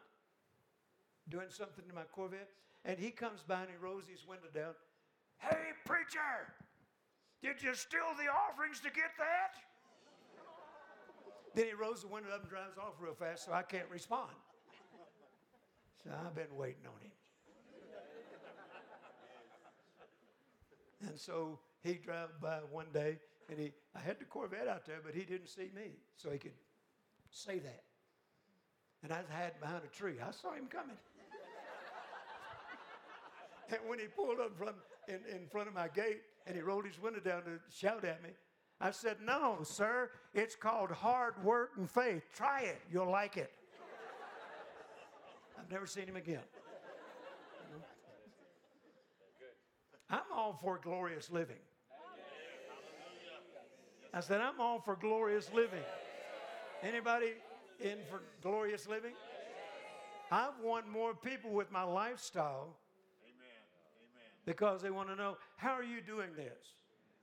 doing 1.29 1.47
something 1.49 1.85
to 1.87 1.95
my 1.95 2.03
Corvette, 2.11 2.49
and 2.83 2.99
he 2.99 3.11
comes 3.11 3.41
by 3.47 3.61
and 3.61 3.69
he 3.69 3.77
rolls 3.81 4.05
his 4.07 4.25
window 4.27 4.47
down. 4.53 4.73
Hey, 5.37 5.73
preacher, 5.85 6.53
did 7.41 7.61
you 7.61 7.73
steal 7.73 8.13
the 8.17 8.31
offerings 8.31 8.79
to 8.81 8.89
get 8.89 9.11
that? 9.17 9.53
then 11.55 11.65
he 11.67 11.73
rolls 11.73 12.01
the 12.01 12.07
window 12.07 12.29
up 12.31 12.41
and 12.41 12.49
drives 12.49 12.77
off 12.77 12.93
real 12.99 13.13
fast, 13.13 13.45
so 13.45 13.53
I 13.53 13.63
can't 13.63 13.89
respond. 13.89 14.31
So 16.03 16.11
I've 16.11 16.35
been 16.35 16.55
waiting 16.55 16.85
on 16.85 17.01
him. 17.01 17.11
And 21.07 21.19
so 21.19 21.59
he 21.83 21.93
drove 21.93 22.29
by 22.41 22.59
one 22.71 22.87
day, 22.93 23.19
and 23.49 23.59
he, 23.59 23.71
I 23.95 23.99
had 23.99 24.19
the 24.19 24.25
Corvette 24.25 24.67
out 24.67 24.85
there, 24.85 24.99
but 25.03 25.13
he 25.13 25.21
didn't 25.21 25.47
see 25.47 25.69
me, 25.75 25.99
so 26.17 26.29
he 26.29 26.37
could 26.37 26.53
say 27.31 27.59
that. 27.59 27.83
And 29.03 29.13
I 29.13 29.19
was 29.19 29.29
hiding 29.29 29.59
behind 29.59 29.83
a 29.83 29.95
tree. 29.95 30.15
I 30.19 30.31
saw 30.31 30.53
him 30.53 30.65
coming. 30.67 30.97
And 33.69 33.79
when 33.87 33.99
he 33.99 34.05
pulled 34.05 34.39
up 34.39 34.57
from 34.57 34.69
in, 35.07 35.19
in 35.33 35.47
front 35.47 35.67
of 35.67 35.73
my 35.73 35.87
gate 35.87 36.21
and 36.47 36.55
he 36.55 36.61
rolled 36.61 36.85
his 36.85 37.01
window 37.01 37.19
down 37.19 37.43
to 37.43 37.59
shout 37.75 38.03
at 38.03 38.23
me, 38.23 38.29
I 38.79 38.91
said, 38.91 39.17
No, 39.23 39.59
sir, 39.63 40.09
it's 40.33 40.55
called 40.55 40.91
hard 40.91 41.43
work 41.43 41.71
and 41.77 41.89
faith. 41.89 42.23
Try 42.35 42.61
it, 42.61 42.81
you'll 42.91 43.09
like 43.09 43.37
it. 43.37 43.51
I've 45.57 45.71
never 45.71 45.85
seen 45.85 46.05
him 46.05 46.15
again. 46.15 46.43
I'm 50.09 50.21
all 50.33 50.59
for 50.61 50.79
glorious 50.83 51.31
living. 51.31 51.57
I 54.13 54.19
said, 54.19 54.39
I'm 54.39 54.61
all 54.61 54.79
for 54.79 54.95
glorious 54.95 55.51
living. 55.53 55.83
Anybody 56.83 57.33
in 57.81 57.97
for 58.09 58.21
glorious 58.41 58.87
living? 58.87 59.13
I've 60.31 60.59
won 60.61 60.89
more 60.89 61.13
people 61.13 61.51
with 61.51 61.71
my 61.71 61.83
lifestyle 61.83 62.75
because 64.45 64.81
they 64.81 64.91
want 64.91 65.09
to 65.09 65.15
know, 65.15 65.37
how 65.57 65.71
are 65.71 65.83
you 65.83 66.01
doing 66.01 66.29
this? 66.35 66.75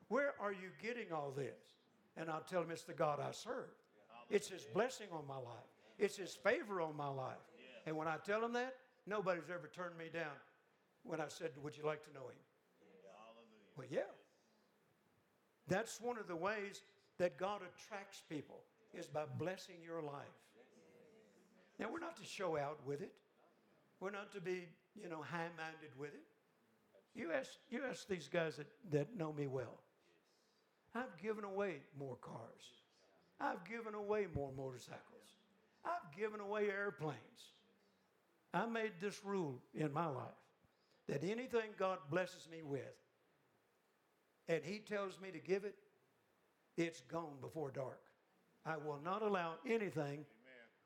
Where 0.09 0.35
are 0.41 0.53
you 0.53 0.69
getting 0.83 1.13
all 1.13 1.33
this? 1.35 1.55
And 2.17 2.29
I'll 2.29 2.45
tell 2.49 2.63
them 2.63 2.71
it's 2.71 2.83
the 2.83 2.93
God 2.93 3.21
I 3.21 3.31
serve. 3.33 3.71
It's 4.29 4.49
His 4.49 4.67
blessing 4.75 5.07
on 5.13 5.27
my 5.27 5.37
life. 5.37 5.71
It's 5.99 6.17
His 6.17 6.35
favor 6.35 6.81
on 6.81 6.97
my 6.97 7.09
life. 7.09 7.37
And 7.87 7.97
when 7.97 8.09
I 8.09 8.17
tell 8.25 8.41
them 8.41 8.53
that, 8.53 8.75
nobody's 9.07 9.51
ever 9.51 9.71
turned 9.75 9.97
me 9.97 10.07
down 10.13 10.37
when 11.05 11.21
I 11.21 11.29
said, 11.29 11.51
Would 11.63 11.77
you 11.77 11.85
like 11.85 12.05
to 12.05 12.13
know 12.13 12.29
Him? 12.29 12.37
Well, 13.77 13.87
yeah. 13.91 14.01
That's 15.69 16.01
one 16.01 16.19
of 16.19 16.29
the 16.29 16.37
ways 16.37 16.83
that 17.19 17.39
God 17.39 17.61
attracts 17.63 18.23
people 18.29 18.61
is 18.95 19.07
by 19.07 19.25
blessing 19.39 19.77
your 19.85 20.03
life. 20.03 20.39
Now, 21.79 21.87
we're 21.91 22.01
not 22.01 22.17
to 22.17 22.25
show 22.25 22.59
out 22.59 22.79
with 22.87 23.01
it. 23.01 23.13
We're 24.01 24.11
not 24.11 24.33
to 24.33 24.41
be, 24.41 24.69
you 25.01 25.09
know, 25.09 25.23
high-minded 25.23 25.97
with 25.99 26.13
it. 26.13 26.23
You 27.15 27.31
ask, 27.33 27.51
you 27.71 27.83
ask 27.89 28.09
these 28.09 28.29
guys 28.29 28.57
that, 28.57 28.67
that 28.91 29.17
know 29.17 29.33
me 29.33 29.47
well. 29.47 29.81
I've 30.95 31.17
given 31.23 31.45
away 31.45 31.77
more 31.99 32.17
cars. 32.17 32.63
I've 33.41 33.65
given 33.65 33.95
away 33.95 34.27
more 34.35 34.51
motorcycles. 34.57 35.01
I've 35.85 36.17
given 36.17 36.41
away 36.41 36.69
airplanes. 36.69 37.17
I 38.55 38.67
made 38.67 38.93
this 39.01 39.21
rule 39.25 39.59
in 39.75 39.93
my 39.93 40.07
life 40.07 40.27
that 41.09 41.25
anything 41.25 41.71
God 41.79 41.99
blesses 42.11 42.47
me 42.51 42.63
with, 42.63 42.81
and 44.49 44.63
He 44.65 44.79
tells 44.79 45.21
me 45.21 45.31
to 45.31 45.39
give 45.39 45.65
it, 45.65 45.75
it's 46.77 47.01
gone 47.03 47.37
before 47.41 47.71
dark. 47.71 48.01
I 48.65 48.77
will 48.77 49.01
not 49.03 49.23
allow 49.23 49.55
anything 49.69 50.25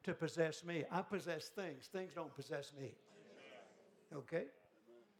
to 0.05 0.15
possess 0.15 0.65
me. 0.65 0.85
I 0.91 1.03
possess 1.03 1.49
things, 1.49 1.89
things 1.93 2.13
don't 2.15 2.35
possess 2.35 2.73
me. 2.79 2.95
Okay? 4.15 4.45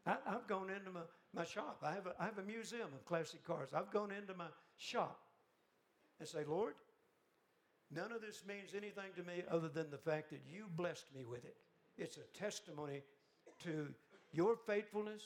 I, 0.07 0.17
have 0.31 0.47
gone 0.47 0.71
into 0.71 0.91
my, 0.93 1.01
my 1.35 1.45
shop. 1.45 1.79
I 1.83 1.93
have, 1.93 2.07
a, 2.07 2.15
I 2.21 2.25
have 2.25 2.39
a 2.39 2.43
museum 2.43 2.89
of 2.95 3.05
classic 3.05 3.45
cars. 3.45 3.71
I've 3.75 3.91
gone 3.91 4.13
into 4.13 4.35
my 4.35 4.47
shop 4.79 5.19
and 6.21 6.29
say, 6.29 6.45
Lord, 6.47 6.75
none 7.93 8.13
of 8.13 8.21
this 8.21 8.45
means 8.47 8.71
anything 8.75 9.11
to 9.17 9.23
me 9.23 9.43
other 9.51 9.69
than 9.69 9.91
the 9.91 9.99
fact 9.99 10.31
that 10.31 10.41
you 10.49 10.67
blessed 10.77 11.07
me 11.15 11.25
with 11.25 11.45
it. 11.45 11.57
It's 11.99 12.19
a 12.19 12.39
testimony 12.39 13.03
to 13.65 13.89
your 14.33 14.57
faithfulness 14.67 15.23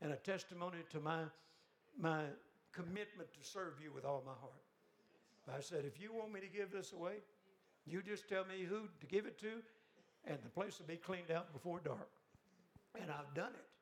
and 0.00 0.12
a 0.12 0.16
testimony 0.16 0.78
to 0.90 1.00
my, 1.00 1.22
my 1.98 2.22
commitment 2.72 3.32
to 3.32 3.48
serve 3.48 3.74
you 3.82 3.90
with 3.92 4.04
all 4.04 4.22
my 4.24 4.32
heart. 4.32 5.56
I 5.56 5.60
said, 5.60 5.84
if 5.84 6.00
you 6.00 6.12
want 6.12 6.32
me 6.32 6.40
to 6.40 6.46
give 6.46 6.70
this 6.70 6.92
away, 6.92 7.14
you 7.86 8.02
just 8.02 8.28
tell 8.28 8.44
me 8.44 8.64
who 8.64 8.88
to 9.00 9.06
give 9.06 9.26
it 9.26 9.38
to, 9.40 9.60
and 10.26 10.38
the 10.42 10.48
place 10.48 10.78
will 10.78 10.86
be 10.86 10.96
cleaned 10.96 11.30
out 11.30 11.52
before 11.52 11.80
dark. 11.84 12.08
And 13.00 13.10
I've 13.10 13.34
done 13.34 13.52
it. 13.52 13.73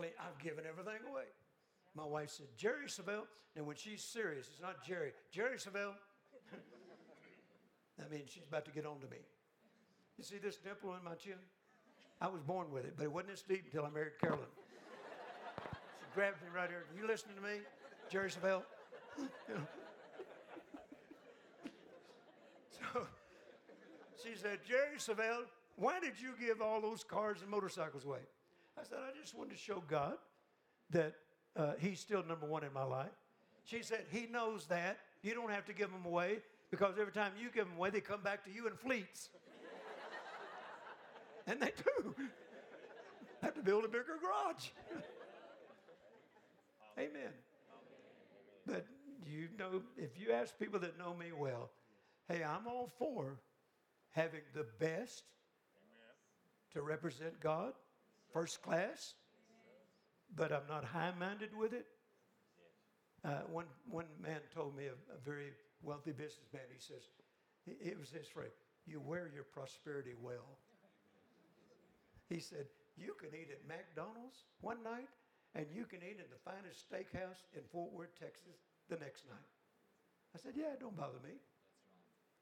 I've, 0.00 0.06
clean, 0.06 0.12
I've 0.18 0.38
given 0.42 0.64
everything 0.66 1.00
away. 1.10 1.24
My 1.94 2.04
wife 2.04 2.30
said, 2.30 2.46
Jerry 2.56 2.86
Savelle. 2.86 3.26
And 3.56 3.66
when 3.66 3.76
she's 3.76 4.02
serious, 4.02 4.46
it's 4.50 4.62
not 4.62 4.84
Jerry. 4.84 5.12
Jerry 5.32 5.56
Savelle. 5.56 5.94
I 7.98 8.08
mean, 8.10 8.22
she's 8.26 8.44
about 8.48 8.64
to 8.64 8.70
get 8.70 8.86
on 8.86 9.00
to 9.00 9.06
me. 9.08 9.18
You 10.16 10.24
see 10.24 10.38
this 10.38 10.56
dimple 10.56 10.94
in 10.94 11.04
my 11.04 11.14
chin? 11.14 11.34
I 12.20 12.28
was 12.28 12.40
born 12.42 12.70
with 12.70 12.84
it, 12.84 12.94
but 12.96 13.04
it 13.04 13.12
wasn't 13.12 13.32
this 13.32 13.42
deep 13.42 13.64
until 13.64 13.84
I 13.84 13.90
married 13.90 14.18
Carolyn. 14.20 14.46
she 16.00 16.06
grabs 16.14 16.40
me 16.40 16.48
right 16.54 16.68
here. 16.68 16.84
You 16.96 17.06
listening 17.06 17.36
to 17.36 17.42
me, 17.42 17.60
Jerry 18.10 18.30
Savelle? 18.30 18.62
so 22.70 23.06
she 24.22 24.36
said, 24.36 24.60
Jerry 24.66 24.98
Savelle, 24.98 25.44
why 25.76 25.98
did 26.00 26.20
you 26.20 26.34
give 26.38 26.62
all 26.62 26.80
those 26.80 27.02
cars 27.02 27.38
and 27.42 27.50
motorcycles 27.50 28.04
away? 28.04 28.20
I 28.80 28.88
said, 28.88 28.98
I 28.98 29.20
just 29.20 29.36
wanted 29.36 29.50
to 29.50 29.58
show 29.58 29.82
God 29.88 30.14
that 30.90 31.14
uh, 31.54 31.72
He's 31.78 32.00
still 32.00 32.24
number 32.26 32.46
one 32.46 32.64
in 32.64 32.72
my 32.72 32.84
life. 32.84 33.10
She 33.64 33.82
said, 33.82 34.04
He 34.10 34.26
knows 34.26 34.66
that. 34.66 34.98
You 35.22 35.34
don't 35.34 35.50
have 35.50 35.66
to 35.66 35.74
give 35.74 35.90
them 35.90 36.06
away 36.06 36.38
because 36.70 36.94
every 36.98 37.12
time 37.12 37.32
you 37.38 37.50
give 37.54 37.66
them 37.66 37.76
away, 37.76 37.90
they 37.90 38.00
come 38.00 38.22
back 38.22 38.42
to 38.44 38.50
you 38.50 38.66
in 38.66 38.74
fleets. 38.74 39.28
and 41.46 41.60
they 41.60 41.72
do. 41.76 42.14
have 43.42 43.54
to 43.54 43.62
build 43.62 43.84
a 43.84 43.88
bigger 43.88 44.18
garage. 44.20 44.68
Amen. 46.98 47.32
But 48.66 48.86
you 49.26 49.48
know, 49.58 49.82
if 49.98 50.18
you 50.18 50.32
ask 50.32 50.58
people 50.58 50.80
that 50.80 50.98
know 50.98 51.14
me 51.14 51.32
well, 51.36 51.70
hey, 52.28 52.42
I'm 52.42 52.66
all 52.66 52.90
for 52.98 53.36
having 54.10 54.40
the 54.54 54.66
best 54.78 55.24
to 56.72 56.82
represent 56.82 57.40
God 57.40 57.72
first 58.32 58.62
class, 58.62 59.14
but 60.34 60.52
I'm 60.52 60.66
not 60.68 60.84
high 60.84 61.12
minded 61.18 61.50
with 61.56 61.72
it. 61.72 61.86
Uh, 63.24 63.44
one, 63.50 63.66
one 63.88 64.06
man 64.20 64.40
told 64.54 64.76
me, 64.76 64.86
a, 64.86 64.96
a 65.14 65.20
very 65.24 65.52
wealthy 65.82 66.12
businessman, 66.12 66.62
he 66.72 66.80
says, 66.80 67.08
it 67.66 67.98
was 67.98 68.10
this 68.10 68.28
phrase, 68.28 68.52
you 68.86 69.00
wear 69.00 69.30
your 69.34 69.44
prosperity 69.44 70.14
well. 70.20 70.56
He 72.28 72.40
said, 72.40 72.66
you 72.96 73.14
can 73.18 73.30
eat 73.34 73.48
at 73.50 73.66
McDonald's 73.68 74.46
one 74.60 74.82
night 74.82 75.10
and 75.54 75.66
you 75.74 75.84
can 75.84 76.00
eat 76.00 76.22
in 76.22 76.30
the 76.30 76.40
finest 76.44 76.86
steakhouse 76.86 77.42
in 77.54 77.62
Fort 77.72 77.92
Worth, 77.92 78.14
Texas 78.18 78.62
the 78.88 78.96
next 78.96 79.26
night. 79.26 79.50
I 80.34 80.38
said, 80.38 80.52
yeah, 80.54 80.78
don't 80.78 80.96
bother 80.96 81.18
me. 81.22 81.34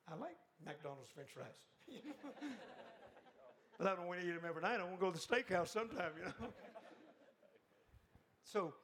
I 0.07 0.15
like 0.15 0.37
McDonald's 0.65 1.11
french 1.11 1.31
fries. 1.31 1.65
But 3.79 3.87
I 3.87 3.95
don't 3.95 4.07
want 4.07 4.21
to 4.21 4.27
eat 4.27 4.33
them 4.33 4.43
every 4.47 4.63
night. 4.63 4.81
I 4.81 4.85
want 4.85 4.99
to 4.99 5.01
go 5.01 5.11
to 5.13 5.19
the 5.19 5.25
steakhouse 5.25 5.69
sometime, 5.69 6.11
you 6.19 6.25
know. 6.25 6.49
so 8.43 8.75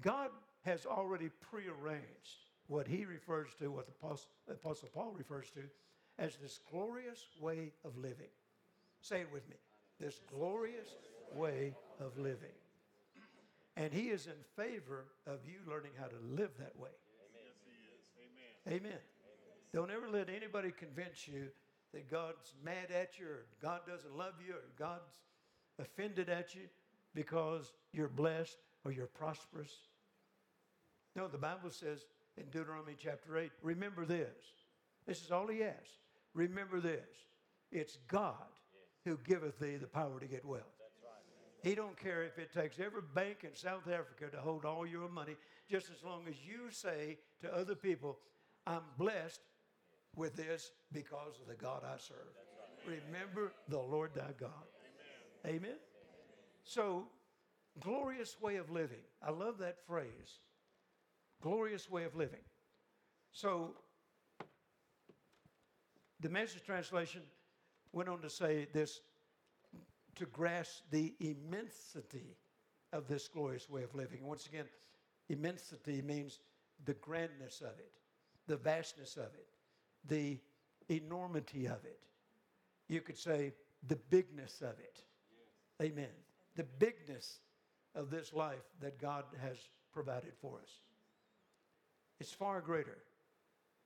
God 0.00 0.30
has 0.64 0.86
already 0.86 1.30
prearranged 1.40 2.48
what 2.66 2.88
he 2.88 3.04
refers 3.04 3.48
to, 3.60 3.70
what 3.70 3.86
the 3.86 3.92
Apostle, 3.92 4.28
Apostle 4.50 4.88
Paul 4.92 5.14
refers 5.16 5.50
to, 5.50 5.60
as 6.18 6.36
this 6.36 6.58
glorious 6.70 7.26
way 7.40 7.72
of 7.84 7.96
living. 7.96 8.30
Say 9.00 9.20
it 9.20 9.28
with 9.32 9.48
me. 9.48 9.56
This 10.00 10.20
glorious 10.34 10.88
way 11.34 11.74
of 12.00 12.18
living. 12.18 12.54
And 13.76 13.92
he 13.92 14.08
is 14.08 14.26
in 14.26 14.32
favor 14.56 15.04
of 15.26 15.40
you 15.46 15.58
learning 15.68 15.92
how 15.98 16.06
to 16.06 16.16
live 16.30 16.50
that 16.58 16.76
way. 16.78 16.90
Amen. 18.66 18.78
Amen. 18.78 18.82
Amen. 18.82 18.98
Don't 19.72 19.90
ever 19.90 20.08
let 20.08 20.28
anybody 20.28 20.72
convince 20.76 21.26
you 21.26 21.48
that 21.94 22.10
God's 22.10 22.52
mad 22.62 22.90
at 22.94 23.18
you 23.18 23.26
or 23.26 23.46
God 23.62 23.80
doesn't 23.88 24.16
love 24.16 24.34
you 24.46 24.54
or 24.54 24.62
God's 24.78 25.22
offended 25.78 26.28
at 26.28 26.54
you. 26.54 26.68
because 27.14 27.72
you're 27.92 28.08
blessed 28.08 28.58
or 28.84 28.92
you're 28.92 29.06
prosperous. 29.06 29.72
No, 31.16 31.28
the 31.28 31.38
Bible 31.38 31.70
says 31.70 32.06
in 32.36 32.46
Deuteronomy 32.50 32.96
chapter 33.00 33.38
8, 33.38 33.50
remember 33.62 34.04
this. 34.04 34.34
This 35.06 35.22
is 35.22 35.30
all 35.30 35.46
he 35.46 35.62
asks. 35.62 36.00
Remember 36.34 36.80
this. 36.80 37.06
It's 37.70 37.98
God 38.08 38.34
who 39.04 39.18
giveth 39.26 39.58
thee 39.58 39.76
the 39.76 39.86
power 39.86 40.18
to 40.18 40.26
get 40.26 40.44
wealth. 40.44 40.62
He 41.62 41.74
don't 41.74 41.96
care 41.96 42.24
if 42.24 42.38
it 42.38 42.52
takes 42.52 42.78
every 42.78 43.02
bank 43.14 43.38
in 43.42 43.54
South 43.54 43.88
Africa 43.88 44.28
to 44.30 44.40
hold 44.40 44.64
all 44.64 44.86
your 44.86 45.08
money, 45.08 45.36
just 45.70 45.86
as 45.90 46.02
long 46.04 46.24
as 46.28 46.34
you 46.44 46.70
say 46.70 47.16
to 47.40 47.54
other 47.54 47.74
people, 47.74 48.18
I'm 48.66 48.82
blessed 48.98 49.40
with 50.16 50.36
this 50.36 50.72
because 50.92 51.40
of 51.40 51.48
the 51.48 51.54
God 51.54 51.82
I 51.84 51.96
serve. 51.98 52.16
Remember 52.86 53.52
the 53.68 53.78
Lord 53.78 54.14
thy 54.14 54.32
God. 54.38 54.50
Amen. 55.46 55.56
Amen. 55.56 55.76
So, 56.64 57.04
glorious 57.80 58.36
way 58.40 58.56
of 58.56 58.70
living. 58.70 59.02
I 59.22 59.30
love 59.30 59.58
that 59.58 59.76
phrase. 59.86 60.40
Glorious 61.42 61.90
way 61.90 62.04
of 62.04 62.14
living. 62.14 62.40
So, 63.32 63.74
the 66.20 66.28
message 66.28 66.62
translation 66.64 67.22
went 67.92 68.08
on 68.08 68.20
to 68.22 68.30
say 68.30 68.66
this 68.72 69.00
to 70.16 70.26
grasp 70.26 70.82
the 70.90 71.12
immensity 71.20 72.36
of 72.92 73.08
this 73.08 73.28
glorious 73.28 73.68
way 73.68 73.82
of 73.82 73.94
living. 73.94 74.24
Once 74.24 74.46
again, 74.46 74.66
immensity 75.28 76.00
means 76.00 76.38
the 76.84 76.94
grandness 76.94 77.60
of 77.60 77.78
it, 77.78 77.90
the 78.46 78.56
vastness 78.56 79.16
of 79.16 79.34
it, 79.34 79.46
the 80.08 80.38
enormity 80.88 81.66
of 81.66 81.84
it. 81.84 82.00
You 82.88 83.00
could 83.00 83.18
say 83.18 83.52
the 83.86 83.96
bigness 83.96 84.60
of 84.60 84.78
it. 84.78 85.00
Amen. 85.82 86.10
The 86.56 86.64
bigness 86.78 87.40
of 87.94 88.10
this 88.10 88.32
life 88.32 88.64
that 88.80 89.00
God 89.00 89.24
has 89.40 89.56
provided 89.92 90.32
for 90.40 90.58
us. 90.58 90.70
It's 92.20 92.32
far 92.32 92.60
greater 92.60 92.98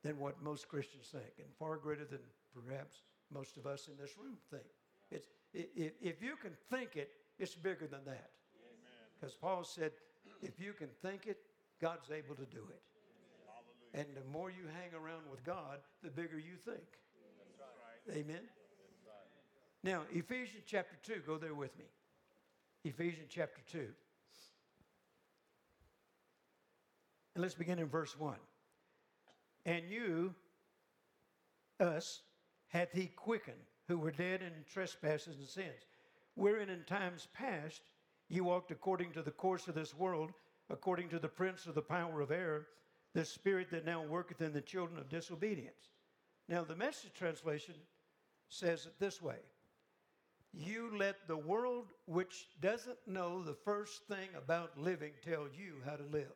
than 0.03 0.19
what 0.19 0.41
most 0.41 0.67
Christians 0.67 1.07
think, 1.11 1.33
and 1.37 1.47
far 1.57 1.77
greater 1.77 2.05
than 2.05 2.19
perhaps 2.53 3.03
most 3.33 3.57
of 3.57 3.65
us 3.65 3.87
in 3.87 3.97
this 3.97 4.17
room 4.17 4.37
think. 4.49 4.63
It's, 5.11 5.27
if 5.53 6.21
you 6.21 6.35
can 6.41 6.51
think 6.69 6.95
it, 6.95 7.11
it's 7.37 7.55
bigger 7.55 7.87
than 7.87 8.05
that. 8.05 8.29
Because 9.19 9.35
Paul 9.35 9.63
said, 9.63 9.91
if 10.41 10.59
you 10.59 10.73
can 10.73 10.89
think 11.01 11.27
it, 11.27 11.37
God's 11.81 12.11
able 12.11 12.35
to 12.35 12.45
do 12.45 12.63
it. 12.69 12.81
And 13.93 14.05
the 14.15 14.23
more 14.31 14.49
you 14.49 14.63
hang 14.81 14.93
around 14.93 15.23
with 15.31 15.43
God, 15.43 15.79
the 16.03 16.09
bigger 16.09 16.37
you 16.37 16.55
think. 16.63 16.85
Amen. 18.11 18.41
Now, 19.83 20.01
Ephesians 20.11 20.63
chapter 20.65 20.95
2, 21.03 21.21
go 21.25 21.37
there 21.37 21.53
with 21.53 21.77
me. 21.77 21.85
Ephesians 22.83 23.27
chapter 23.29 23.61
2. 23.71 23.87
And 27.35 27.41
let's 27.41 27.55
begin 27.55 27.79
in 27.79 27.87
verse 27.87 28.17
1. 28.19 28.35
And 29.65 29.89
you, 29.89 30.33
us, 31.79 32.21
hath 32.67 32.91
he 32.91 33.07
quickened, 33.07 33.57
who 33.87 33.97
were 33.97 34.11
dead 34.11 34.41
in 34.41 34.51
trespasses 34.71 35.37
and 35.37 35.47
sins, 35.47 35.87
wherein 36.35 36.69
in 36.69 36.83
times 36.83 37.27
past 37.33 37.81
ye 38.27 38.41
walked 38.41 38.71
according 38.71 39.11
to 39.13 39.21
the 39.21 39.31
course 39.31 39.67
of 39.67 39.75
this 39.75 39.95
world, 39.95 40.31
according 40.69 41.09
to 41.09 41.19
the 41.19 41.27
prince 41.27 41.65
of 41.65 41.75
the 41.75 41.81
power 41.81 42.21
of 42.21 42.31
air, 42.31 42.67
the 43.19 43.25
spirit 43.25 43.69
that 43.69 43.85
now 43.85 44.01
worketh 44.01 44.39
in 44.39 44.53
the 44.53 44.61
children 44.61 44.97
of 44.97 45.09
disobedience. 45.09 45.89
Now, 46.47 46.63
the 46.63 46.75
message 46.75 47.11
translation 47.13 47.73
says 48.47 48.85
it 48.85 48.93
this 48.97 49.21
way 49.21 49.35
You 50.53 50.91
let 50.97 51.27
the 51.27 51.35
world, 51.35 51.87
which 52.05 52.47
doesn't 52.61 52.97
know 53.05 53.43
the 53.43 53.53
first 53.65 54.03
thing 54.07 54.29
about 54.37 54.79
living, 54.79 55.11
tell 55.21 55.47
you 55.53 55.81
how 55.85 55.97
to 55.97 56.03
live. 56.03 56.31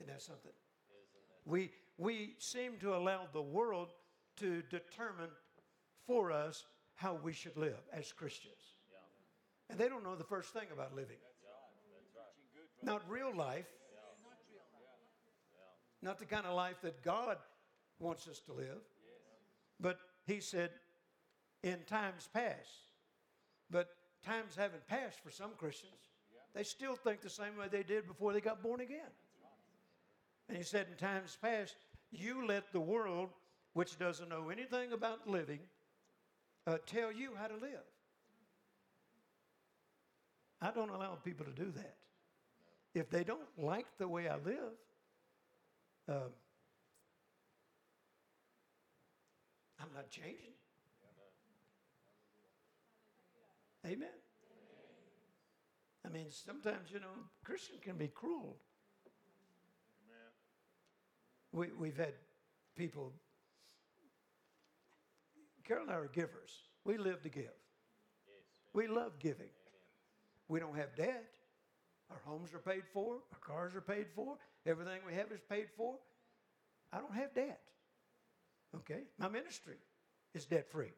Isn't 0.00 0.06
that 0.06 0.22
something? 0.22 0.52
We, 1.44 1.70
we 1.98 2.34
seem 2.38 2.78
to 2.80 2.96
allow 2.96 3.28
the 3.30 3.42
world 3.42 3.90
to 4.38 4.62
determine 4.70 5.32
for 6.06 6.32
us 6.32 6.64
how 6.94 7.18
we 7.22 7.34
should 7.34 7.58
live 7.58 7.82
as 7.92 8.10
Christians. 8.10 8.54
And 9.68 9.78
they 9.78 9.90
don't 9.90 10.02
know 10.02 10.16
the 10.16 10.24
first 10.24 10.54
thing 10.54 10.68
about 10.72 10.96
living. 10.96 11.18
Not 12.82 13.02
real 13.06 13.34
life. 13.36 13.66
Not 16.04 16.18
the 16.18 16.26
kind 16.26 16.44
of 16.44 16.54
life 16.54 16.82
that 16.82 17.02
God 17.02 17.38
wants 17.98 18.28
us 18.28 18.38
to 18.40 18.52
live. 18.52 18.82
But 19.80 19.98
he 20.26 20.38
said, 20.38 20.68
in 21.62 21.78
times 21.86 22.28
past. 22.32 22.68
But 23.70 23.88
times 24.22 24.54
haven't 24.54 24.86
passed 24.86 25.18
for 25.24 25.30
some 25.30 25.52
Christians. 25.56 25.94
They 26.54 26.62
still 26.62 26.94
think 26.94 27.22
the 27.22 27.30
same 27.30 27.56
way 27.58 27.68
they 27.70 27.82
did 27.82 28.06
before 28.06 28.34
they 28.34 28.42
got 28.42 28.62
born 28.62 28.82
again. 28.82 29.10
And 30.48 30.58
he 30.58 30.62
said, 30.62 30.88
in 30.90 30.96
times 30.98 31.38
past, 31.40 31.74
you 32.12 32.46
let 32.46 32.70
the 32.70 32.80
world, 32.80 33.30
which 33.72 33.98
doesn't 33.98 34.28
know 34.28 34.50
anything 34.50 34.92
about 34.92 35.26
living, 35.26 35.60
uh, 36.66 36.76
tell 36.86 37.10
you 37.10 37.30
how 37.40 37.46
to 37.46 37.54
live. 37.54 37.80
I 40.60 40.70
don't 40.70 40.90
allow 40.90 41.14
people 41.24 41.46
to 41.46 41.52
do 41.52 41.72
that. 41.72 41.96
If 42.94 43.08
they 43.08 43.24
don't 43.24 43.40
like 43.58 43.86
the 43.98 44.06
way 44.06 44.28
I 44.28 44.36
live, 44.36 44.74
um, 46.08 46.32
I'm 49.80 49.88
not 49.94 50.10
changing. 50.10 50.52
Amen. 53.86 54.08
I 56.06 56.08
mean, 56.08 56.26
sometimes, 56.30 56.90
you 56.90 57.00
know, 57.00 57.06
Christian 57.44 57.76
can 57.82 57.96
be 57.96 58.08
cruel. 58.08 58.56
We, 61.52 61.68
we've 61.78 61.96
had 61.96 62.14
people, 62.76 63.12
Carol 65.64 65.84
and 65.84 65.92
I 65.92 65.94
are 65.94 66.08
givers. 66.08 66.50
We 66.84 66.98
live 66.98 67.22
to 67.22 67.28
give. 67.28 67.52
We 68.72 68.88
love 68.88 69.18
giving. 69.18 69.50
We 70.48 70.60
don't 70.60 70.76
have 70.76 70.96
debt. 70.96 71.33
Our 72.14 72.20
homes 72.24 72.54
are 72.54 72.58
paid 72.58 72.84
for. 72.92 73.14
Our 73.32 73.38
cars 73.40 73.74
are 73.74 73.80
paid 73.80 74.06
for. 74.14 74.36
Everything 74.66 75.00
we 75.06 75.14
have 75.14 75.32
is 75.32 75.40
paid 75.48 75.66
for. 75.76 75.94
I 76.92 76.98
don't 76.98 77.14
have 77.14 77.34
debt. 77.34 77.60
Okay? 78.76 79.02
My 79.18 79.28
ministry 79.28 79.76
is 80.32 80.44
debt 80.44 80.70
free. 80.70 80.92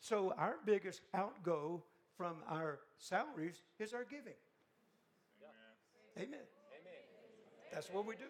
So 0.00 0.34
our 0.38 0.56
biggest 0.64 1.02
outgo 1.14 1.82
from 2.16 2.36
our 2.48 2.80
salaries 2.98 3.62
is 3.78 3.92
our 3.92 4.04
giving. 4.04 4.32
Amen. 6.16 6.28
Amen. 6.28 6.40
That's 7.72 7.88
what 7.90 8.06
we 8.06 8.14
do. 8.14 8.24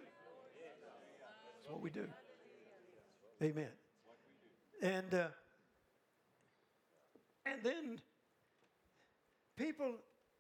That's 1.57 1.71
what 1.71 1.81
we 1.81 1.91
do. 1.91 2.07
Amen. 3.43 3.69
And 4.83 5.15
uh, 5.15 5.27
and 7.47 7.63
then 7.63 8.01
people 9.57 9.95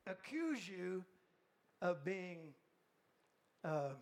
accuse 0.07 0.68
you 0.68 1.05
of 1.80 2.05
being 2.05 2.38
um, 3.64 3.96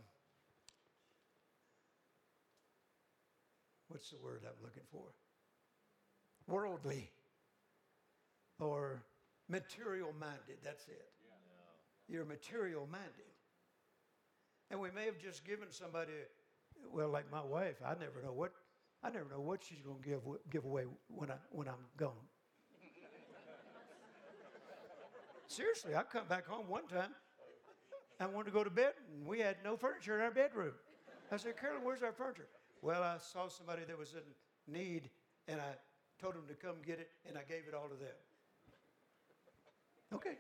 what's 3.88 4.10
the 4.10 4.16
word 4.22 4.42
I'm 4.44 4.62
looking 4.62 4.82
for? 4.90 5.02
Worldly 6.46 7.10
or 8.58 9.02
material 9.48 10.12
minded. 10.18 10.58
That's 10.64 10.86
it. 10.88 11.10
You're 12.08 12.24
material 12.24 12.88
minded. 12.90 13.10
And 14.70 14.80
we 14.80 14.90
may 14.90 15.04
have 15.04 15.18
just 15.18 15.44
given 15.44 15.68
somebody 15.70 16.12
well, 16.92 17.08
like 17.08 17.30
my 17.30 17.42
wife, 17.42 17.76
I 17.84 17.90
never 17.90 18.22
know 18.24 18.32
what 18.32 18.52
I 19.02 19.10
never 19.10 19.26
know 19.30 19.40
what 19.40 19.62
she's 19.64 19.80
going 19.80 20.02
to 20.02 20.08
give 20.08 20.20
give 20.50 20.64
away 20.64 20.84
when 21.08 21.30
I 21.30 21.36
when 21.50 21.68
I'm 21.68 21.84
gone. 21.96 22.12
Seriously, 25.50 25.96
I 25.96 26.04
come 26.04 26.28
back 26.28 26.46
home 26.46 26.68
one 26.68 26.86
time. 26.86 27.10
I 28.20 28.26
wanted 28.26 28.44
to 28.44 28.50
go 28.52 28.62
to 28.62 28.70
bed, 28.70 28.92
and 29.12 29.26
we 29.26 29.40
had 29.40 29.56
no 29.64 29.76
furniture 29.76 30.14
in 30.14 30.20
our 30.20 30.30
bedroom. 30.30 30.74
I 31.32 31.38
said, 31.38 31.56
Carolyn, 31.56 31.82
where's 31.82 32.04
our 32.04 32.12
furniture? 32.12 32.46
Well, 32.82 33.02
I 33.02 33.16
saw 33.18 33.48
somebody 33.48 33.82
that 33.88 33.98
was 33.98 34.14
in 34.14 34.72
need, 34.72 35.10
and 35.48 35.60
I 35.60 35.74
told 36.22 36.34
them 36.34 36.44
to 36.46 36.54
come 36.54 36.76
get 36.86 37.00
it, 37.00 37.10
and 37.28 37.36
I 37.36 37.40
gave 37.42 37.64
it 37.66 37.74
all 37.74 37.88
to 37.88 37.96
them. 37.96 38.14
Okay. 40.14 40.38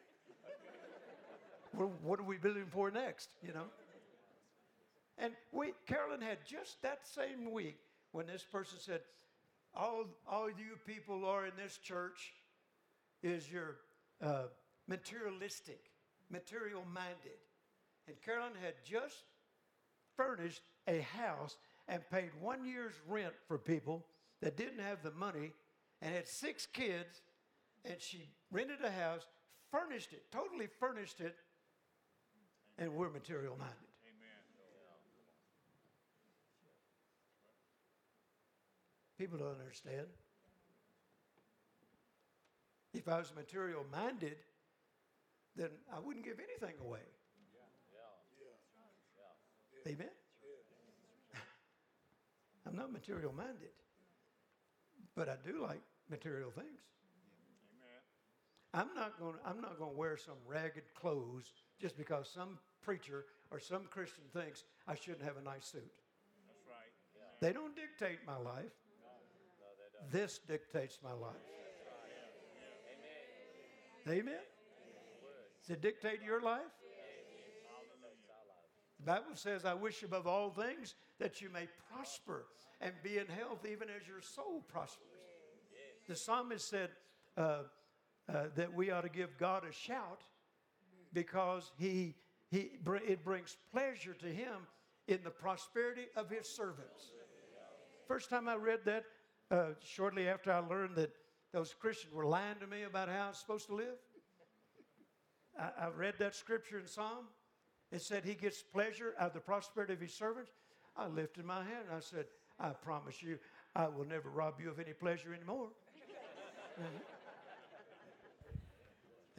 well, 1.74 1.90
what 2.04 2.20
are 2.20 2.24
we 2.24 2.36
building 2.36 2.66
for 2.70 2.92
next? 2.92 3.30
You 3.44 3.52
know. 3.52 3.66
And 5.18 5.32
we, 5.50 5.72
Carolyn 5.88 6.20
had 6.20 6.38
just 6.46 6.80
that 6.82 7.00
same 7.04 7.50
week 7.50 7.80
when 8.12 8.28
this 8.28 8.44
person 8.44 8.78
said, 8.78 9.00
all, 9.74 10.04
all 10.30 10.48
you 10.48 10.78
people 10.86 11.24
are 11.26 11.46
in 11.46 11.52
this 11.60 11.78
church 11.78 12.32
is 13.24 13.50
your 13.50 13.78
uh, 14.22 14.44
materialistic, 14.90 15.80
material 16.30 16.82
minded. 16.92 17.38
And 18.08 18.20
Carolyn 18.20 18.52
had 18.60 18.74
just 18.84 19.22
furnished 20.16 20.62
a 20.88 21.00
house 21.00 21.56
and 21.88 22.02
paid 22.10 22.30
one 22.40 22.66
year's 22.66 22.94
rent 23.08 23.32
for 23.46 23.56
people 23.56 24.04
that 24.42 24.56
didn't 24.56 24.80
have 24.80 25.02
the 25.02 25.12
money 25.12 25.52
and 26.02 26.14
had 26.14 26.26
six 26.26 26.66
kids 26.66 27.22
and 27.84 27.94
she 27.98 28.28
rented 28.50 28.84
a 28.84 28.90
house, 28.90 29.22
furnished 29.70 30.12
it, 30.12 30.24
totally 30.30 30.66
furnished 30.66 31.20
it, 31.20 31.36
and 32.76 32.92
we're 32.92 33.08
material 33.08 33.56
minded. 33.56 33.76
People 39.18 39.38
don't 39.38 39.58
understand. 39.60 40.06
If 42.94 43.06
I 43.06 43.18
was 43.18 43.32
material 43.36 43.84
minded, 43.92 44.36
then 45.60 45.68
I 45.94 46.00
wouldn't 46.00 46.24
give 46.24 46.38
anything 46.40 46.74
away. 46.80 47.04
Amen. 49.86 50.08
I'm 52.66 52.76
not 52.76 52.90
material 52.92 53.34
minded, 53.36 53.76
but 55.14 55.28
I 55.28 55.36
do 55.44 55.60
like 55.60 55.82
material 56.08 56.50
things. 56.50 56.80
I'm 58.72 58.88
not 58.94 59.18
going. 59.18 59.34
I'm 59.44 59.60
not 59.60 59.78
going 59.78 59.90
to 59.90 59.96
wear 59.98 60.16
some 60.16 60.36
ragged 60.46 60.94
clothes 60.94 61.52
just 61.80 61.98
because 61.98 62.30
some 62.32 62.58
preacher 62.82 63.24
or 63.50 63.58
some 63.58 63.82
Christian 63.90 64.24
thinks 64.32 64.64
I 64.86 64.94
shouldn't 64.94 65.24
have 65.24 65.36
a 65.36 65.42
nice 65.42 65.66
suit. 65.66 65.90
That's 66.46 66.64
right. 66.68 66.92
They 67.40 67.52
don't 67.52 67.74
dictate 67.74 68.20
my 68.24 68.36
life. 68.36 68.72
This 70.12 70.38
dictates 70.38 70.98
my 71.02 71.12
life. 71.12 71.36
amen 74.06 74.20
Amen. 74.20 74.49
Does 75.62 75.76
it 75.76 75.82
dictate 75.82 76.22
your 76.24 76.40
life? 76.40 76.60
The 78.98 79.06
Bible 79.06 79.34
says, 79.34 79.64
I 79.64 79.74
wish 79.74 80.02
above 80.02 80.26
all 80.26 80.50
things 80.50 80.94
that 81.18 81.40
you 81.40 81.48
may 81.48 81.68
prosper 81.90 82.46
and 82.80 82.92
be 83.02 83.18
in 83.18 83.26
health 83.26 83.66
even 83.70 83.88
as 83.88 84.06
your 84.06 84.20
soul 84.20 84.62
prospers. 84.68 85.06
The 86.08 86.16
psalmist 86.16 86.68
said 86.68 86.90
uh, 87.36 87.62
uh, 88.28 88.44
that 88.56 88.74
we 88.74 88.90
ought 88.90 89.02
to 89.02 89.08
give 89.08 89.38
God 89.38 89.64
a 89.68 89.72
shout 89.72 90.22
because 91.12 91.72
he, 91.78 92.14
he, 92.50 92.72
it 92.84 93.24
brings 93.24 93.56
pleasure 93.72 94.14
to 94.14 94.26
him 94.26 94.66
in 95.08 95.20
the 95.24 95.30
prosperity 95.30 96.06
of 96.16 96.28
his 96.28 96.48
servants. 96.48 97.12
First 98.06 98.28
time 98.28 98.48
I 98.48 98.56
read 98.56 98.80
that, 98.84 99.04
uh, 99.50 99.66
shortly 99.82 100.28
after 100.28 100.52
I 100.52 100.58
learned 100.58 100.96
that 100.96 101.12
those 101.52 101.74
Christians 101.74 102.12
were 102.12 102.26
lying 102.26 102.56
to 102.60 102.66
me 102.66 102.82
about 102.82 103.08
how 103.08 103.26
I 103.26 103.28
was 103.28 103.38
supposed 103.38 103.66
to 103.68 103.74
live, 103.74 103.96
I, 105.60 105.84
I 105.84 105.88
read 105.88 106.14
that 106.18 106.34
scripture 106.34 106.78
in 106.78 106.86
Psalm. 106.86 107.26
It 107.92 108.02
said 108.02 108.24
he 108.24 108.34
gets 108.34 108.62
pleasure 108.62 109.14
out 109.18 109.28
of 109.28 109.34
the 109.34 109.40
prosperity 109.40 109.92
of 109.92 110.00
his 110.00 110.14
servants. 110.14 110.52
I 110.96 111.06
lifted 111.06 111.44
my 111.44 111.58
hand 111.58 111.86
and 111.88 111.96
I 111.96 112.00
said, 112.00 112.26
I 112.58 112.70
promise 112.70 113.22
you, 113.22 113.38
I 113.74 113.88
will 113.88 114.06
never 114.06 114.28
rob 114.30 114.54
you 114.62 114.70
of 114.70 114.78
any 114.78 114.92
pleasure 114.92 115.34
anymore. 115.34 115.68
Amen. 116.78 116.90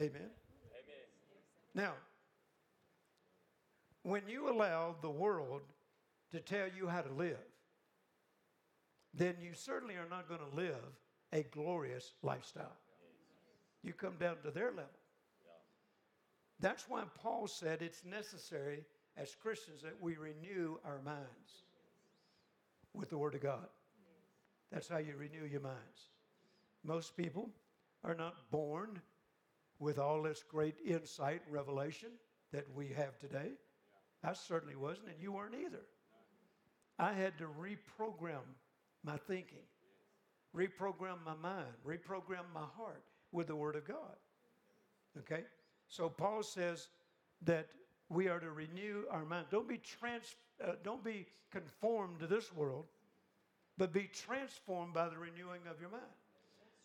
Amen. 0.00 0.30
Now, 1.74 1.92
when 4.02 4.22
you 4.28 4.50
allow 4.50 4.96
the 5.00 5.10
world 5.10 5.62
to 6.32 6.40
tell 6.40 6.66
you 6.76 6.88
how 6.88 7.02
to 7.02 7.12
live, 7.12 7.36
then 9.14 9.36
you 9.40 9.52
certainly 9.54 9.94
are 9.94 10.08
not 10.10 10.28
going 10.28 10.40
to 10.40 10.56
live 10.56 10.82
a 11.32 11.42
glorious 11.44 12.12
lifestyle. 12.22 12.76
You 13.82 13.92
come 13.92 14.16
down 14.18 14.36
to 14.44 14.50
their 14.50 14.70
level. 14.70 14.90
That's 16.62 16.88
why 16.88 17.02
Paul 17.20 17.48
said 17.48 17.82
it's 17.82 18.04
necessary 18.04 18.84
as 19.16 19.34
Christians 19.34 19.82
that 19.82 20.00
we 20.00 20.14
renew 20.14 20.78
our 20.84 21.00
minds 21.04 21.64
with 22.94 23.10
the 23.10 23.18
Word 23.18 23.34
of 23.34 23.42
God. 23.42 23.66
That's 24.70 24.88
how 24.88 24.98
you 24.98 25.16
renew 25.18 25.44
your 25.44 25.60
minds. 25.60 26.10
Most 26.84 27.16
people 27.16 27.50
are 28.04 28.14
not 28.14 28.48
born 28.52 29.02
with 29.80 29.98
all 29.98 30.22
this 30.22 30.44
great 30.48 30.76
insight 30.86 31.42
and 31.44 31.52
revelation 31.52 32.10
that 32.52 32.66
we 32.76 32.88
have 32.88 33.18
today. 33.18 33.50
I 34.22 34.32
certainly 34.32 34.76
wasn't, 34.76 35.08
and 35.08 35.20
you 35.20 35.32
weren't 35.32 35.56
either. 35.56 35.82
I 36.96 37.12
had 37.12 37.36
to 37.38 37.46
reprogram 37.46 38.46
my 39.02 39.16
thinking, 39.16 39.66
reprogram 40.56 41.24
my 41.26 41.34
mind, 41.34 41.74
reprogram 41.84 42.44
my 42.54 42.66
heart 42.76 43.02
with 43.32 43.48
the 43.48 43.56
Word 43.56 43.74
of 43.74 43.84
God. 43.84 44.16
Okay? 45.18 45.42
So 45.92 46.08
Paul 46.08 46.42
says 46.42 46.88
that 47.42 47.68
we 48.08 48.26
are 48.28 48.40
to 48.40 48.50
renew 48.50 49.02
our 49.10 49.26
mind. 49.26 49.48
Don't 49.50 49.68
be 49.68 49.76
trans, 49.76 50.36
uh, 50.66 50.72
don't 50.82 51.04
be 51.04 51.26
conformed 51.50 52.20
to 52.20 52.26
this 52.26 52.50
world, 52.54 52.86
but 53.76 53.92
be 53.92 54.08
transformed 54.26 54.94
by 54.94 55.10
the 55.10 55.18
renewing 55.18 55.60
of 55.70 55.78
your 55.82 55.90
mind. 55.90 56.02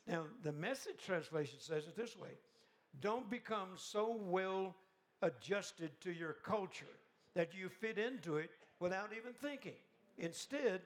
Now, 0.08 0.24
the 0.44 0.52
message 0.52 0.98
translation 1.06 1.58
says 1.62 1.86
it 1.86 1.96
this 1.96 2.18
way 2.18 2.32
Don't 3.00 3.30
become 3.30 3.70
so 3.78 4.20
well 4.20 4.76
adjusted 5.22 5.92
to 6.02 6.12
your 6.12 6.34
culture 6.44 6.86
that 7.34 7.56
you 7.56 7.70
fit 7.70 7.98
into 7.98 8.36
it 8.36 8.50
without 8.82 9.12
even 9.18 9.32
thinking. 9.32 9.80
Instead, 10.18 10.82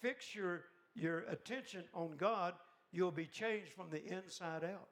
fix 0.00 0.34
your, 0.34 0.62
your 0.94 1.24
attention 1.28 1.84
on 1.92 2.16
God, 2.16 2.54
you'll 2.90 3.10
be 3.10 3.26
changed 3.26 3.72
from 3.76 3.90
the 3.90 4.02
inside 4.06 4.64
out. 4.64 4.88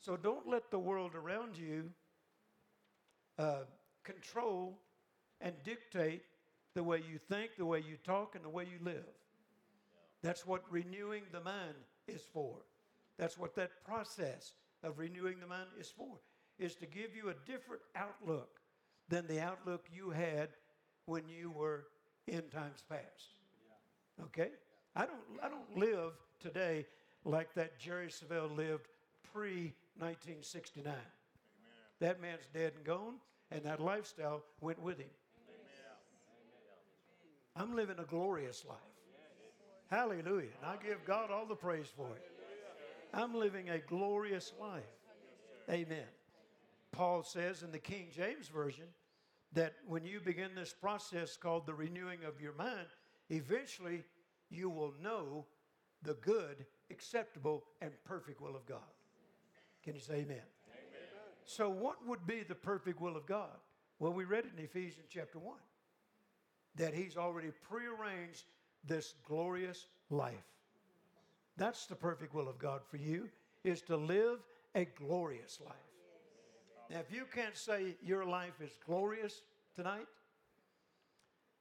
So 0.00 0.16
don't 0.16 0.48
let 0.48 0.70
the 0.70 0.78
world 0.78 1.14
around 1.14 1.56
you 1.56 1.90
uh, 3.38 3.64
control 4.04 4.78
and 5.40 5.54
dictate 5.64 6.22
the 6.74 6.82
way 6.82 6.98
you 6.98 7.18
think, 7.18 7.52
the 7.56 7.66
way 7.66 7.78
you 7.78 7.96
talk, 8.04 8.34
and 8.34 8.44
the 8.44 8.48
way 8.48 8.64
you 8.64 8.84
live. 8.84 9.04
That's 10.22 10.46
what 10.46 10.62
renewing 10.70 11.22
the 11.32 11.40
mind 11.40 11.74
is 12.06 12.22
for. 12.32 12.56
That's 13.18 13.38
what 13.38 13.54
that 13.56 13.84
process 13.84 14.52
of 14.82 14.98
renewing 14.98 15.40
the 15.40 15.46
mind 15.46 15.68
is 15.78 15.88
for, 15.88 16.18
is 16.58 16.74
to 16.76 16.86
give 16.86 17.14
you 17.14 17.30
a 17.30 17.50
different 17.50 17.82
outlook 17.96 18.60
than 19.08 19.26
the 19.26 19.40
outlook 19.40 19.86
you 19.92 20.10
had 20.10 20.50
when 21.06 21.22
you 21.28 21.50
were 21.50 21.86
in 22.26 22.42
times 22.50 22.84
past. 22.88 23.34
Okay? 24.24 24.50
I 24.94 25.06
don't, 25.06 25.42
I 25.42 25.48
don't 25.48 25.76
live 25.76 26.12
today 26.40 26.86
like 27.24 27.54
that 27.54 27.78
Jerry 27.78 28.08
Savelle 28.08 28.54
lived 28.54 28.86
pre 29.32 29.74
1969. 29.98 30.94
That 32.00 32.20
man's 32.20 32.46
dead 32.52 32.72
and 32.76 32.84
gone, 32.84 33.14
and 33.50 33.62
that 33.64 33.80
lifestyle 33.80 34.42
went 34.60 34.80
with 34.80 34.98
him. 34.98 35.10
I'm 37.56 37.74
living 37.74 37.98
a 37.98 38.04
glorious 38.04 38.64
life. 38.68 38.78
Hallelujah. 39.90 40.50
And 40.62 40.66
I 40.66 40.76
give 40.82 41.04
God 41.04 41.30
all 41.30 41.46
the 41.46 41.56
praise 41.56 41.88
for 41.96 42.08
it. 42.14 42.22
I'm 43.12 43.34
living 43.34 43.70
a 43.70 43.78
glorious 43.78 44.52
life. 44.60 44.82
Amen. 45.70 46.04
Paul 46.92 47.22
says 47.22 47.62
in 47.62 47.72
the 47.72 47.78
King 47.78 48.08
James 48.14 48.48
Version 48.48 48.84
that 49.52 49.74
when 49.86 50.04
you 50.04 50.20
begin 50.20 50.54
this 50.54 50.72
process 50.72 51.36
called 51.36 51.66
the 51.66 51.74
renewing 51.74 52.20
of 52.26 52.40
your 52.40 52.52
mind, 52.54 52.86
eventually 53.30 54.04
you 54.50 54.70
will 54.70 54.94
know 55.02 55.46
the 56.02 56.14
good, 56.14 56.66
acceptable, 56.90 57.64
and 57.80 57.92
perfect 58.04 58.40
will 58.40 58.56
of 58.56 58.66
God. 58.66 58.78
Can 59.84 59.94
you 59.94 60.00
say 60.00 60.14
amen? 60.14 60.26
amen? 60.26 60.42
So, 61.44 61.68
what 61.68 61.96
would 62.06 62.26
be 62.26 62.42
the 62.42 62.54
perfect 62.54 63.00
will 63.00 63.16
of 63.16 63.26
God? 63.26 63.56
Well, 63.98 64.12
we 64.12 64.24
read 64.24 64.44
it 64.44 64.52
in 64.56 64.64
Ephesians 64.64 65.06
chapter 65.08 65.38
1 65.38 65.56
that 66.76 66.94
He's 66.94 67.16
already 67.16 67.50
prearranged 67.68 68.44
this 68.84 69.14
glorious 69.26 69.86
life. 70.10 70.34
That's 71.56 71.86
the 71.86 71.96
perfect 71.96 72.34
will 72.34 72.48
of 72.48 72.58
God 72.58 72.80
for 72.88 72.98
you, 72.98 73.28
is 73.64 73.82
to 73.82 73.96
live 73.96 74.38
a 74.74 74.84
glorious 74.84 75.58
life. 75.64 75.74
Now, 76.90 77.00
if 77.00 77.12
you 77.12 77.24
can't 77.34 77.56
say 77.56 77.96
your 78.02 78.24
life 78.24 78.60
is 78.62 78.70
glorious 78.86 79.42
tonight, 79.74 80.06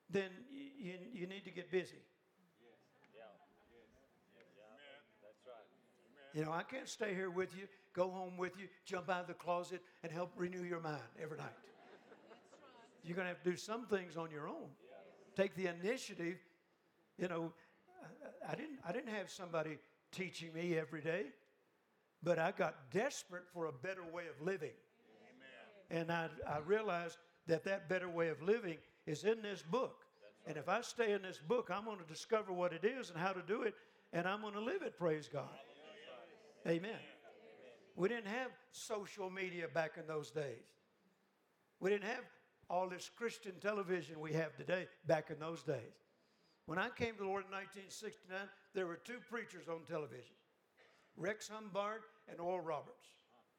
then 0.09 0.29
you, 0.79 0.93
you 1.13 1.27
need 1.27 1.43
to 1.43 1.51
get 1.51 1.71
busy. 1.71 1.97
You 6.33 6.45
know, 6.45 6.51
I 6.51 6.61
can't 6.61 6.87
stay 6.87 7.15
here 7.15 7.31
with 7.31 7.55
you, 7.57 7.67
go 7.97 8.11
home 8.11 8.37
with 8.37 8.53
you, 8.59 8.67
jump 8.85 9.09
out 9.09 9.21
of 9.21 9.27
the 9.27 9.33
closet, 9.33 9.81
and 10.03 10.11
help 10.11 10.31
renew 10.37 10.63
your 10.63 10.79
mind 10.79 11.01
every 11.21 11.37
night. 11.37 11.47
You're 13.03 13.15
going 13.15 13.25
to 13.25 13.29
have 13.29 13.43
to 13.43 13.49
do 13.49 13.57
some 13.57 13.87
things 13.87 14.15
on 14.15 14.29
your 14.29 14.47
own. 14.47 14.69
Take 15.35 15.55
the 15.55 15.65
initiative. 15.67 16.37
You 17.17 17.27
know, 17.27 17.53
I, 18.47 18.55
didn't, 18.55 18.79
I 18.87 18.91
didn't 18.91 19.13
have 19.13 19.31
somebody 19.31 19.79
teaching 20.11 20.53
me 20.53 20.77
every 20.77 21.01
day, 21.01 21.23
but 22.21 22.37
I 22.37 22.51
got 22.51 22.91
desperate 22.91 23.45
for 23.51 23.65
a 23.65 23.71
better 23.71 24.03
way 24.13 24.23
of 24.27 24.45
living. 24.45 24.75
And 25.89 26.11
I, 26.11 26.27
I 26.47 26.59
realized 26.59 27.17
that 27.47 27.63
that 27.63 27.89
better 27.89 28.09
way 28.09 28.27
of 28.27 28.41
living 28.41 28.77
is 29.07 29.23
in 29.23 29.41
this 29.41 29.63
book. 29.63 30.03
And 30.45 30.57
if 30.57 30.69
I 30.69 30.81
stay 30.81 31.13
in 31.13 31.23
this 31.23 31.39
book, 31.39 31.71
I'm 31.73 31.85
going 31.85 31.97
to 31.97 32.05
discover 32.05 32.53
what 32.53 32.73
it 32.73 32.85
is 32.85 33.09
and 33.09 33.17
how 33.17 33.31
to 33.31 33.41
do 33.41 33.63
it, 33.63 33.73
and 34.13 34.27
I'm 34.27 34.41
going 34.41 34.53
to 34.53 34.61
live 34.61 34.81
it, 34.81 34.97
praise 34.99 35.29
God. 35.31 35.49
Amen. 36.67 37.16
We 37.97 38.09
didn't 38.09 38.27
have 38.27 38.51
social 38.71 39.31
media 39.31 39.67
back 39.67 39.93
in 39.97 40.05
those 40.05 40.29
days. 40.29 40.69
We 41.79 41.89
didn't 41.89 42.05
have 42.05 42.23
all 42.69 42.87
this 42.87 43.09
Christian 43.09 43.53
television 43.59 44.19
we 44.19 44.33
have 44.33 44.55
today 44.55 44.87
back 45.07 45.31
in 45.31 45.39
those 45.39 45.63
days. 45.63 45.97
When 46.67 46.77
I 46.77 46.89
came 46.89 47.13
to 47.13 47.21
the 47.21 47.25
Lord 47.25 47.45
in 47.45 47.51
1969, 47.51 48.37
there 48.75 48.85
were 48.85 48.99
two 49.03 49.17
preachers 49.31 49.67
on 49.67 49.79
television 49.89 50.35
Rex 51.17 51.49
Humbard 51.49 52.01
and 52.29 52.39
Oral 52.39 52.63
Roberts. 52.63 53.07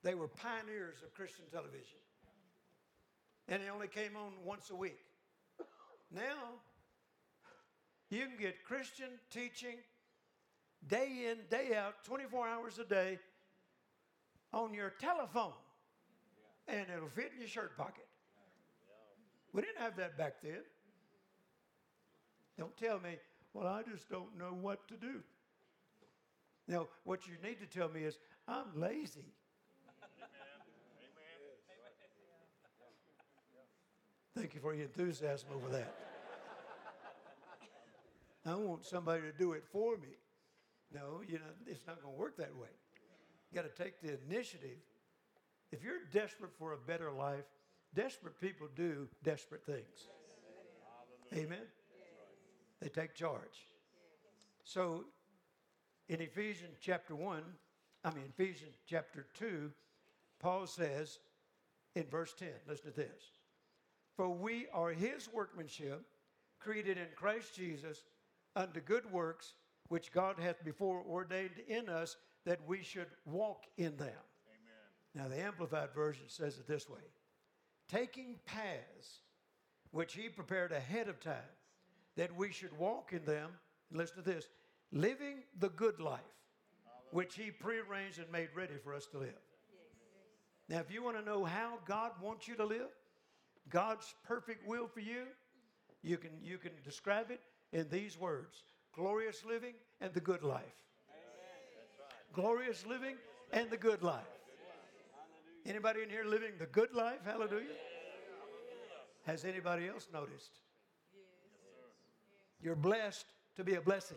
They 0.05 0.15
were 0.15 0.29
pioneers 0.29 1.03
of 1.03 1.13
Christian 1.15 1.47
television. 1.51 1.99
And 3.49 3.61
they 3.61 3.71
only 3.71 3.89
came 3.89 4.15
on 4.15 4.33
once 4.45 4.71
a 4.71 4.77
week. 4.77 5.01
Now, 6.15 6.61
you 8.09 8.27
can 8.27 8.37
get 8.39 8.63
Christian 8.63 9.09
teaching 9.33 9.79
day 10.87 11.27
in, 11.29 11.39
day 11.51 11.75
out, 11.75 12.05
24 12.05 12.47
hours 12.47 12.79
a 12.79 12.85
day 12.85 13.19
on 14.53 14.75
your 14.75 14.91
telephone. 15.01 15.53
And 16.67 16.87
it'll 16.95 17.09
fit 17.09 17.33
in 17.35 17.41
your 17.41 17.49
shirt 17.49 17.77
pocket. 17.77 18.07
We 19.53 19.63
didn't 19.63 19.79
have 19.79 19.97
that 19.97 20.19
back 20.19 20.43
then. 20.43 20.63
Don't 22.59 22.77
tell 22.77 23.01
me, 23.01 23.17
well, 23.55 23.67
I 23.67 23.83
just 23.83 24.09
don't 24.11 24.37
know 24.37 24.53
what 24.61 24.87
to 24.89 24.97
do. 24.97 25.23
Now, 26.67 26.89
what 27.05 27.27
you 27.27 27.35
need 27.43 27.59
to 27.61 27.67
tell 27.67 27.89
me 27.89 28.03
is, 28.03 28.19
I'm 28.47 28.67
lazy. 28.75 29.33
Thank 34.37 34.55
you 34.55 34.61
for 34.61 34.75
your 34.75 34.85
enthusiasm 34.85 35.49
over 35.55 35.69
that. 35.71 35.95
I 38.47 38.55
want 38.55 38.85
somebody 38.85 39.23
to 39.23 39.33
do 39.33 39.53
it 39.53 39.65
for 39.73 39.97
me. 39.97 40.09
No, 40.95 41.23
you 41.27 41.35
know, 41.35 41.45
it's 41.67 41.87
not 41.87 42.01
going 42.03 42.15
to 42.15 42.19
work 42.19 42.37
that 42.37 42.55
way. 42.55 42.69
Got 43.55 43.63
to 43.63 43.83
take 43.83 44.01
the 44.01 44.19
initiative. 44.27 44.79
If 45.73 45.83
you're 45.83 46.05
desperate 46.13 46.53
for 46.59 46.73
a 46.73 46.79
better 46.79 47.11
life, 47.11 47.45
desperate 47.95 48.41
people 48.41 48.69
do 48.75 49.09
desperate 49.23 49.65
things. 49.65 50.09
Amen. 51.35 51.67
They 52.81 52.89
take 52.89 53.15
charge. 53.15 53.67
So 54.65 55.05
in 56.09 56.21
Ephesians 56.21 56.77
chapter 56.81 57.15
1, 57.15 57.43
I 58.05 58.11
mean, 58.11 58.25
Ephesians 58.39 58.77
chapter 58.87 59.27
2, 59.39 59.71
Paul 60.41 60.67
says 60.67 61.19
in 61.95 62.05
verse 62.05 62.35
10, 62.39 62.49
listen 62.69 62.93
to 62.93 62.97
this. 62.97 63.33
For 64.17 64.29
we 64.29 64.67
are 64.73 64.91
his 64.91 65.29
workmanship, 65.33 66.03
created 66.61 66.99
in 66.99 67.07
Christ 67.17 67.55
Jesus 67.55 68.05
unto 68.57 68.81
good 68.81 69.11
works, 69.13 69.55
which 69.89 70.13
God 70.13 70.37
hath 70.39 70.65
before 70.65 71.03
ordained 71.09 71.63
in 71.69 71.89
us 71.89 72.17
that 72.45 72.61
we 72.67 72.83
should 72.83 73.09
walk 73.25 73.65
in 73.77 73.97
them. 73.97 74.09
Amen. 74.49 75.15
Now, 75.15 75.29
the 75.29 75.43
Amplified 75.43 75.91
Version 75.95 76.25
says 76.29 76.59
it 76.59 76.67
this 76.67 76.89
way 76.89 77.01
taking 77.89 78.37
paths 78.45 79.23
which 79.91 80.15
he 80.15 80.29
prepared 80.29 80.73
ahead 80.73 81.09
of 81.09 81.19
time, 81.21 81.35
that 82.17 82.35
we 82.37 82.53
should 82.53 82.77
walk 82.79 83.13
in 83.13 83.25
them. 83.25 83.51
Listen 83.91 84.17
to 84.17 84.23
this 84.23 84.49
living 84.93 85.43
the 85.59 85.71
good 85.71 86.01
life, 86.01 86.21
which 87.11 87.35
he 87.35 87.51
prearranged 87.51 88.19
and 88.19 88.31
made 88.31 88.49
ready 88.55 88.75
for 88.83 88.95
us 88.95 89.07
to 89.07 89.19
live. 89.19 89.35
Now, 90.69 90.81
if 90.81 90.93
you 90.93 91.03
want 91.03 91.19
to 91.19 91.25
know 91.25 91.45
how 91.45 91.79
God 91.87 92.13
wants 92.21 92.47
you 92.47 92.55
to 92.57 92.65
live, 92.65 92.91
God's 93.71 94.15
perfect 94.27 94.69
will 94.69 94.87
for 94.87 95.01
you, 95.01 95.25
you 96.03 96.19
can, 96.19 96.31
you 96.43 96.59
can 96.59 96.73
describe 96.85 97.31
it 97.31 97.41
in 97.73 97.89
these 97.91 98.19
words 98.19 98.63
glorious 98.95 99.45
living 99.45 99.75
and 100.01 100.13
the 100.13 100.21
good 100.21 100.43
life. 100.43 100.65
Glorious 102.33 102.87
living 102.87 103.17
and 103.53 103.71
the 103.71 103.77
good 103.77 104.03
life. 104.03 104.23
Anybody 105.67 106.03
in 106.03 106.11
here 106.11 106.25
living 106.25 106.53
the 106.59 106.67
good 106.67 106.95
life? 106.95 107.19
Hallelujah. 107.25 107.67
Has 109.27 109.45
anybody 109.45 109.89
else 109.89 110.09
noticed? 110.13 110.61
You're 112.63 112.77
blessed 112.77 113.27
to 113.57 113.65
be 113.65 113.75
a 113.75 113.81
blessing. 113.81 114.17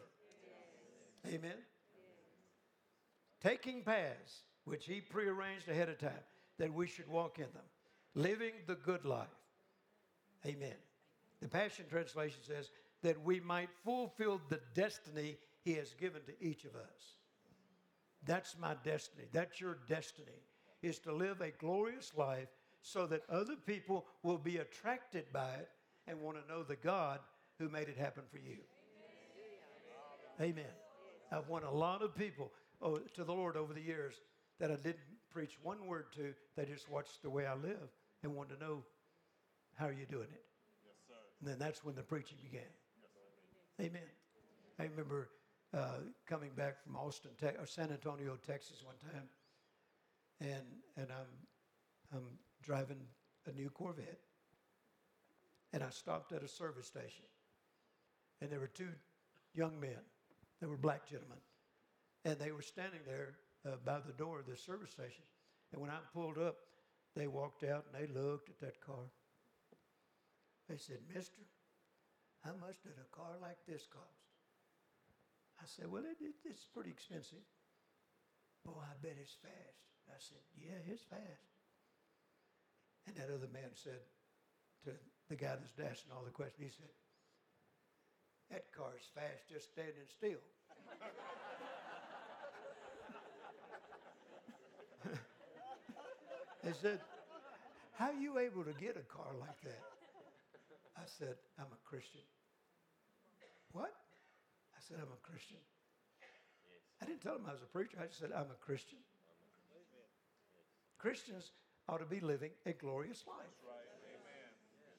Amen. 1.27 1.57
Taking 3.43 3.83
paths 3.83 4.43
which 4.65 4.85
he 4.85 5.01
prearranged 5.01 5.67
ahead 5.67 5.89
of 5.89 5.99
time 5.99 6.11
that 6.57 6.73
we 6.73 6.87
should 6.87 7.07
walk 7.07 7.37
in 7.39 7.45
them, 7.53 7.63
living 8.15 8.53
the 8.67 8.75
good 8.75 9.03
life. 9.03 9.27
Amen. 10.45 10.75
The 11.41 11.47
Passion 11.47 11.85
Translation 11.89 12.39
says 12.45 12.69
that 13.01 13.23
we 13.23 13.39
might 13.39 13.69
fulfill 13.83 14.39
the 14.49 14.59
destiny 14.75 15.37
he 15.63 15.73
has 15.73 15.93
given 15.95 16.21
to 16.27 16.33
each 16.39 16.65
of 16.65 16.75
us. 16.75 17.17
That's 18.25 18.55
my 18.59 18.75
destiny. 18.83 19.25
That's 19.31 19.59
your 19.59 19.77
destiny, 19.87 20.43
is 20.81 20.99
to 20.99 21.13
live 21.13 21.41
a 21.41 21.51
glorious 21.51 22.11
life 22.15 22.49
so 22.81 23.05
that 23.07 23.21
other 23.29 23.55
people 23.55 24.05
will 24.23 24.37
be 24.37 24.57
attracted 24.57 25.25
by 25.33 25.53
it 25.53 25.69
and 26.07 26.21
want 26.21 26.37
to 26.41 26.53
know 26.53 26.63
the 26.63 26.75
God 26.75 27.19
who 27.59 27.69
made 27.69 27.89
it 27.89 27.97
happen 27.97 28.23
for 28.31 28.37
you. 28.37 28.57
Amen. 30.39 30.51
Amen. 30.51 30.71
I've 31.31 31.47
won 31.47 31.63
a 31.63 31.71
lot 31.71 32.01
of 32.01 32.15
people 32.15 32.51
oh, 32.81 32.97
to 33.15 33.23
the 33.23 33.33
Lord 33.33 33.55
over 33.55 33.73
the 33.73 33.81
years 33.81 34.15
that 34.59 34.71
I 34.71 34.75
didn't 34.75 34.97
preach 35.31 35.57
one 35.63 35.85
word 35.85 36.05
to. 36.15 36.33
They 36.55 36.65
just 36.65 36.89
watched 36.89 37.21
the 37.21 37.29
way 37.29 37.45
I 37.45 37.55
live 37.55 37.89
and 38.23 38.35
wanted 38.35 38.59
to 38.59 38.65
know 38.65 38.83
how 39.75 39.87
are 39.87 39.93
you 39.93 40.05
doing 40.05 40.27
it. 40.31 40.43
Yes, 40.83 40.95
sir. 41.07 41.13
And 41.39 41.49
then 41.49 41.59
that's 41.59 41.83
when 41.83 41.95
the 41.95 42.03
preaching 42.03 42.37
began. 42.43 42.61
Yes, 43.01 43.87
Amen. 43.87 44.01
I 44.79 44.83
remember 44.83 45.29
uh, 45.73 45.99
coming 46.27 46.51
back 46.55 46.81
from 46.83 46.95
Austin, 46.95 47.31
te- 47.39 47.57
or 47.59 47.65
San 47.65 47.91
Antonio, 47.91 48.37
Texas, 48.45 48.83
one 48.83 48.95
time, 49.11 49.29
and 50.39 50.65
and 50.97 51.07
I'm 51.11 52.17
I'm 52.17 52.27
driving 52.63 53.01
a 53.47 53.51
new 53.51 53.69
Corvette, 53.69 54.19
and 55.73 55.83
I 55.83 55.89
stopped 55.89 56.31
at 56.33 56.43
a 56.43 56.47
service 56.47 56.87
station, 56.87 57.25
and 58.41 58.51
there 58.51 58.59
were 58.59 58.67
two 58.67 58.89
young 59.53 59.79
men 59.79 59.99
they 60.61 60.67
were 60.67 60.77
black 60.77 61.09
gentlemen. 61.09 61.39
And 62.23 62.37
they 62.37 62.51
were 62.51 62.61
standing 62.61 63.01
there 63.05 63.33
uh, 63.65 63.77
by 63.83 63.99
the 64.05 64.13
door 64.13 64.39
of 64.39 64.45
the 64.45 64.55
service 64.55 64.91
station. 64.91 65.25
And 65.73 65.81
when 65.81 65.89
I 65.89 65.97
pulled 66.13 66.37
up, 66.37 66.55
they 67.15 67.25
walked 67.25 67.63
out 67.63 67.85
and 67.91 67.97
they 67.97 68.13
looked 68.13 68.49
at 68.49 68.59
that 68.61 68.79
car. 68.79 69.09
They 70.69 70.77
said, 70.77 70.99
Mister, 71.13 71.41
how 72.45 72.53
much 72.61 72.77
did 72.83 72.93
a 72.93 73.15
car 73.15 73.33
like 73.41 73.57
this 73.67 73.87
cost? 73.91 74.30
I 75.71 75.81
said, 75.81 75.91
Well, 75.91 76.03
it, 76.03 76.19
it, 76.19 76.35
it's 76.43 76.67
pretty 76.67 76.89
expensive. 76.91 77.39
Oh, 78.67 78.75
I 78.75 78.91
bet 79.01 79.15
it's 79.21 79.37
fast. 79.41 79.79
I 80.11 80.19
said, 80.19 80.43
Yeah, 80.59 80.83
it's 80.83 81.03
fast. 81.03 81.47
And 83.07 83.15
that 83.15 83.31
other 83.33 83.47
man 83.53 83.71
said 83.73 84.03
to 84.83 84.91
the 85.29 85.35
guy 85.35 85.55
that's 85.55 85.79
asking 85.79 86.11
all 86.11 86.25
the 86.25 86.31
questions, 86.31 86.59
he 86.59 86.69
said, 86.75 86.91
that 88.51 88.65
car's 88.75 89.07
fast 89.15 89.47
just 89.47 89.71
standing 89.71 90.11
still. 90.11 90.43
they 96.63 96.73
said, 96.81 96.99
How 97.95 98.07
are 98.07 98.19
you 98.19 98.39
able 98.39 98.65
to 98.65 98.73
get 98.73 98.97
a 98.97 99.07
car 99.07 99.31
like 99.39 99.61
that? 99.63 99.79
I 100.97 101.05
said, 101.05 101.37
I'm 101.57 101.71
a 101.71 101.79
Christian. 101.87 102.27
What? 103.71 104.00
I 104.81 104.87
said, 104.87 104.97
I'm 104.97 105.13
a 105.13 105.21
Christian. 105.21 105.57
I 107.01 107.05
didn't 107.05 107.21
tell 107.21 107.33
them 107.33 107.45
I 107.47 107.51
was 107.51 107.61
a 107.61 107.67
preacher. 107.67 107.97
I 108.01 108.07
just 108.07 108.19
said, 108.19 108.31
I'm 108.35 108.49
a 108.49 108.65
Christian. 108.65 108.97
Christians 110.97 111.51
ought 111.87 111.99
to 111.99 112.05
be 112.05 112.19
living 112.19 112.49
a 112.65 112.73
glorious 112.73 113.23
life. 113.27 113.45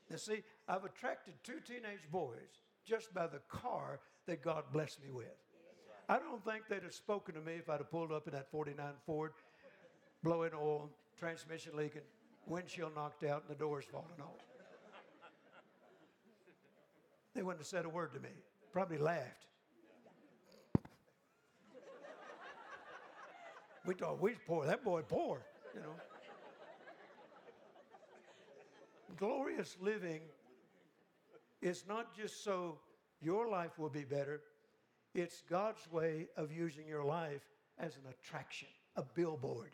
Now, 0.09 0.17
see, 0.17 0.43
I've 0.69 0.85
attracted 0.85 1.35
two 1.43 1.59
teenage 1.67 2.09
boys 2.13 2.63
just 2.85 3.13
by 3.13 3.27
the 3.27 3.41
car 3.49 4.01
that 4.27 4.43
God 4.43 4.65
blessed 4.73 5.03
me 5.03 5.11
with. 5.11 5.27
I 6.09 6.19
don't 6.19 6.45
think 6.45 6.65
they'd 6.69 6.83
have 6.83 6.95
spoken 6.95 7.35
to 7.35 7.41
me 7.41 7.55
if 7.55 7.69
I'd 7.69 7.79
have 7.79 7.91
pulled 7.91 8.13
up 8.13 8.27
in 8.29 8.35
that 8.35 8.51
49 8.51 8.85
Ford, 9.05 9.33
blowing 10.23 10.51
oil, 10.55 10.91
transmission 11.19 11.77
leaking, 11.77 12.03
windshield 12.47 12.95
knocked 12.95 13.25
out, 13.25 13.45
and 13.49 13.57
the 13.57 13.59
doors 13.59 13.85
falling 13.91 14.21
off. 14.21 14.43
They 17.35 17.43
wouldn't 17.43 17.61
have 17.61 17.67
said 17.67 17.85
a 17.85 17.89
word 17.89 18.13
to 18.15 18.21
me. 18.21 18.29
Probably 18.73 18.99
laughed. 18.99 19.47
We 23.85 23.95
thought 23.95 24.21
we 24.21 24.31
was 24.31 24.39
poor. 24.47 24.67
That 24.67 24.85
boy 24.85 25.03
poor, 25.03 25.43
you 25.75 25.81
know. 25.81 25.95
Glorious 29.17 29.77
living 29.81 30.21
is 31.61 31.85
not 31.89 32.17
just 32.17 32.45
so 32.45 32.79
your 33.21 33.49
life 33.49 33.79
will 33.79 33.91
be 33.91 34.05
better, 34.05 34.41
it's 35.15 35.43
God's 35.49 35.91
way 35.93 36.29
of 36.37 36.51
using 36.53 36.87
your 36.87 37.05
life 37.05 37.43
as 37.79 37.97
an 37.97 38.03
attraction, 38.11 38.69
a 38.97 39.03
billboard. 39.03 39.71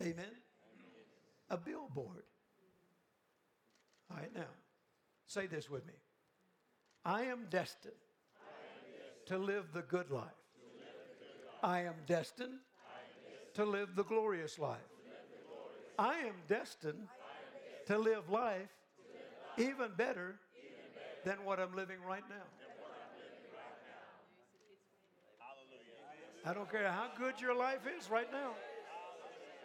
Yeah. 0.00 0.08
Amen? 0.08 0.24
Amen? 0.24 0.34
A 1.50 1.56
billboard. 1.56 2.24
All 4.10 4.16
right, 4.18 4.34
now, 4.34 4.50
say 5.26 5.46
this 5.46 5.70
with 5.70 5.86
me. 5.86 5.94
I 7.04 7.22
am 7.22 7.46
destined, 7.50 7.94
to 9.26 9.38
live 9.38 9.72
the 9.72 9.82
good 9.82 10.10
life. 10.10 10.41
I 11.62 11.82
am 11.82 11.94
destined, 12.06 12.58
to 13.54 13.64
live 13.64 13.94
the 13.94 14.04
glorious 14.04 14.58
life. 14.58 14.80
I 15.98 16.14
am 16.18 16.34
destined 16.48 17.08
to 17.86 17.98
live 17.98 18.30
life 18.30 18.70
even 19.58 19.90
better 19.96 20.36
than 21.24 21.44
what 21.44 21.60
I'm 21.60 21.74
living 21.76 21.98
right 22.08 22.24
now. 22.28 22.44
I 26.44 26.52
don't 26.52 26.70
care 26.70 26.90
how 26.90 27.08
good 27.16 27.40
your 27.40 27.54
life 27.54 27.86
is 27.96 28.10
right 28.10 28.30
now. 28.32 28.50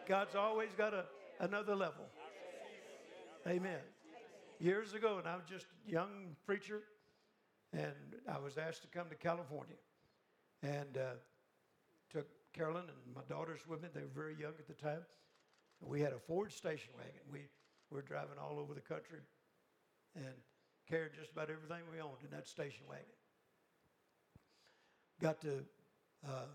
God's 0.08 0.36
always 0.36 0.70
got 0.78 0.94
a, 0.94 1.06
another 1.40 1.76
level. 1.76 2.06
Amen. 3.48 3.80
Years 4.60 4.94
ago, 4.94 5.18
and 5.18 5.28
I 5.28 5.36
was 5.36 5.46
just 5.50 5.66
a 5.66 5.92
young 5.92 6.36
preacher, 6.46 6.82
and 7.74 7.94
I 8.32 8.38
was 8.38 8.58
asked 8.58 8.84
to 8.84 8.88
come 8.88 9.10
to 9.10 9.16
California. 9.16 9.76
And 10.62 10.98
uh, 10.98 11.14
took 12.12 12.28
Carolyn 12.54 12.84
and 12.84 13.16
my 13.16 13.22
daughters 13.30 13.62
with 13.68 13.82
me. 13.82 13.90
They 13.94 14.02
were 14.02 14.16
very 14.16 14.36
young 14.40 14.54
at 14.60 14.68
the 14.68 14.74
time. 14.74 15.02
We 15.82 16.02
had 16.02 16.14
a 16.14 16.20
Ford 16.20 16.52
station 16.52 16.92
wagon. 16.96 17.22
We 17.32 17.42
were 17.92 18.02
driving 18.02 18.38
all 18.42 18.60
over 18.60 18.74
the 18.74 18.82
country 18.82 19.20
and 20.16 20.34
carried 20.90 21.12
just 21.20 21.32
about 21.32 21.50
everything 21.50 21.84
we 21.92 22.02
owned 22.02 22.24
in 22.24 22.32
that 22.32 22.48
station 22.48 22.84
wagon. 22.90 23.06
Got 25.22 25.42
to 25.42 25.64
uh, 26.28 26.50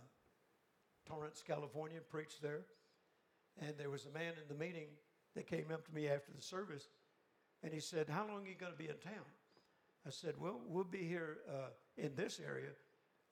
Torrance, 1.07 1.42
California, 1.46 2.00
preached 2.00 2.42
there. 2.42 2.62
And 3.61 3.74
there 3.78 3.90
was 3.90 4.07
a 4.07 4.11
man 4.11 4.32
in 4.40 4.48
the 4.48 4.55
meeting 4.55 4.86
that 5.34 5.46
came 5.46 5.66
up 5.72 5.86
to 5.86 5.94
me 5.94 6.09
after 6.09 6.32
the 6.32 6.42
service 6.42 6.88
and 7.62 7.72
he 7.72 7.80
said, 7.80 8.09
How 8.09 8.26
long 8.26 8.44
are 8.44 8.48
you 8.48 8.57
going 8.59 8.72
to 8.72 8.78
be 8.78 8.88
in 8.88 8.96
town? 8.96 9.24
I 10.07 10.11
said, 10.11 10.34
Well, 10.38 10.61
we'll 10.66 10.84
be 10.84 11.07
here 11.07 11.38
uh, 11.48 11.70
in 11.96 12.14
this 12.16 12.40
area 12.44 12.70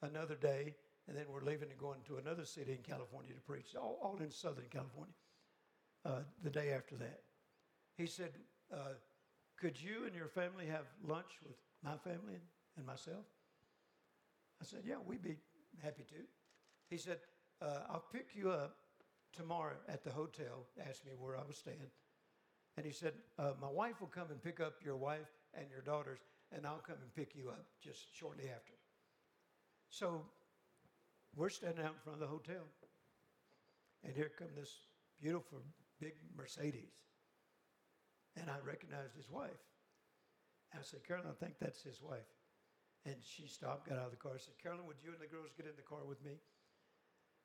another 0.02 0.34
day, 0.34 0.74
and 1.10 1.18
then 1.18 1.24
we're 1.28 1.42
leaving 1.42 1.68
and 1.70 1.78
going 1.78 1.98
to 2.06 2.18
another 2.18 2.44
city 2.44 2.70
in 2.70 2.78
California 2.88 3.34
to 3.34 3.40
preach, 3.40 3.74
all, 3.74 3.98
all 4.00 4.16
in 4.20 4.30
Southern 4.30 4.66
California, 4.70 5.12
uh, 6.04 6.20
the 6.44 6.50
day 6.50 6.72
after 6.72 6.94
that. 6.94 7.22
He 7.96 8.06
said, 8.06 8.30
uh, 8.72 8.94
Could 9.58 9.82
you 9.82 10.04
and 10.06 10.14
your 10.14 10.28
family 10.28 10.66
have 10.66 10.86
lunch 11.04 11.32
with 11.44 11.56
my 11.82 11.96
family 11.96 12.38
and, 12.76 12.86
myself? 12.86 13.24
I 14.62 14.64
said, 14.64 14.82
Yeah, 14.84 14.98
we'd 15.04 15.20
be 15.20 15.34
happy 15.82 16.04
to. 16.04 16.22
He 16.88 16.96
said, 16.96 17.18
uh, 17.60 17.80
I'll 17.90 18.04
pick 18.12 18.28
you 18.32 18.52
up 18.52 18.76
tomorrow 19.36 19.74
at 19.88 20.04
the 20.04 20.10
hotel. 20.12 20.66
Asked 20.88 21.04
me 21.04 21.12
where 21.18 21.36
I 21.36 21.42
was 21.44 21.56
staying. 21.56 21.90
And 22.76 22.86
he 22.86 22.92
said, 22.92 23.14
uh, 23.36 23.54
My 23.60 23.68
wife 23.68 24.00
will 24.00 24.06
come 24.06 24.30
and 24.30 24.40
pick 24.40 24.60
up 24.60 24.74
your 24.84 24.96
wife 24.96 25.32
and 25.54 25.66
your 25.72 25.82
daughters, 25.82 26.20
and 26.52 26.64
I'll 26.64 26.84
come 26.86 26.98
and 27.02 27.12
pick 27.16 27.34
you 27.34 27.48
up 27.48 27.66
just 27.82 28.16
shortly 28.16 28.44
after. 28.44 28.74
So 29.88 30.22
we're 31.36 31.50
standing 31.50 31.84
out 31.84 31.94
in 31.94 32.02
front 32.02 32.20
of 32.20 32.28
the 32.28 32.32
hotel. 32.32 32.64
And 34.04 34.14
here 34.14 34.30
come 34.36 34.48
this 34.56 34.72
beautiful 35.20 35.60
big 36.00 36.14
Mercedes. 36.36 36.96
And 38.36 38.48
I 38.48 38.58
recognized 38.64 39.14
his 39.16 39.30
wife. 39.30 39.60
I 40.72 40.78
said, 40.82 41.02
Carolyn, 41.06 41.28
I 41.30 41.36
think 41.36 41.58
that's 41.58 41.82
his 41.82 42.00
wife. 42.00 42.30
And 43.04 43.16
she 43.20 43.46
stopped, 43.46 43.88
got 43.88 43.98
out 43.98 44.06
of 44.06 44.14
the 44.14 44.22
car, 44.22 44.38
said, 44.38 44.54
Carolyn, 44.62 44.86
would 44.86 45.02
you 45.02 45.10
and 45.10 45.20
the 45.20 45.30
girls 45.30 45.50
get 45.56 45.66
in 45.66 45.74
the 45.76 45.86
car 45.86 46.06
with 46.06 46.22
me? 46.24 46.38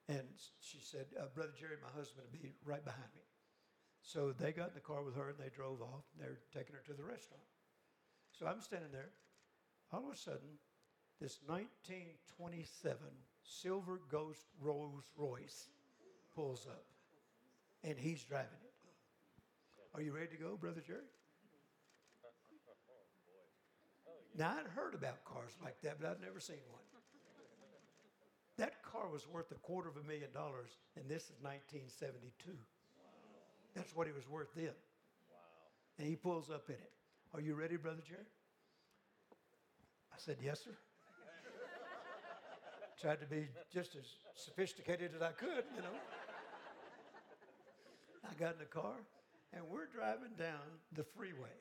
And 0.07 0.27
she 0.61 0.77
said, 0.77 1.09
uh, 1.17 1.33
Brother 1.33 1.55
Jerry, 1.57 1.81
my 1.81 1.89
husband, 1.97 2.27
will 2.29 2.37
be 2.37 2.53
right 2.63 2.83
behind 2.85 3.09
me. 3.15 3.25
So 4.05 4.31
they 4.37 4.53
got 4.53 4.69
in 4.69 4.77
the 4.77 4.85
car 4.85 5.01
with 5.01 5.15
her 5.17 5.33
and 5.33 5.39
they 5.41 5.49
drove 5.49 5.81
off. 5.81 6.05
They're 6.19 6.37
taking 6.53 6.75
her 6.77 6.85
to 6.85 6.93
the 6.93 7.03
restaurant. 7.03 7.49
So 8.37 8.45
I'm 8.45 8.61
standing 8.61 8.93
there. 8.93 9.09
All 9.91 10.05
of 10.05 10.13
a 10.13 10.17
sudden, 10.17 10.61
this 11.19 11.39
1927 11.47 13.01
Silver 13.45 14.01
Ghost 14.11 14.47
Rolls 14.61 15.03
Royce 15.15 15.67
pulls 16.33 16.65
up, 16.67 16.85
and 17.83 17.97
he's 17.97 18.23
driving 18.23 18.49
it. 18.63 18.73
Are 19.93 20.01
you 20.01 20.11
ready 20.13 20.27
to 20.35 20.37
go, 20.37 20.57
Brother 20.57 20.81
Jerry? 20.85 20.99
Now, 24.37 24.57
I'd 24.59 24.67
heard 24.67 24.93
about 24.93 25.23
cars 25.23 25.51
like 25.63 25.79
that, 25.83 25.97
but 26.01 26.09
I'd 26.09 26.21
never 26.21 26.39
seen 26.41 26.57
one. 26.69 26.81
That 28.57 28.81
car 28.83 29.09
was 29.09 29.27
worth 29.27 29.51
a 29.51 29.55
quarter 29.55 29.89
of 29.89 29.97
a 29.97 30.03
million 30.07 30.31
dollars, 30.33 30.69
and 30.95 31.07
this 31.09 31.23
is 31.25 31.37
1972. 31.41 32.51
That's 33.75 33.95
what 33.95 34.07
it 34.07 34.15
was 34.15 34.27
worth 34.29 34.49
then. 34.55 34.71
And 35.99 36.07
he 36.07 36.15
pulls 36.15 36.49
up 36.49 36.69
in 36.69 36.75
it. 36.75 36.91
Are 37.33 37.41
you 37.41 37.53
ready, 37.53 37.75
Brother 37.77 38.01
Jerry? 38.07 38.27
I 40.13 40.17
said, 40.17 40.37
Yes, 40.41 40.63
sir. 40.63 40.75
Tried 43.01 43.19
to 43.19 43.25
be 43.25 43.47
just 43.73 43.95
as 43.95 44.05
sophisticated 44.35 45.11
as 45.15 45.21
I 45.21 45.31
could, 45.31 45.65
you 45.75 45.81
know. 45.81 45.97
I 48.23 48.33
got 48.39 48.53
in 48.53 48.59
the 48.59 48.65
car, 48.65 48.95
and 49.53 49.63
we're 49.69 49.87
driving 49.87 50.31
down 50.39 50.61
the 50.93 51.03
freeway. 51.03 51.57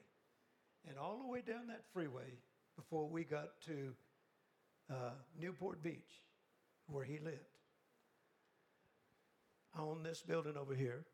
And 0.89 0.99
all 0.99 1.18
the 1.18 1.26
way 1.26 1.41
down 1.41 1.66
that 1.68 1.82
freeway, 1.93 2.39
before 2.76 3.09
we 3.09 3.24
got 3.24 3.61
to 3.66 3.93
uh, 4.91 5.11
Newport 5.41 5.82
Beach, 5.82 6.22
where 6.87 7.05
he 7.05 7.18
lived, 7.18 7.39
I 9.76 9.82
own 9.82 10.03
this 10.03 10.22
building 10.22 10.57
over 10.57 10.74
here. 10.74 11.05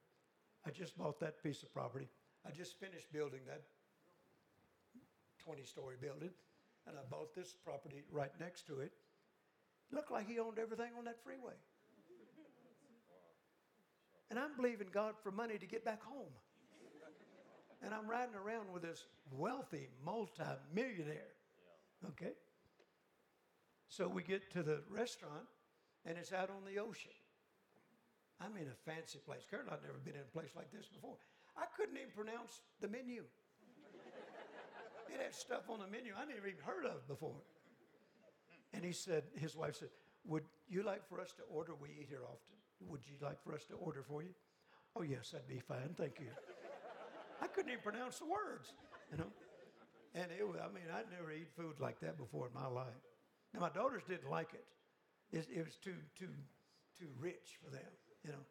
I 0.67 0.71
just 0.71 0.99
bought 0.99 1.19
that 1.21 1.43
piece 1.43 1.63
of 1.63 1.73
property. 1.73 2.09
I 2.47 2.51
just 2.51 2.79
finished 2.79 3.11
building 3.13 3.41
that 3.47 3.63
20 5.45 5.63
story 5.65 5.97
building, 6.01 6.31
and 6.87 6.97
I 6.97 7.01
bought 7.11 7.35
this 7.35 7.55
property 7.65 8.03
right 8.13 8.33
next 8.39 8.67
to 8.67 8.81
it. 8.81 8.93
Looked 9.93 10.13
like 10.13 10.29
he 10.29 10.39
owned 10.39 10.59
everything 10.59 10.93
on 10.99 11.05
that 11.05 11.23
freeway. 11.25 11.55
And 14.31 14.39
I'm 14.39 14.55
believing 14.57 14.89
God 14.93 15.15
for 15.23 15.33
money 15.33 15.59
to 15.59 15.67
get 15.67 15.85
back 15.85 16.03
home. 16.03 16.33
And 17.83 17.93
I'm 17.95 18.09
riding 18.09 18.35
around 18.35 18.73
with 18.73 18.83
this 18.83 19.07
wealthy 19.33 19.89
multi-millionaire. 20.05 21.35
Okay? 22.11 22.33
So 23.89 24.07
we 24.07 24.23
get 24.23 24.53
to 24.53 24.63
the 24.63 24.83
restaurant, 24.89 25.49
and 26.07 26.17
it's 26.17 26.33
out 26.33 26.51
on 26.51 26.63
the 26.65 26.81
ocean. 26.81 27.11
I'm 28.41 28.57
in 28.57 28.69
a 28.69 28.91
fancy 28.91 29.19
place. 29.19 29.43
Karen, 29.51 29.67
I've 29.67 29.83
never 29.83 29.99
been 29.99 30.15
in 30.15 30.21
a 30.21 30.33
place 30.33 30.51
like 30.55 30.71
this 30.71 30.87
before. 30.87 31.17
I 31.57 31.65
couldn't 31.77 31.97
even 31.97 32.15
pronounce 32.15 32.61
the 32.81 32.89
menu. 32.89 33.25
it 35.13 35.21
had 35.21 35.35
stuff 35.35 35.69
on 35.69 35.81
the 35.81 35.89
menu 35.89 36.13
I 36.17 36.25
never 36.25 36.47
even 36.47 36.63
heard 36.65 36.87
of 36.87 37.07
before. 37.09 37.43
And 38.73 38.85
he 38.85 38.93
said, 38.93 39.25
his 39.35 39.57
wife 39.57 39.77
said, 39.77 39.89
Would 40.27 40.45
you 40.69 40.83
like 40.83 41.07
for 41.09 41.21
us 41.21 41.33
to 41.35 41.43
order? 41.51 41.73
We 41.81 41.89
eat 42.01 42.07
here 42.09 42.23
often. 42.25 42.57
Would 42.89 43.01
you 43.07 43.15
like 43.21 43.43
for 43.43 43.55
us 43.55 43.65
to 43.67 43.75
order 43.75 44.03
for 44.03 44.23
you? 44.23 44.31
Oh, 44.97 45.03
yes, 45.03 45.31
that'd 45.31 45.49
be 45.49 45.61
fine. 45.61 45.95
Thank 45.97 46.21
you. 46.21 46.29
I 47.43 47.47
couldn't 47.47 47.71
even 47.71 47.83
pronounce 47.83 48.19
the 48.19 48.27
words, 48.27 48.73
you 49.11 49.19
know. 49.19 49.31
And 50.15 50.27
it 50.37 50.47
was, 50.47 50.57
I 50.59 50.67
mean, 50.73 50.85
I'd 50.93 51.11
never 51.11 51.33
eat 51.33 51.49
food 51.57 51.79
like 51.79 52.01
that 52.01 52.19
before 52.19 52.49
in 52.49 52.55
my 52.55 52.67
life. 52.67 53.01
Now, 53.55 53.61
my 53.61 53.69
daughters 53.69 54.03
didn't 54.09 54.31
like 54.31 54.51
it. 54.55 54.65
It, 55.33 55.47
it 55.55 55.65
was 55.65 55.77
too, 55.77 55.95
too, 56.19 56.29
too 56.99 57.07
rich 57.19 57.59
for 57.63 57.71
them, 57.71 57.91
you 58.25 58.33
know. 58.33 58.45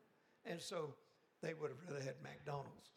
And 0.46 0.62
so 0.62 0.96
they 1.42 1.54
would 1.54 1.72
have 1.72 1.80
rather 1.88 2.04
had 2.04 2.16
McDonald's. 2.24 2.92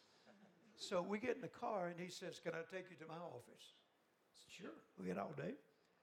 So 0.76 1.02
we 1.02 1.18
get 1.18 1.36
in 1.36 1.42
the 1.42 1.48
car 1.48 1.88
and 1.88 1.98
he 1.98 2.09
says, 2.09 2.40
Can 2.42 2.52
I 2.55 2.62
take 2.74 2.90
you 2.90 2.96
to 3.05 3.06
my 3.06 3.18
office? 3.18 3.74
Said, 4.34 4.64
Sure, 4.64 4.76
we 4.98 5.06
get 5.06 5.18
all 5.18 5.34
day. 5.36 5.55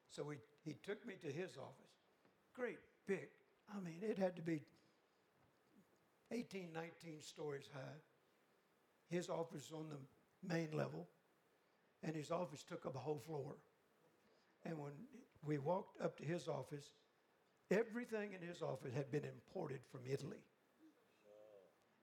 So 0.10 0.24
we, 0.24 0.36
he 0.64 0.76
took 0.84 1.06
me 1.06 1.16
to 1.22 1.28
his 1.28 1.58
office. 1.58 1.94
Great 2.56 2.80
big. 3.08 3.30
I 3.76 3.80
mean, 3.80 4.00
it 4.02 4.18
had 4.18 4.36
to 4.36 4.42
be 4.42 4.62
18, 6.32 6.70
19 6.74 7.22
stories 7.22 7.70
high. 7.74 8.02
His 9.10 9.30
office 9.30 9.72
on 9.74 9.88
the 9.90 10.54
main 10.54 10.70
level, 10.72 11.08
and 12.04 12.16
his 12.16 12.32
office 12.32 12.64
took 12.64 12.86
up 12.86 12.96
a 12.96 13.00
whole 13.00 13.20
floor. 13.20 13.56
And 14.64 14.78
when 14.78 14.92
we 15.44 15.58
walked 15.58 16.02
up 16.02 16.18
to 16.18 16.24
his 16.24 16.48
office, 16.48 16.92
everything 17.72 18.34
in 18.34 18.48
his 18.48 18.62
office 18.62 18.94
had 18.94 19.12
been 19.12 19.24
imported 19.26 19.80
from 19.92 20.02
Italy. 20.10 20.44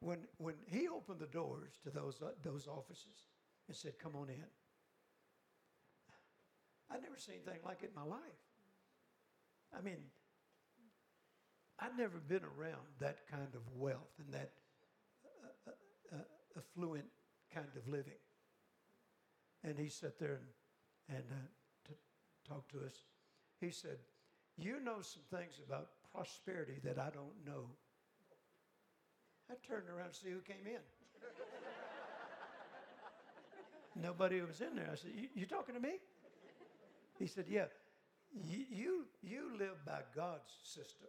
When, 0.01 0.19
when 0.39 0.55
he 0.67 0.89
opened 0.89 1.21
the 1.21 1.27
doors 1.27 1.73
to 1.85 1.91
those, 1.91 2.21
uh, 2.23 2.31
those 2.43 2.67
offices 2.67 3.27
and 3.67 3.77
said, 3.77 3.99
Come 3.99 4.15
on 4.15 4.29
in, 4.29 4.45
I'd 6.91 7.03
never 7.03 7.17
seen 7.17 7.37
anything 7.37 7.63
like 7.65 7.83
it 7.83 7.91
in 7.91 7.95
my 7.95 8.09
life. 8.09 8.46
I 9.77 9.81
mean, 9.83 9.99
I'd 11.79 11.97
never 11.97 12.19
been 12.19 12.43
around 12.43 12.87
that 13.01 13.19
kind 13.31 13.55
of 13.55 13.61
wealth 13.75 14.13
and 14.19 14.33
that 14.33 14.53
uh, 15.25 15.71
uh, 15.71 16.17
uh, 16.17 16.59
affluent 16.59 17.07
kind 17.53 17.67
of 17.77 17.87
living. 17.89 18.21
And 19.63 19.79
he 19.79 19.89
sat 19.89 20.19
there 20.19 20.41
and, 21.09 21.17
and 21.17 21.25
uh, 21.31 21.93
to 22.49 22.63
to 22.71 22.87
us. 22.87 22.95
He 23.61 23.71
said, 23.71 23.99
You 24.57 24.81
know 24.81 25.01
some 25.01 25.23
things 25.31 25.61
about 25.67 25.89
prosperity 26.15 26.81
that 26.85 26.99
I 26.99 27.11
don't 27.11 27.35
know. 27.45 27.71
I 29.51 29.55
turned 29.67 29.89
around 29.89 30.11
to 30.11 30.17
see 30.17 30.31
who 30.31 30.41
came 30.41 30.67
in. 30.67 30.81
Nobody 34.03 34.41
was 34.41 34.61
in 34.61 34.77
there. 34.77 34.89
I 34.93 34.97
said, 34.97 35.11
You, 35.15 35.29
you 35.35 35.47
talking 35.47 35.75
to 35.75 35.81
me? 35.81 35.99
He 37.19 37.27
said, 37.27 37.47
Yeah, 37.49 37.67
you, 38.45 39.07
you, 39.23 39.59
live 39.59 39.85
by 39.87 40.01
God's 40.15 40.53
system. 40.63 41.09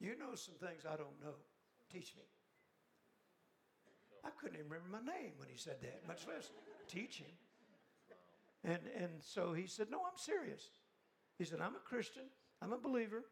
You 0.00 0.18
know 0.18 0.34
some 0.34 0.54
things 0.54 0.82
I 0.86 0.96
don't 0.96 1.20
know. 1.22 1.34
Teach 1.92 2.14
me. 2.16 2.22
I 4.24 4.30
couldn't 4.40 4.58
even 4.58 4.70
remember 4.70 4.98
my 5.04 5.12
name 5.12 5.32
when 5.38 5.48
he 5.48 5.56
said 5.56 5.76
that, 5.82 6.06
much 6.06 6.26
less 6.26 6.50
teach 6.88 7.18
him. 7.18 7.32
And, 8.64 8.80
and 8.96 9.10
so 9.20 9.52
he 9.52 9.66
said, 9.66 9.88
No, 9.90 9.98
I'm 9.98 10.16
serious. 10.16 10.68
He 11.38 11.44
said, 11.44 11.60
I'm 11.60 11.74
a 11.74 11.88
Christian, 11.88 12.24
I'm 12.60 12.72
a 12.72 12.78
believer, 12.78 13.24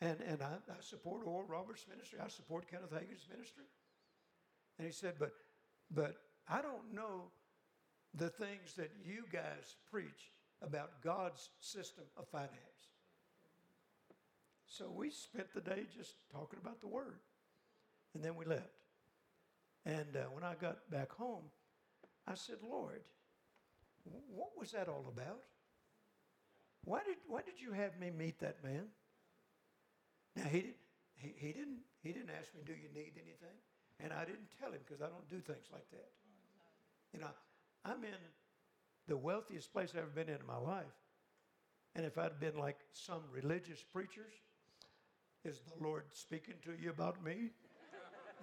And, 0.00 0.20
and 0.26 0.42
I, 0.42 0.54
I 0.68 0.80
support 0.80 1.22
Oral 1.24 1.46
Roberts' 1.46 1.86
ministry. 1.88 2.18
I 2.20 2.26
support 2.26 2.68
Kenneth 2.68 2.90
Hagin's 2.92 3.28
ministry. 3.30 3.64
And 4.78 4.86
he 4.86 4.92
said, 4.92 5.14
but, 5.18 5.30
but 5.94 6.16
I 6.48 6.60
don't 6.60 6.92
know 6.92 7.30
the 8.14 8.28
things 8.28 8.74
that 8.76 8.90
you 9.04 9.24
guys 9.32 9.76
preach 9.90 10.32
about 10.62 11.02
God's 11.02 11.50
system 11.60 12.04
of 12.16 12.28
finance. 12.28 12.50
So 14.66 14.90
we 14.94 15.10
spent 15.10 15.52
the 15.54 15.60
day 15.60 15.84
just 15.94 16.14
talking 16.32 16.58
about 16.62 16.80
the 16.80 16.88
Word. 16.88 17.18
And 18.14 18.24
then 18.24 18.36
we 18.36 18.44
left. 18.44 18.62
And 19.84 20.16
uh, 20.16 20.24
when 20.32 20.44
I 20.44 20.54
got 20.54 20.90
back 20.90 21.12
home, 21.12 21.44
I 22.26 22.34
said, 22.34 22.56
Lord, 22.62 23.02
what 24.30 24.50
was 24.58 24.72
that 24.72 24.88
all 24.88 25.06
about? 25.08 25.40
Why 26.84 27.00
did, 27.06 27.16
why 27.26 27.42
did 27.42 27.60
you 27.60 27.72
have 27.72 27.98
me 27.98 28.10
meet 28.10 28.40
that 28.40 28.62
man? 28.62 28.86
Now, 30.36 30.44
he, 30.44 30.60
did, 30.60 30.74
he, 31.16 31.34
he, 31.36 31.52
didn't, 31.52 31.80
he 32.02 32.12
didn't 32.12 32.30
ask 32.30 32.54
me, 32.54 32.62
Do 32.64 32.72
you 32.72 32.88
need 32.94 33.12
anything? 33.16 33.56
And 34.00 34.12
I 34.12 34.24
didn't 34.24 34.50
tell 34.58 34.72
him 34.72 34.80
because 34.86 35.02
I 35.02 35.06
don't 35.06 35.28
do 35.28 35.40
things 35.40 35.66
like 35.72 35.88
that. 35.90 36.10
You 37.12 37.20
know, 37.20 37.30
I'm 37.84 38.02
in 38.04 38.18
the 39.08 39.16
wealthiest 39.16 39.72
place 39.72 39.90
I've 39.92 40.02
ever 40.02 40.10
been 40.10 40.28
in 40.28 40.40
in 40.40 40.46
my 40.46 40.58
life. 40.58 40.84
And 41.94 42.06
if 42.06 42.16
I'd 42.18 42.40
been 42.40 42.56
like 42.56 42.78
some 42.92 43.22
religious 43.32 43.82
preachers, 43.82 44.32
is 45.44 45.60
the 45.60 45.84
Lord 45.84 46.04
speaking 46.12 46.54
to 46.64 46.72
you 46.80 46.90
about 46.90 47.22
me? 47.22 47.50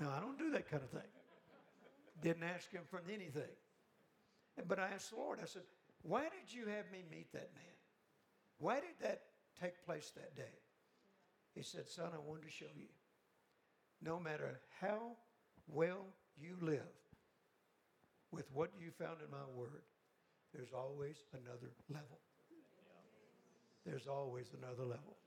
No, 0.01 0.09
I 0.09 0.19
don't 0.19 0.37
do 0.37 0.51
that 0.51 0.69
kind 0.69 0.83
of 0.83 0.89
thing. 0.89 1.09
Didn't 2.21 2.43
ask 2.43 2.71
him 2.71 2.83
for 2.89 3.01
anything. 3.11 3.55
But 4.67 4.79
I 4.79 4.89
asked 4.93 5.11
the 5.11 5.17
Lord, 5.17 5.39
I 5.41 5.45
said, 5.45 5.63
Why 6.01 6.23
did 6.23 6.53
you 6.53 6.67
have 6.67 6.91
me 6.91 7.03
meet 7.09 7.31
that 7.33 7.49
man? 7.55 7.63
Why 8.57 8.75
did 8.75 8.99
that 9.01 9.21
take 9.61 9.85
place 9.85 10.11
that 10.15 10.35
day? 10.35 10.59
He 11.55 11.63
said, 11.63 11.87
Son, 11.87 12.11
I 12.13 12.19
wanted 12.19 12.43
to 12.43 12.51
show 12.51 12.65
you. 12.75 12.87
No 14.01 14.19
matter 14.19 14.59
how 14.79 15.15
well 15.67 16.05
you 16.37 16.55
live 16.61 16.79
with 18.31 18.45
what 18.53 18.71
you 18.79 18.91
found 18.91 19.17
in 19.23 19.31
my 19.31 19.45
word, 19.55 19.83
there's 20.53 20.73
always 20.73 21.23
another 21.33 21.71
level. 21.89 22.19
There's 23.85 24.07
always 24.07 24.51
another 24.57 24.83
level. 24.83 25.17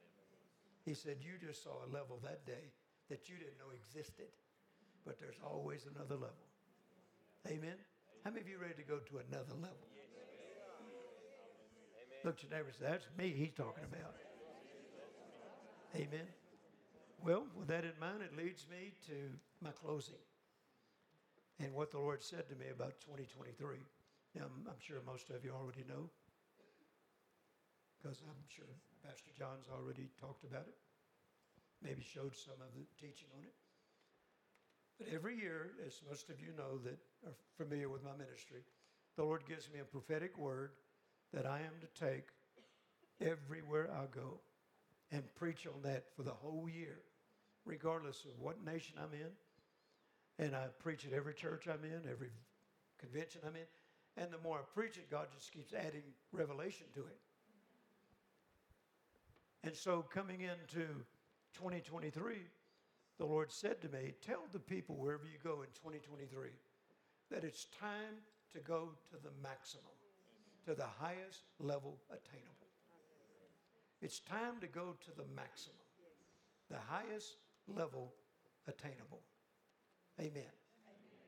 He 0.84 0.94
said, 0.94 1.16
You 1.20 1.38
just 1.40 1.62
saw 1.62 1.84
a 1.86 1.88
level 1.92 2.18
that 2.22 2.44
day 2.46 2.72
that 3.08 3.28
you 3.28 3.36
didn't 3.36 3.58
know 3.58 3.70
existed, 3.74 4.30
but 5.06 5.18
there's 5.18 5.38
always 5.44 5.86
another 5.86 6.14
level. 6.14 6.46
Amen? 7.48 7.76
How 8.24 8.30
many 8.30 8.42
of 8.42 8.48
you 8.48 8.58
ready 8.58 8.74
to 8.74 8.82
go 8.82 8.98
to 8.98 9.18
another 9.28 9.54
level? 9.54 9.86
Look 12.24 12.38
at 12.38 12.42
your 12.42 12.52
neighbor 12.52 12.68
and 12.70 12.76
say, 12.78 12.86
That's 12.88 13.06
me 13.18 13.34
he's 13.36 13.54
talking 13.54 13.84
about. 13.84 14.14
Amen. 15.94 16.26
Well, 17.22 17.44
with 17.58 17.68
that 17.68 17.84
in 17.84 17.92
mind, 18.00 18.22
it 18.22 18.36
leads 18.36 18.66
me 18.70 18.92
to 19.06 19.14
my 19.60 19.70
closing 19.70 20.22
and 21.62 21.72
what 21.74 21.90
the 21.90 21.98
Lord 21.98 22.22
said 22.22 22.48
to 22.48 22.56
me 22.56 22.66
about 22.72 22.94
2023. 23.06 23.76
Now, 24.34 24.48
I'm, 24.48 24.66
I'm 24.68 24.80
sure 24.80 24.98
most 25.06 25.30
of 25.30 25.44
you 25.44 25.52
already 25.52 25.84
know 25.88 26.08
because 28.02 28.18
I'm 28.26 28.44
sure 28.48 28.66
Pastor 29.04 29.30
John's 29.38 29.68
already 29.70 30.08
talked 30.20 30.44
about 30.44 30.66
it, 30.66 30.74
maybe 31.82 32.02
showed 32.02 32.34
some 32.34 32.58
of 32.58 32.74
the 32.74 32.82
teaching 32.98 33.28
on 33.38 33.44
it. 33.44 33.54
But 34.98 35.08
every 35.14 35.36
year, 35.36 35.72
as 35.86 36.00
most 36.08 36.28
of 36.30 36.40
you 36.40 36.52
know 36.56 36.78
that 36.84 36.98
are 37.26 37.34
familiar 37.56 37.88
with 37.88 38.02
my 38.02 38.12
ministry, 38.12 38.62
the 39.16 39.24
Lord 39.24 39.42
gives 39.48 39.68
me 39.72 39.80
a 39.80 39.84
prophetic 39.84 40.36
word 40.38 40.70
that 41.32 41.46
I 41.46 41.58
am 41.58 41.74
to 41.80 42.04
take 42.04 42.28
everywhere 43.20 43.90
I 43.92 44.06
go 44.14 44.40
and 45.10 45.22
preach 45.34 45.66
on 45.66 45.82
that 45.82 46.04
for 46.16 46.22
the 46.22 46.30
whole 46.30 46.68
year, 46.68 46.98
regardless 47.64 48.24
of 48.24 48.40
what 48.40 48.64
nation 48.64 48.96
I'm 48.98 49.12
in. 49.12 50.44
And 50.44 50.56
I 50.56 50.66
preach 50.82 51.06
at 51.06 51.12
every 51.12 51.34
church 51.34 51.68
I'm 51.68 51.84
in, 51.84 52.10
every 52.10 52.30
convention 52.98 53.42
I'm 53.46 53.54
in. 53.54 53.66
And 54.16 54.30
the 54.30 54.38
more 54.38 54.58
I 54.58 54.62
preach 54.74 54.96
it, 54.98 55.10
God 55.10 55.28
just 55.34 55.52
keeps 55.52 55.72
adding 55.72 56.02
revelation 56.32 56.86
to 56.94 57.00
it. 57.00 57.18
And 59.64 59.74
so 59.74 60.04
coming 60.12 60.40
into 60.40 60.86
2023, 61.54 62.36
the 63.18 63.24
Lord 63.24 63.50
said 63.52 63.80
to 63.82 63.88
me, 63.88 64.14
Tell 64.20 64.42
the 64.52 64.58
people 64.58 64.96
wherever 64.96 65.24
you 65.24 65.38
go 65.42 65.62
in 65.62 65.68
2023 65.74 66.48
that 67.30 67.44
it's 67.44 67.66
time 67.80 68.20
to 68.52 68.58
go 68.58 68.90
to 69.10 69.22
the 69.22 69.30
maximum, 69.42 69.84
to 70.66 70.74
the 70.74 70.86
highest 70.98 71.44
level 71.58 71.98
attainable. 72.10 72.52
It's 74.02 74.18
time 74.18 74.60
to 74.60 74.66
go 74.66 74.96
to 75.04 75.10
the 75.16 75.24
maximum, 75.34 75.76
the 76.68 76.78
highest 76.88 77.36
level 77.68 78.12
attainable. 78.66 79.20
Amen. 80.20 80.50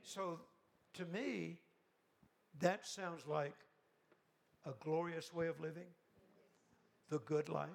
So 0.02 0.40
to 0.94 1.06
me, 1.06 1.59
that 2.60 2.86
sounds 2.86 3.26
like 3.26 3.55
a 4.66 4.72
glorious 4.81 5.32
way 5.32 5.47
of 5.47 5.60
living, 5.60 5.89
the 7.10 7.18
good 7.20 7.48
life. 7.48 7.68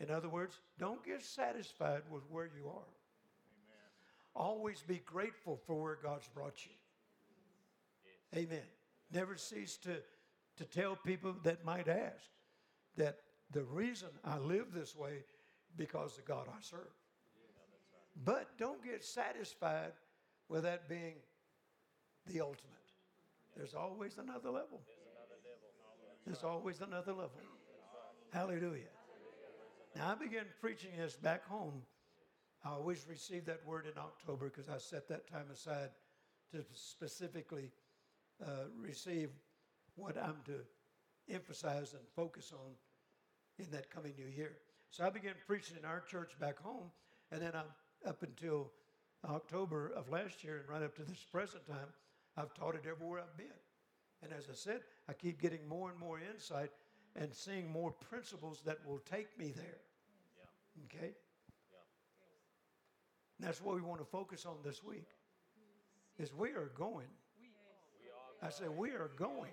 In 0.00 0.10
other 0.10 0.28
words, 0.28 0.58
don't 0.78 1.04
get 1.04 1.22
satisfied 1.22 2.02
with 2.10 2.22
where 2.28 2.46
you 2.46 2.68
are. 2.68 2.88
Always 4.34 4.82
be 4.82 5.00
grateful 5.04 5.60
for 5.66 5.80
where 5.80 5.98
God's 6.02 6.28
brought 6.28 6.64
you. 6.64 6.72
Amen. 8.40 8.64
Never 9.12 9.36
cease 9.36 9.76
to, 9.78 9.96
to 10.56 10.64
tell 10.64 10.96
people 10.96 11.34
that 11.44 11.64
might 11.64 11.86
ask 11.86 12.24
that 12.96 13.18
the 13.52 13.62
reason 13.64 14.08
I 14.24 14.38
live 14.38 14.72
this 14.72 14.96
way 14.96 15.24
because 15.76 16.16
the 16.16 16.22
God 16.22 16.46
I 16.48 16.60
serve. 16.60 16.80
But 18.24 18.48
don't 18.58 18.82
get 18.82 19.04
satisfied 19.04 19.92
with 20.48 20.64
that 20.64 20.88
being 20.88 21.14
the 22.26 22.40
ultimate. 22.40 22.81
There's 23.56 23.74
always 23.74 24.18
another 24.18 24.50
level. 24.50 24.80
There's 26.24 26.44
always 26.44 26.80
another 26.80 27.12
level. 27.12 27.40
Hallelujah. 28.32 28.92
Now, 29.94 30.12
I 30.12 30.14
began 30.14 30.44
preaching 30.60 30.90
this 30.96 31.16
back 31.16 31.46
home. 31.46 31.82
I 32.64 32.70
always 32.70 33.04
received 33.08 33.46
that 33.46 33.60
word 33.66 33.86
in 33.86 33.98
October 33.98 34.48
because 34.48 34.68
I 34.68 34.78
set 34.78 35.08
that 35.08 35.28
time 35.30 35.46
aside 35.52 35.90
to 36.52 36.64
specifically 36.72 37.70
uh, 38.42 38.68
receive 38.78 39.30
what 39.96 40.16
I'm 40.16 40.36
to 40.46 40.60
emphasize 41.28 41.92
and 41.92 42.02
focus 42.16 42.52
on 42.52 42.72
in 43.58 43.70
that 43.72 43.90
coming 43.90 44.14
new 44.16 44.26
year. 44.26 44.56
So 44.90 45.04
I 45.04 45.10
began 45.10 45.34
preaching 45.46 45.76
in 45.78 45.84
our 45.84 46.00
church 46.00 46.38
back 46.38 46.58
home, 46.58 46.90
and 47.30 47.42
then 47.42 47.52
I'm 47.54 48.08
up 48.08 48.22
until 48.22 48.70
October 49.28 49.92
of 49.96 50.08
last 50.08 50.42
year 50.42 50.58
and 50.58 50.68
right 50.68 50.82
up 50.82 50.96
to 50.96 51.04
this 51.04 51.24
present 51.30 51.66
time, 51.66 51.88
I've 52.36 52.54
taught 52.54 52.74
it 52.74 52.84
everywhere 52.88 53.20
I've 53.20 53.36
been. 53.36 53.46
And 54.22 54.32
as 54.32 54.48
I 54.50 54.54
said, 54.54 54.80
I 55.08 55.12
keep 55.12 55.40
getting 55.40 55.66
more 55.68 55.90
and 55.90 55.98
more 55.98 56.20
insight 56.20 56.70
and 57.16 57.34
seeing 57.34 57.70
more 57.70 57.90
principles 57.90 58.62
that 58.64 58.78
will 58.86 59.00
take 59.10 59.38
me 59.38 59.52
there. 59.54 59.80
Yeah. 60.38 60.84
Okay? 60.98 61.12
Yeah. 61.70 61.78
And 63.38 63.48
that's 63.48 63.60
what 63.60 63.74
we 63.74 63.82
want 63.82 64.00
to 64.00 64.06
focus 64.06 64.46
on 64.46 64.56
this 64.64 64.82
week. 64.82 65.08
Is 66.18 66.32
we 66.34 66.50
are 66.50 66.70
going. 66.76 67.08
I 68.42 68.50
say 68.50 68.64
we 68.68 68.90
are 68.90 69.10
going. 69.16 69.52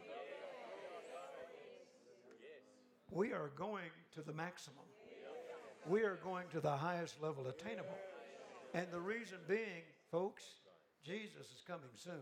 We 3.11 3.33
are 3.33 3.51
going 3.55 3.91
to 4.13 4.21
the 4.21 4.33
maximum. 4.33 4.83
We 5.87 6.01
are 6.01 6.19
going 6.23 6.47
to 6.51 6.59
the 6.59 6.75
highest 6.75 7.21
level 7.21 7.47
attainable. 7.47 7.97
And 8.73 8.87
the 8.91 8.99
reason 8.99 9.37
being, 9.47 9.83
folks, 10.11 10.43
Jesus 11.03 11.47
is 11.55 11.63
coming 11.65 11.89
soon. 11.95 12.21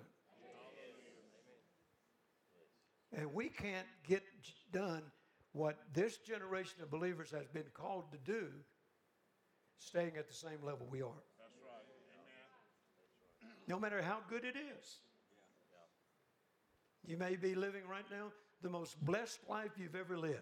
And 3.16 3.34
we 3.34 3.50
can't 3.50 3.88
get 4.08 4.24
done 4.72 5.04
what 5.54 5.78
this 5.94 6.18
generation 6.18 6.82
of 6.82 6.92
believers 6.92 7.32
has 7.32 7.48
been 7.48 7.66
called 7.74 8.12
to 8.12 8.18
do, 8.18 8.48
staying 9.80 10.18
at 10.18 10.28
the 10.28 10.34
same 10.34 10.60
level 10.64 10.88
we 10.90 11.02
are. 11.02 11.24
That's 11.40 11.58
right. 11.64 11.84
Amen. 13.42 13.56
No 13.68 13.80
matter 13.80 14.02
how 14.02 14.20
good 14.30 14.44
it 14.44 14.56
is. 14.56 14.98
You 17.06 17.18
may 17.18 17.38
be 17.38 17.56
living 17.56 17.88
right 17.90 18.06
now 18.12 18.28
the 18.62 18.70
most 18.70 19.04
blessed 19.06 19.40
life 19.50 19.72
you've 19.78 19.96
ever 19.96 20.18
lived. 20.18 20.42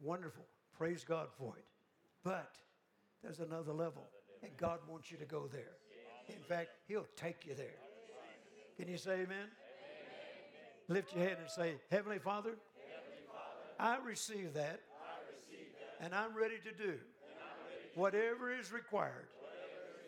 Wonderful. 0.00 0.44
Praise 0.76 1.02
God 1.02 1.28
for 1.38 1.56
it. 1.56 1.64
But 2.22 2.52
there's 3.22 3.40
another 3.40 3.72
level, 3.72 4.06
and 4.42 4.54
God 4.56 4.80
wants 4.86 5.10
you 5.10 5.16
to 5.16 5.24
go 5.24 5.48
there. 5.50 5.76
In 6.28 6.42
fact, 6.42 6.68
He'll 6.86 7.06
take 7.16 7.46
you 7.46 7.54
there. 7.54 7.78
Can 8.76 8.86
you 8.86 8.98
say 8.98 9.22
amen? 9.22 9.48
Lift 10.88 11.14
your 11.14 11.24
hand 11.24 11.36
and 11.40 11.50
say, 11.50 11.74
Heavenly 11.90 12.18
Father, 12.18 12.54
I 13.78 13.98
receive 14.04 14.54
that, 14.54 14.80
and 16.00 16.14
I'm 16.14 16.34
ready 16.34 16.56
to 16.64 16.72
do 16.72 16.94
whatever 17.94 18.52
is 18.52 18.72
required 18.72 19.28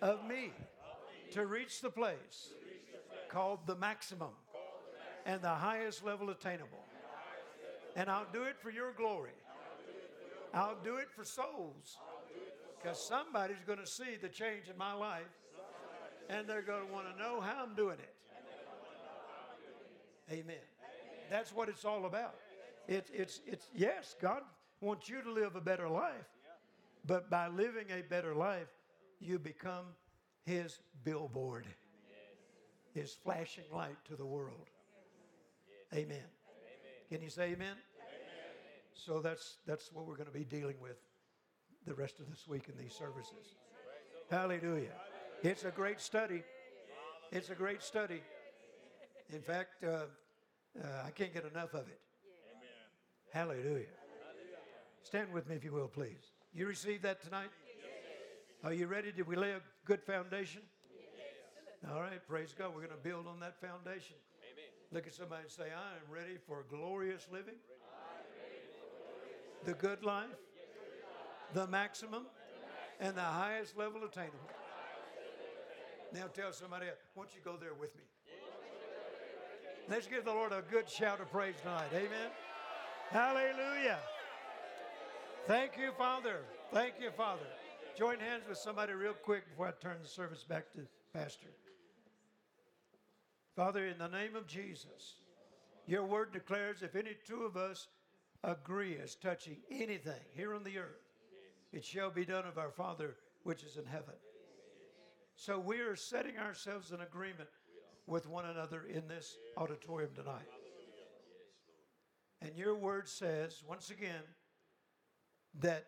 of 0.01 0.27
me 0.27 0.53
to 1.33 1.47
reach 1.47 1.81
the 1.81 1.91
place 1.91 2.53
called 3.29 3.61
the 3.67 3.77
maximum 3.77 4.31
and 5.27 5.43
the 5.43 5.49
highest 5.49 6.05
level 6.05 6.31
attainable. 6.31 6.85
And 7.97 8.09
I'll 8.09 8.27
do 8.33 8.45
it 8.45 8.57
for 8.61 8.71
your 8.71 8.93
glory. 8.93 9.31
I'll 10.55 10.79
do 10.83 10.97
it 10.97 11.09
for 11.15 11.25
souls 11.25 11.99
Because 12.81 12.99
somebody's 12.99 13.63
going 13.67 13.79
to 13.79 13.87
see 13.87 14.17
the 14.21 14.29
change 14.29 14.69
in 14.71 14.77
my 14.77 14.95
life 14.95 15.23
and 16.29 16.49
they're 16.49 16.63
going 16.63 16.87
to 16.87 16.93
want 16.93 17.07
to 17.13 17.23
know 17.23 17.41
how 17.41 17.65
I'm 17.65 17.75
doing 17.75 17.99
it. 17.99 18.15
Amen. 20.33 20.70
That's 21.31 21.55
what 21.55 21.69
it's 21.69 21.85
all 21.85 22.07
about. 22.07 22.35
It's, 22.89 23.09
it's, 23.15 23.41
it's, 23.47 23.69
yes, 23.73 24.17
God 24.21 24.43
wants 24.81 25.09
you 25.09 25.23
to 25.23 25.33
live 25.33 25.55
a 25.55 25.61
better 25.61 25.89
life, 25.89 26.29
but 27.07 27.31
by 27.31 27.47
living 27.47 27.87
a 27.97 28.03
better 28.03 28.35
life, 28.35 28.69
you 29.21 29.39
become 29.39 29.85
His 30.45 30.81
billboard, 31.05 31.67
His 32.93 33.13
flashing 33.13 33.65
light 33.73 33.97
to 34.09 34.17
the 34.17 34.27
world. 34.27 34.69
Amen. 35.95 36.25
Can 37.09 37.23
you 37.23 37.31
say 37.31 37.45
amen? 37.45 37.57
amen? 37.59 37.77
So 38.93 39.21
that's, 39.21 39.59
that's 39.67 39.93
what 39.93 40.07
we're 40.07 40.17
going 40.17 40.29
to 40.29 40.33
be 40.33 40.45
dealing 40.45 40.77
with 40.81 40.97
the 41.87 41.95
rest 41.95 42.19
of 42.19 42.29
this 42.29 42.47
week 42.49 42.69
in 42.69 42.77
these 42.83 42.93
services. 42.93 43.55
Hallelujah. 44.31 44.93
It's 45.43 45.65
a 45.65 45.71
great 45.71 46.01
study. 46.01 46.43
It's 47.33 47.51
a 47.51 47.55
great 47.55 47.83
study. 47.83 48.21
In 49.33 49.41
fact, 49.41 49.85
uh, 49.85 50.07
uh, 50.79 51.07
I 51.07 51.11
can't 51.11 51.33
get 51.33 51.45
enough 51.45 51.75
of 51.75 51.89
it. 51.89 52.01
Hallelujah. 53.33 53.87
Stand 55.03 55.33
with 55.33 55.49
me, 55.49 55.57
if 55.57 55.65
you 55.65 55.73
will, 55.73 55.89
please. 55.89 56.33
You 56.53 56.67
received 56.67 57.03
that 57.05 57.23
tonight? 57.23 57.51
Are 58.63 58.73
you 58.73 58.87
ready? 58.87 59.13
Did 59.13 59.27
we 59.27 59.37
lay 59.37 59.53
a 59.53 59.61
good 59.85 60.03
foundation? 60.03 60.63
All 61.91 62.01
right, 62.01 62.21
praise 62.29 62.55
God. 62.57 62.71
We're 62.75 62.87
going 62.87 62.91
to 62.91 63.03
build 63.03 63.27
on 63.27 63.41
that 63.41 63.61
foundation. 63.61 64.17
Look 64.93 65.07
at 65.07 65.15
somebody 65.15 65.43
and 65.43 65.51
say, 65.51 65.65
I 65.65 65.97
am 65.97 66.13
ready 66.13 66.37
for 66.47 66.65
glorious 66.69 67.27
living, 67.33 67.55
the 69.65 69.75
good 69.75 70.03
life, 70.03 70.27
the 71.55 71.67
maximum, 71.69 72.27
and 72.99 73.17
the 73.17 73.23
highest 73.23 73.79
level 73.79 74.03
attainable. 74.05 74.39
Now 76.13 76.27
tell 76.35 76.53
somebody, 76.53 76.87
why 77.15 77.25
don't 77.25 77.35
you 77.35 77.41
go 77.45 77.57
there 77.57 77.75
with 77.75 77.95
me? 77.97 78.03
Let's 79.89 80.07
give 80.07 80.25
the 80.25 80.33
Lord 80.33 80.53
a 80.53 80.63
good 80.71 80.89
shout 80.89 81.21
of 81.21 81.31
praise 81.31 81.55
tonight. 81.63 81.91
Amen. 81.93 82.31
Hallelujah. 83.11 83.99
Thank 85.47 85.77
you, 85.79 85.91
Father. 85.99 86.41
Thank 86.73 86.95
you, 87.01 87.11
Father. 87.11 87.47
Join 87.99 88.21
hands 88.21 88.45
with 88.49 88.59
somebody 88.59 88.93
real 88.93 89.15
quick 89.15 89.49
before 89.49 89.69
I 89.69 89.73
turn 89.83 89.97
the 90.03 90.09
service 90.09 90.45
back 90.45 90.73
to 90.75 90.87
Pastor. 91.13 91.49
Father, 93.57 93.87
in 93.87 93.99
the 93.99 94.09
name 94.09 94.37
of 94.37 94.47
Jesus, 94.47 95.17
your 95.87 96.05
word 96.05 96.33
declares 96.33 96.83
if 96.83 96.95
any 96.95 97.17
two 97.27 97.43
of 97.43 97.57
us 97.57 97.89
agree 98.45 98.97
as 99.03 99.17
touching 99.17 99.57
anything 99.71 100.23
here 100.35 100.55
on 100.55 100.63
the 100.63 100.79
earth, 100.79 101.03
it 101.73 101.85
shall 101.85 102.11
be 102.11 102.25
done 102.25 102.47
of 102.47 102.59
our 102.59 102.71
Father 102.71 103.17
which 103.43 103.65
is 103.65 103.77
in 103.77 103.85
heaven. 103.85 104.15
So 105.35 105.59
we 105.59 105.81
are 105.81 105.97
setting 105.97 106.37
ourselves 106.39 106.93
in 106.93 107.01
agreement 107.01 107.49
with 108.11 108.29
one 108.29 108.45
another 108.45 108.83
in 108.93 109.07
this 109.07 109.37
auditorium 109.57 110.11
tonight. 110.15 110.49
And 112.43 112.51
your 112.57 112.75
word 112.75 113.09
says, 113.09 113.63
once 113.67 113.91
again, 113.91 114.23
that 115.61 115.87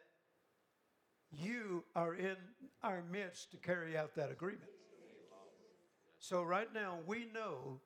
you 1.32 1.82
are 1.96 2.14
in 2.14 2.36
our 2.82 3.02
midst 3.10 3.50
to 3.50 3.56
carry 3.56 3.96
out 3.96 4.14
that 4.14 4.30
agreement. 4.30 4.70
So, 6.18 6.42
right 6.42 6.72
now, 6.72 6.98
we 7.06 7.26
know 7.34 7.80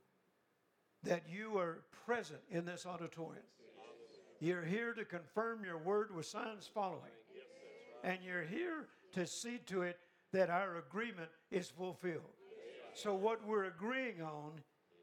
that 1.05 1.23
you 1.33 1.57
are 1.57 1.85
present 2.05 2.41
in 2.51 2.67
this 2.67 2.85
auditorium. 2.85 3.45
You're 4.41 4.65
here 4.65 4.93
to 4.93 5.05
confirm 5.07 5.65
your 5.65 5.79
word 5.79 6.15
with 6.15 6.27
signs 6.27 6.69
following. 6.73 7.01
And 8.05 8.19
you're 8.23 8.45
here 8.45 8.89
to 9.15 9.27
see 9.27 9.59
to 9.67 9.83
it 9.83 9.99
that 10.33 10.51
our 10.51 10.77
agreement 10.77 11.31
is 11.51 11.71
fulfilled. 11.71 12.37
So, 12.97 13.13
what 13.13 13.47
we're 13.47 13.65
agreeing 13.65 14.23
on 14.23 14.53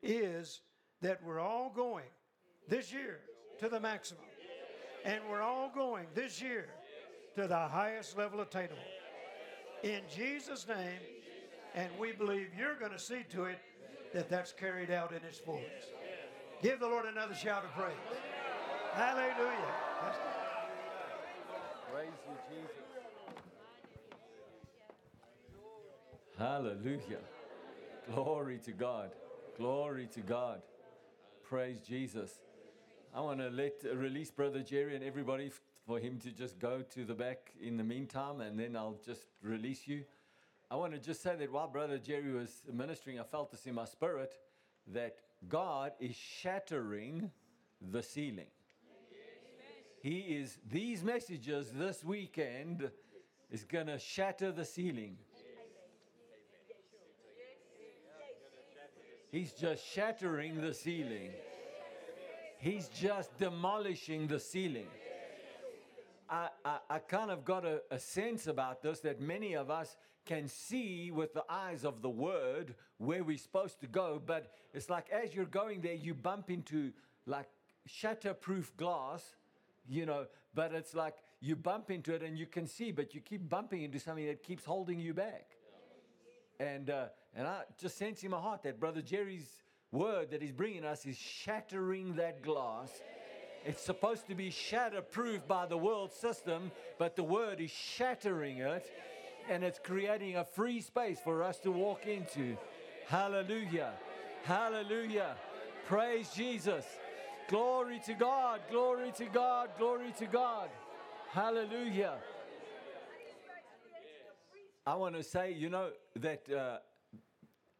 is 0.01 0.61
that 1.03 1.23
we're 1.23 1.39
all 1.39 1.71
going 1.75 2.09
this 2.67 2.91
year 2.91 3.19
to 3.59 3.69
the 3.69 3.79
maximum. 3.79 4.23
And 5.05 5.19
we're 5.29 5.43
all 5.43 5.69
going 5.75 6.07
this 6.15 6.41
year 6.41 6.69
to 7.35 7.47
the 7.47 7.55
highest 7.55 8.17
level 8.17 8.41
attainable. 8.41 8.81
In 9.83 10.01
Jesus' 10.13 10.67
name, 10.67 10.97
and 11.75 11.87
we 11.99 12.13
believe 12.13 12.47
you're 12.57 12.73
going 12.73 12.93
to 12.93 12.99
see 12.99 13.21
to 13.29 13.43
it 13.45 13.59
that 14.11 14.27
that's 14.27 14.51
carried 14.51 14.89
out 14.89 15.11
in 15.11 15.17
its 15.17 15.37
fullness. 15.37 15.85
Give 16.63 16.79
the 16.79 16.87
Lord 16.87 17.05
another 17.05 17.35
shout 17.35 17.63
of 17.63 17.71
praise. 17.73 17.93
Hallelujah. 18.93 19.75
Praise 21.91 22.07
you, 22.27 22.57
Jesus. 22.57 22.75
Hallelujah. 26.39 27.19
Glory 28.11 28.59
to 28.65 28.71
God. 28.71 29.11
Glory 29.57 30.07
to 30.13 30.19
God. 30.19 30.61
Praise 31.43 31.79
Jesus. 31.81 32.31
I 33.15 33.21
want 33.21 33.39
to 33.39 33.49
let 33.49 33.83
release 33.95 34.29
Brother 34.29 34.61
Jerry 34.61 34.95
and 34.95 35.03
everybody 35.03 35.51
for 35.87 35.99
him 35.99 36.19
to 36.19 36.31
just 36.31 36.59
go 36.59 36.81
to 36.81 37.05
the 37.05 37.13
back 37.13 37.51
in 37.61 37.77
the 37.77 37.83
meantime, 37.83 38.41
and 38.41 38.59
then 38.59 38.75
I'll 38.75 38.99
just 39.05 39.27
release 39.41 39.87
you. 39.87 40.03
I 40.69 40.75
want 40.75 40.93
to 40.93 40.99
just 40.99 41.21
say 41.21 41.35
that 41.35 41.51
while 41.51 41.67
Brother 41.67 41.97
Jerry 41.97 42.33
was 42.33 42.63
ministering, 42.71 43.19
I 43.19 43.23
felt 43.23 43.51
this 43.51 43.65
in 43.65 43.75
my 43.75 43.85
spirit 43.85 44.33
that 44.87 45.15
God 45.47 45.93
is 45.99 46.15
shattering 46.15 47.31
the 47.91 48.03
ceiling. 48.03 48.47
He 50.01 50.19
is, 50.19 50.57
these 50.69 51.03
messages 51.03 51.71
this 51.71 52.03
weekend 52.03 52.91
is 53.49 53.63
going 53.63 53.87
to 53.87 53.97
shatter 53.97 54.51
the 54.51 54.65
ceiling. 54.65 55.17
He's 59.33 59.51
just 59.51 59.83
shattering 59.83 60.61
the 60.61 60.75
ceiling. 60.75 61.31
He's 62.59 62.87
just 62.89 63.35
demolishing 63.39 64.27
the 64.27 64.39
ceiling. 64.39 64.85
I, 66.29 66.49
I, 66.63 66.77
I 66.87 66.99
kind 66.99 67.31
of 67.31 67.43
got 67.43 67.65
a, 67.65 67.81
a 67.89 67.97
sense 67.97 68.45
about 68.45 68.83
this 68.83 68.99
that 68.99 69.19
many 69.19 69.55
of 69.55 69.71
us 69.71 69.97
can 70.27 70.47
see 70.47 71.09
with 71.09 71.33
the 71.33 71.43
eyes 71.49 71.83
of 71.83 72.03
the 72.03 72.11
word 72.11 72.75
where 72.99 73.23
we're 73.23 73.39
supposed 73.39 73.81
to 73.81 73.87
go, 73.87 74.21
but 74.23 74.51
it's 74.71 74.87
like 74.87 75.09
as 75.09 75.33
you're 75.33 75.45
going 75.45 75.81
there, 75.81 75.95
you 75.95 76.13
bump 76.13 76.51
into 76.51 76.91
like 77.25 77.49
shatterproof 77.89 78.67
glass, 78.77 79.23
you 79.89 80.05
know, 80.05 80.27
but 80.53 80.73
it's 80.73 80.93
like 80.93 81.15
you 81.41 81.55
bump 81.55 81.89
into 81.89 82.13
it 82.13 82.21
and 82.21 82.37
you 82.37 82.45
can 82.45 82.67
see, 82.67 82.91
but 82.91 83.15
you 83.15 83.19
keep 83.19 83.49
bumping 83.49 83.81
into 83.81 83.99
something 83.99 84.27
that 84.27 84.43
keeps 84.43 84.63
holding 84.63 84.99
you 84.99 85.15
back. 85.15 85.52
And, 86.59 86.89
uh, 86.89 87.05
and 87.35 87.47
I 87.47 87.61
just 87.79 87.97
sense 87.97 88.23
in 88.23 88.31
my 88.31 88.39
heart 88.39 88.63
that 88.63 88.79
Brother 88.79 89.01
Jerry's 89.01 89.49
word 89.91 90.31
that 90.31 90.41
he's 90.41 90.51
bringing 90.51 90.85
us 90.85 91.05
is 91.05 91.17
shattering 91.17 92.15
that 92.15 92.41
glass. 92.41 92.89
It's 93.65 93.81
supposed 93.81 94.27
to 94.27 94.35
be 94.35 94.49
shatterproof 94.49 95.47
by 95.47 95.65
the 95.67 95.77
world 95.77 96.11
system, 96.11 96.71
but 96.97 97.15
the 97.15 97.23
word 97.23 97.61
is 97.61 97.71
shattering 97.71 98.57
it 98.57 98.91
and 99.49 99.63
it's 99.63 99.79
creating 99.79 100.35
a 100.37 100.43
free 100.43 100.81
space 100.81 101.19
for 101.23 101.43
us 101.43 101.59
to 101.59 101.71
walk 101.71 102.05
into. 102.05 102.57
Hallelujah. 103.07 103.93
Hallelujah. 104.43 105.35
Praise 105.87 106.29
Jesus. 106.35 106.85
Glory 107.49 108.01
to 108.05 108.13
God. 108.13 108.61
Glory 108.69 109.11
to 109.17 109.25
God. 109.25 109.69
Glory 109.77 110.13
to 110.17 110.25
God. 110.25 110.69
Hallelujah. 111.31 112.15
I 114.85 114.95
want 114.95 115.15
to 115.15 115.23
say, 115.23 115.53
you 115.53 115.69
know, 115.69 115.91
that 116.17 116.43
uh, 116.51 116.79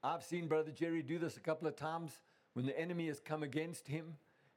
I've 0.02 0.24
seen 0.24 0.48
Brother 0.48 0.72
Jerry 0.72 1.02
do 1.02 1.20
this 1.20 1.36
a 1.36 1.42
couple 1.42 1.68
of 1.68 1.76
times 1.76 2.14
when 2.54 2.66
the 2.66 2.80
enemy 2.80 3.08
has 3.08 3.20
come 3.20 3.44
against 3.44 3.90
him 3.90 4.16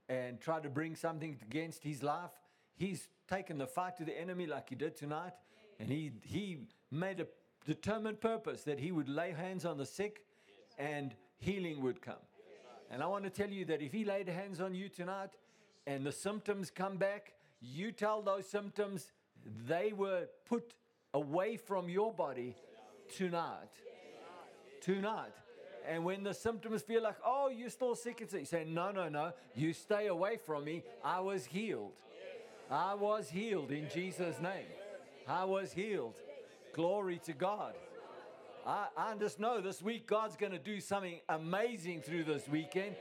and 0.09 0.41
tried 0.41 0.63
to 0.63 0.69
bring 0.69 0.95
something 0.95 1.37
against 1.43 1.83
his 1.83 2.05
life. 2.05 2.31
He's 2.77 3.09
taken 3.29 3.59
the 3.59 3.67
fight 3.67 3.97
to 3.97 4.05
the 4.05 4.17
enemy 4.17 4.47
like 4.47 4.69
he 4.69 4.77
did 4.77 4.97
tonight, 4.97 5.33
and 5.81 5.91
he, 5.91 6.13
he 6.23 6.59
made 6.93 7.19
a 7.19 7.27
determined 7.67 8.21
purpose 8.21 8.63
that 8.63 8.79
he 8.79 8.93
would 8.93 9.09
lay 9.09 9.33
hands 9.33 9.65
on 9.65 9.77
the 9.77 9.87
sick 9.87 10.25
and 10.79 11.17
healing 11.39 11.83
would 11.83 12.01
come. 12.01 12.15
And 12.93 13.03
I 13.03 13.07
want 13.07 13.25
to 13.25 13.31
tell 13.31 13.51
you 13.51 13.65
that 13.65 13.83
if 13.83 13.91
he 13.91 14.05
laid 14.05 14.29
hands 14.29 14.61
on 14.61 14.73
you 14.73 14.89
tonight 14.89 15.31
and 15.85 16.07
the 16.07 16.13
symptoms 16.13 16.71
come 16.71 16.97
back, 16.97 17.33
you 17.61 17.91
tell 17.91 18.23
those 18.23 18.47
symptoms 18.47 19.11
they 19.67 19.93
were 19.93 20.29
put 20.49 20.75
away 21.17 21.57
from 21.57 21.89
your 21.89 22.13
body 22.13 22.55
tonight. 23.17 23.73
Tonight. 24.83 25.33
And 25.89 26.05
when 26.05 26.23
the 26.23 26.35
symptoms 26.35 26.83
feel 26.83 27.03
like, 27.03 27.17
oh, 27.25 27.49
you're 27.49 27.71
still 27.71 27.95
sick, 27.95 28.21
it's 28.21 28.35
you 28.35 28.45
say, 28.45 28.65
no, 28.67 28.91
no, 28.91 29.09
no, 29.09 29.33
you 29.55 29.73
stay 29.73 30.09
away 30.09 30.37
from 30.45 30.65
me. 30.65 30.83
I 31.03 31.21
was 31.21 31.47
healed. 31.47 31.93
I 32.71 32.95
was 32.95 33.31
healed 33.31 33.71
in 33.71 33.89
Jesus' 33.95 34.41
name. 34.41 34.67
I 35.27 35.45
was 35.45 35.73
healed. 35.73 36.15
Glory 36.75 37.19
to 37.25 37.33
God. 37.33 37.75
I, 38.67 38.89
I 38.97 39.15
just 39.15 39.41
know 39.41 39.61
this 39.61 39.81
week 39.81 40.07
God's 40.07 40.37
going 40.37 40.53
to 40.53 40.59
do 40.59 40.81
something 40.81 41.21
amazing 41.29 42.03
through 42.03 42.25
this 42.25 42.47
weekend 42.49 42.97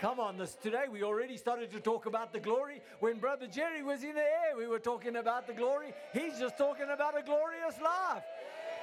Come 0.00 0.18
on, 0.18 0.38
this 0.38 0.54
today 0.54 0.84
we 0.90 1.02
already 1.02 1.36
started 1.36 1.70
to 1.72 1.78
talk 1.78 2.06
about 2.06 2.32
the 2.32 2.40
glory. 2.40 2.80
When 3.00 3.18
Brother 3.18 3.46
Jerry 3.46 3.82
was 3.82 4.02
in 4.02 4.14
the 4.14 4.22
air, 4.22 4.56
we 4.56 4.66
were 4.66 4.78
talking 4.78 5.16
about 5.16 5.46
the 5.46 5.52
glory. 5.52 5.92
He's 6.14 6.38
just 6.38 6.56
talking 6.56 6.86
about 6.90 7.18
a 7.18 7.22
glorious 7.22 7.78
life. 7.84 8.22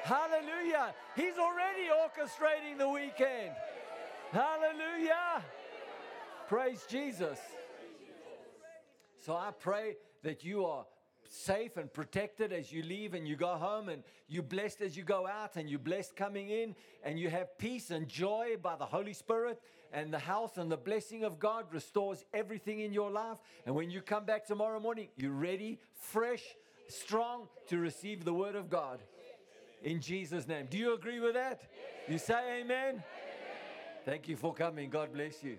Hallelujah. 0.04 0.94
He's 1.16 1.40
already 1.40 1.88
orchestrating 1.90 2.78
the 2.78 2.88
weekend. 2.88 3.56
Hallelujah. 4.32 5.44
Praise 6.48 6.86
Jesus. 6.88 7.40
So 9.26 9.34
I 9.34 9.50
pray 9.58 9.96
that 10.22 10.44
you 10.44 10.66
are 10.66 10.86
safe 11.28 11.78
and 11.78 11.92
protected 11.92 12.54
as 12.54 12.72
you 12.72 12.84
leave 12.84 13.16
and 13.16 13.28
you 13.28 13.36
go 13.36 13.56
home 13.56 13.90
and 13.90 14.04
you're 14.28 14.44
blessed 14.44 14.82
as 14.82 14.96
you 14.96 15.04
go 15.04 15.26
out 15.26 15.56
and 15.56 15.68
you're 15.68 15.80
blessed 15.80 16.16
coming 16.16 16.52
in 16.52 16.76
and 17.04 17.20
you 17.20 17.30
have 17.30 17.58
peace 17.58 17.90
and 17.90 18.08
joy 18.08 18.56
by 18.62 18.76
the 18.76 18.86
Holy 18.86 19.14
Spirit 19.14 19.60
and 19.94 20.14
the 20.14 20.20
health 20.20 20.58
and 20.58 20.72
the 20.72 20.78
blessing 20.78 21.24
of 21.24 21.40
God 21.40 21.66
restores 21.72 22.24
everything 22.34 22.82
in 22.82 22.94
your 22.94 23.12
life. 23.12 23.38
And 23.66 23.76
when 23.76 23.90
you 23.90 24.02
come 24.02 24.26
back 24.26 24.46
tomorrow 24.46 24.80
morning, 24.80 25.08
you're 25.16 25.32
ready, 25.32 25.80
fresh, 25.94 26.44
strong 26.88 27.48
to 27.68 27.78
receive 27.78 28.26
the 28.26 28.34
word 28.34 28.56
of 28.56 28.70
God. 28.70 29.00
In 29.84 30.02
Jesus' 30.02 30.48
name. 30.48 30.68
Do 30.70 30.78
you 30.78 30.94
agree 30.94 31.20
with 31.20 31.36
that? 31.36 31.62
You 32.08 32.18
say 32.18 32.62
amen? 32.62 33.04
Thank 34.06 34.28
you 34.28 34.36
for 34.36 34.54
coming. 34.54 34.90
God 34.90 35.14
bless 35.14 35.44
you. 35.44 35.58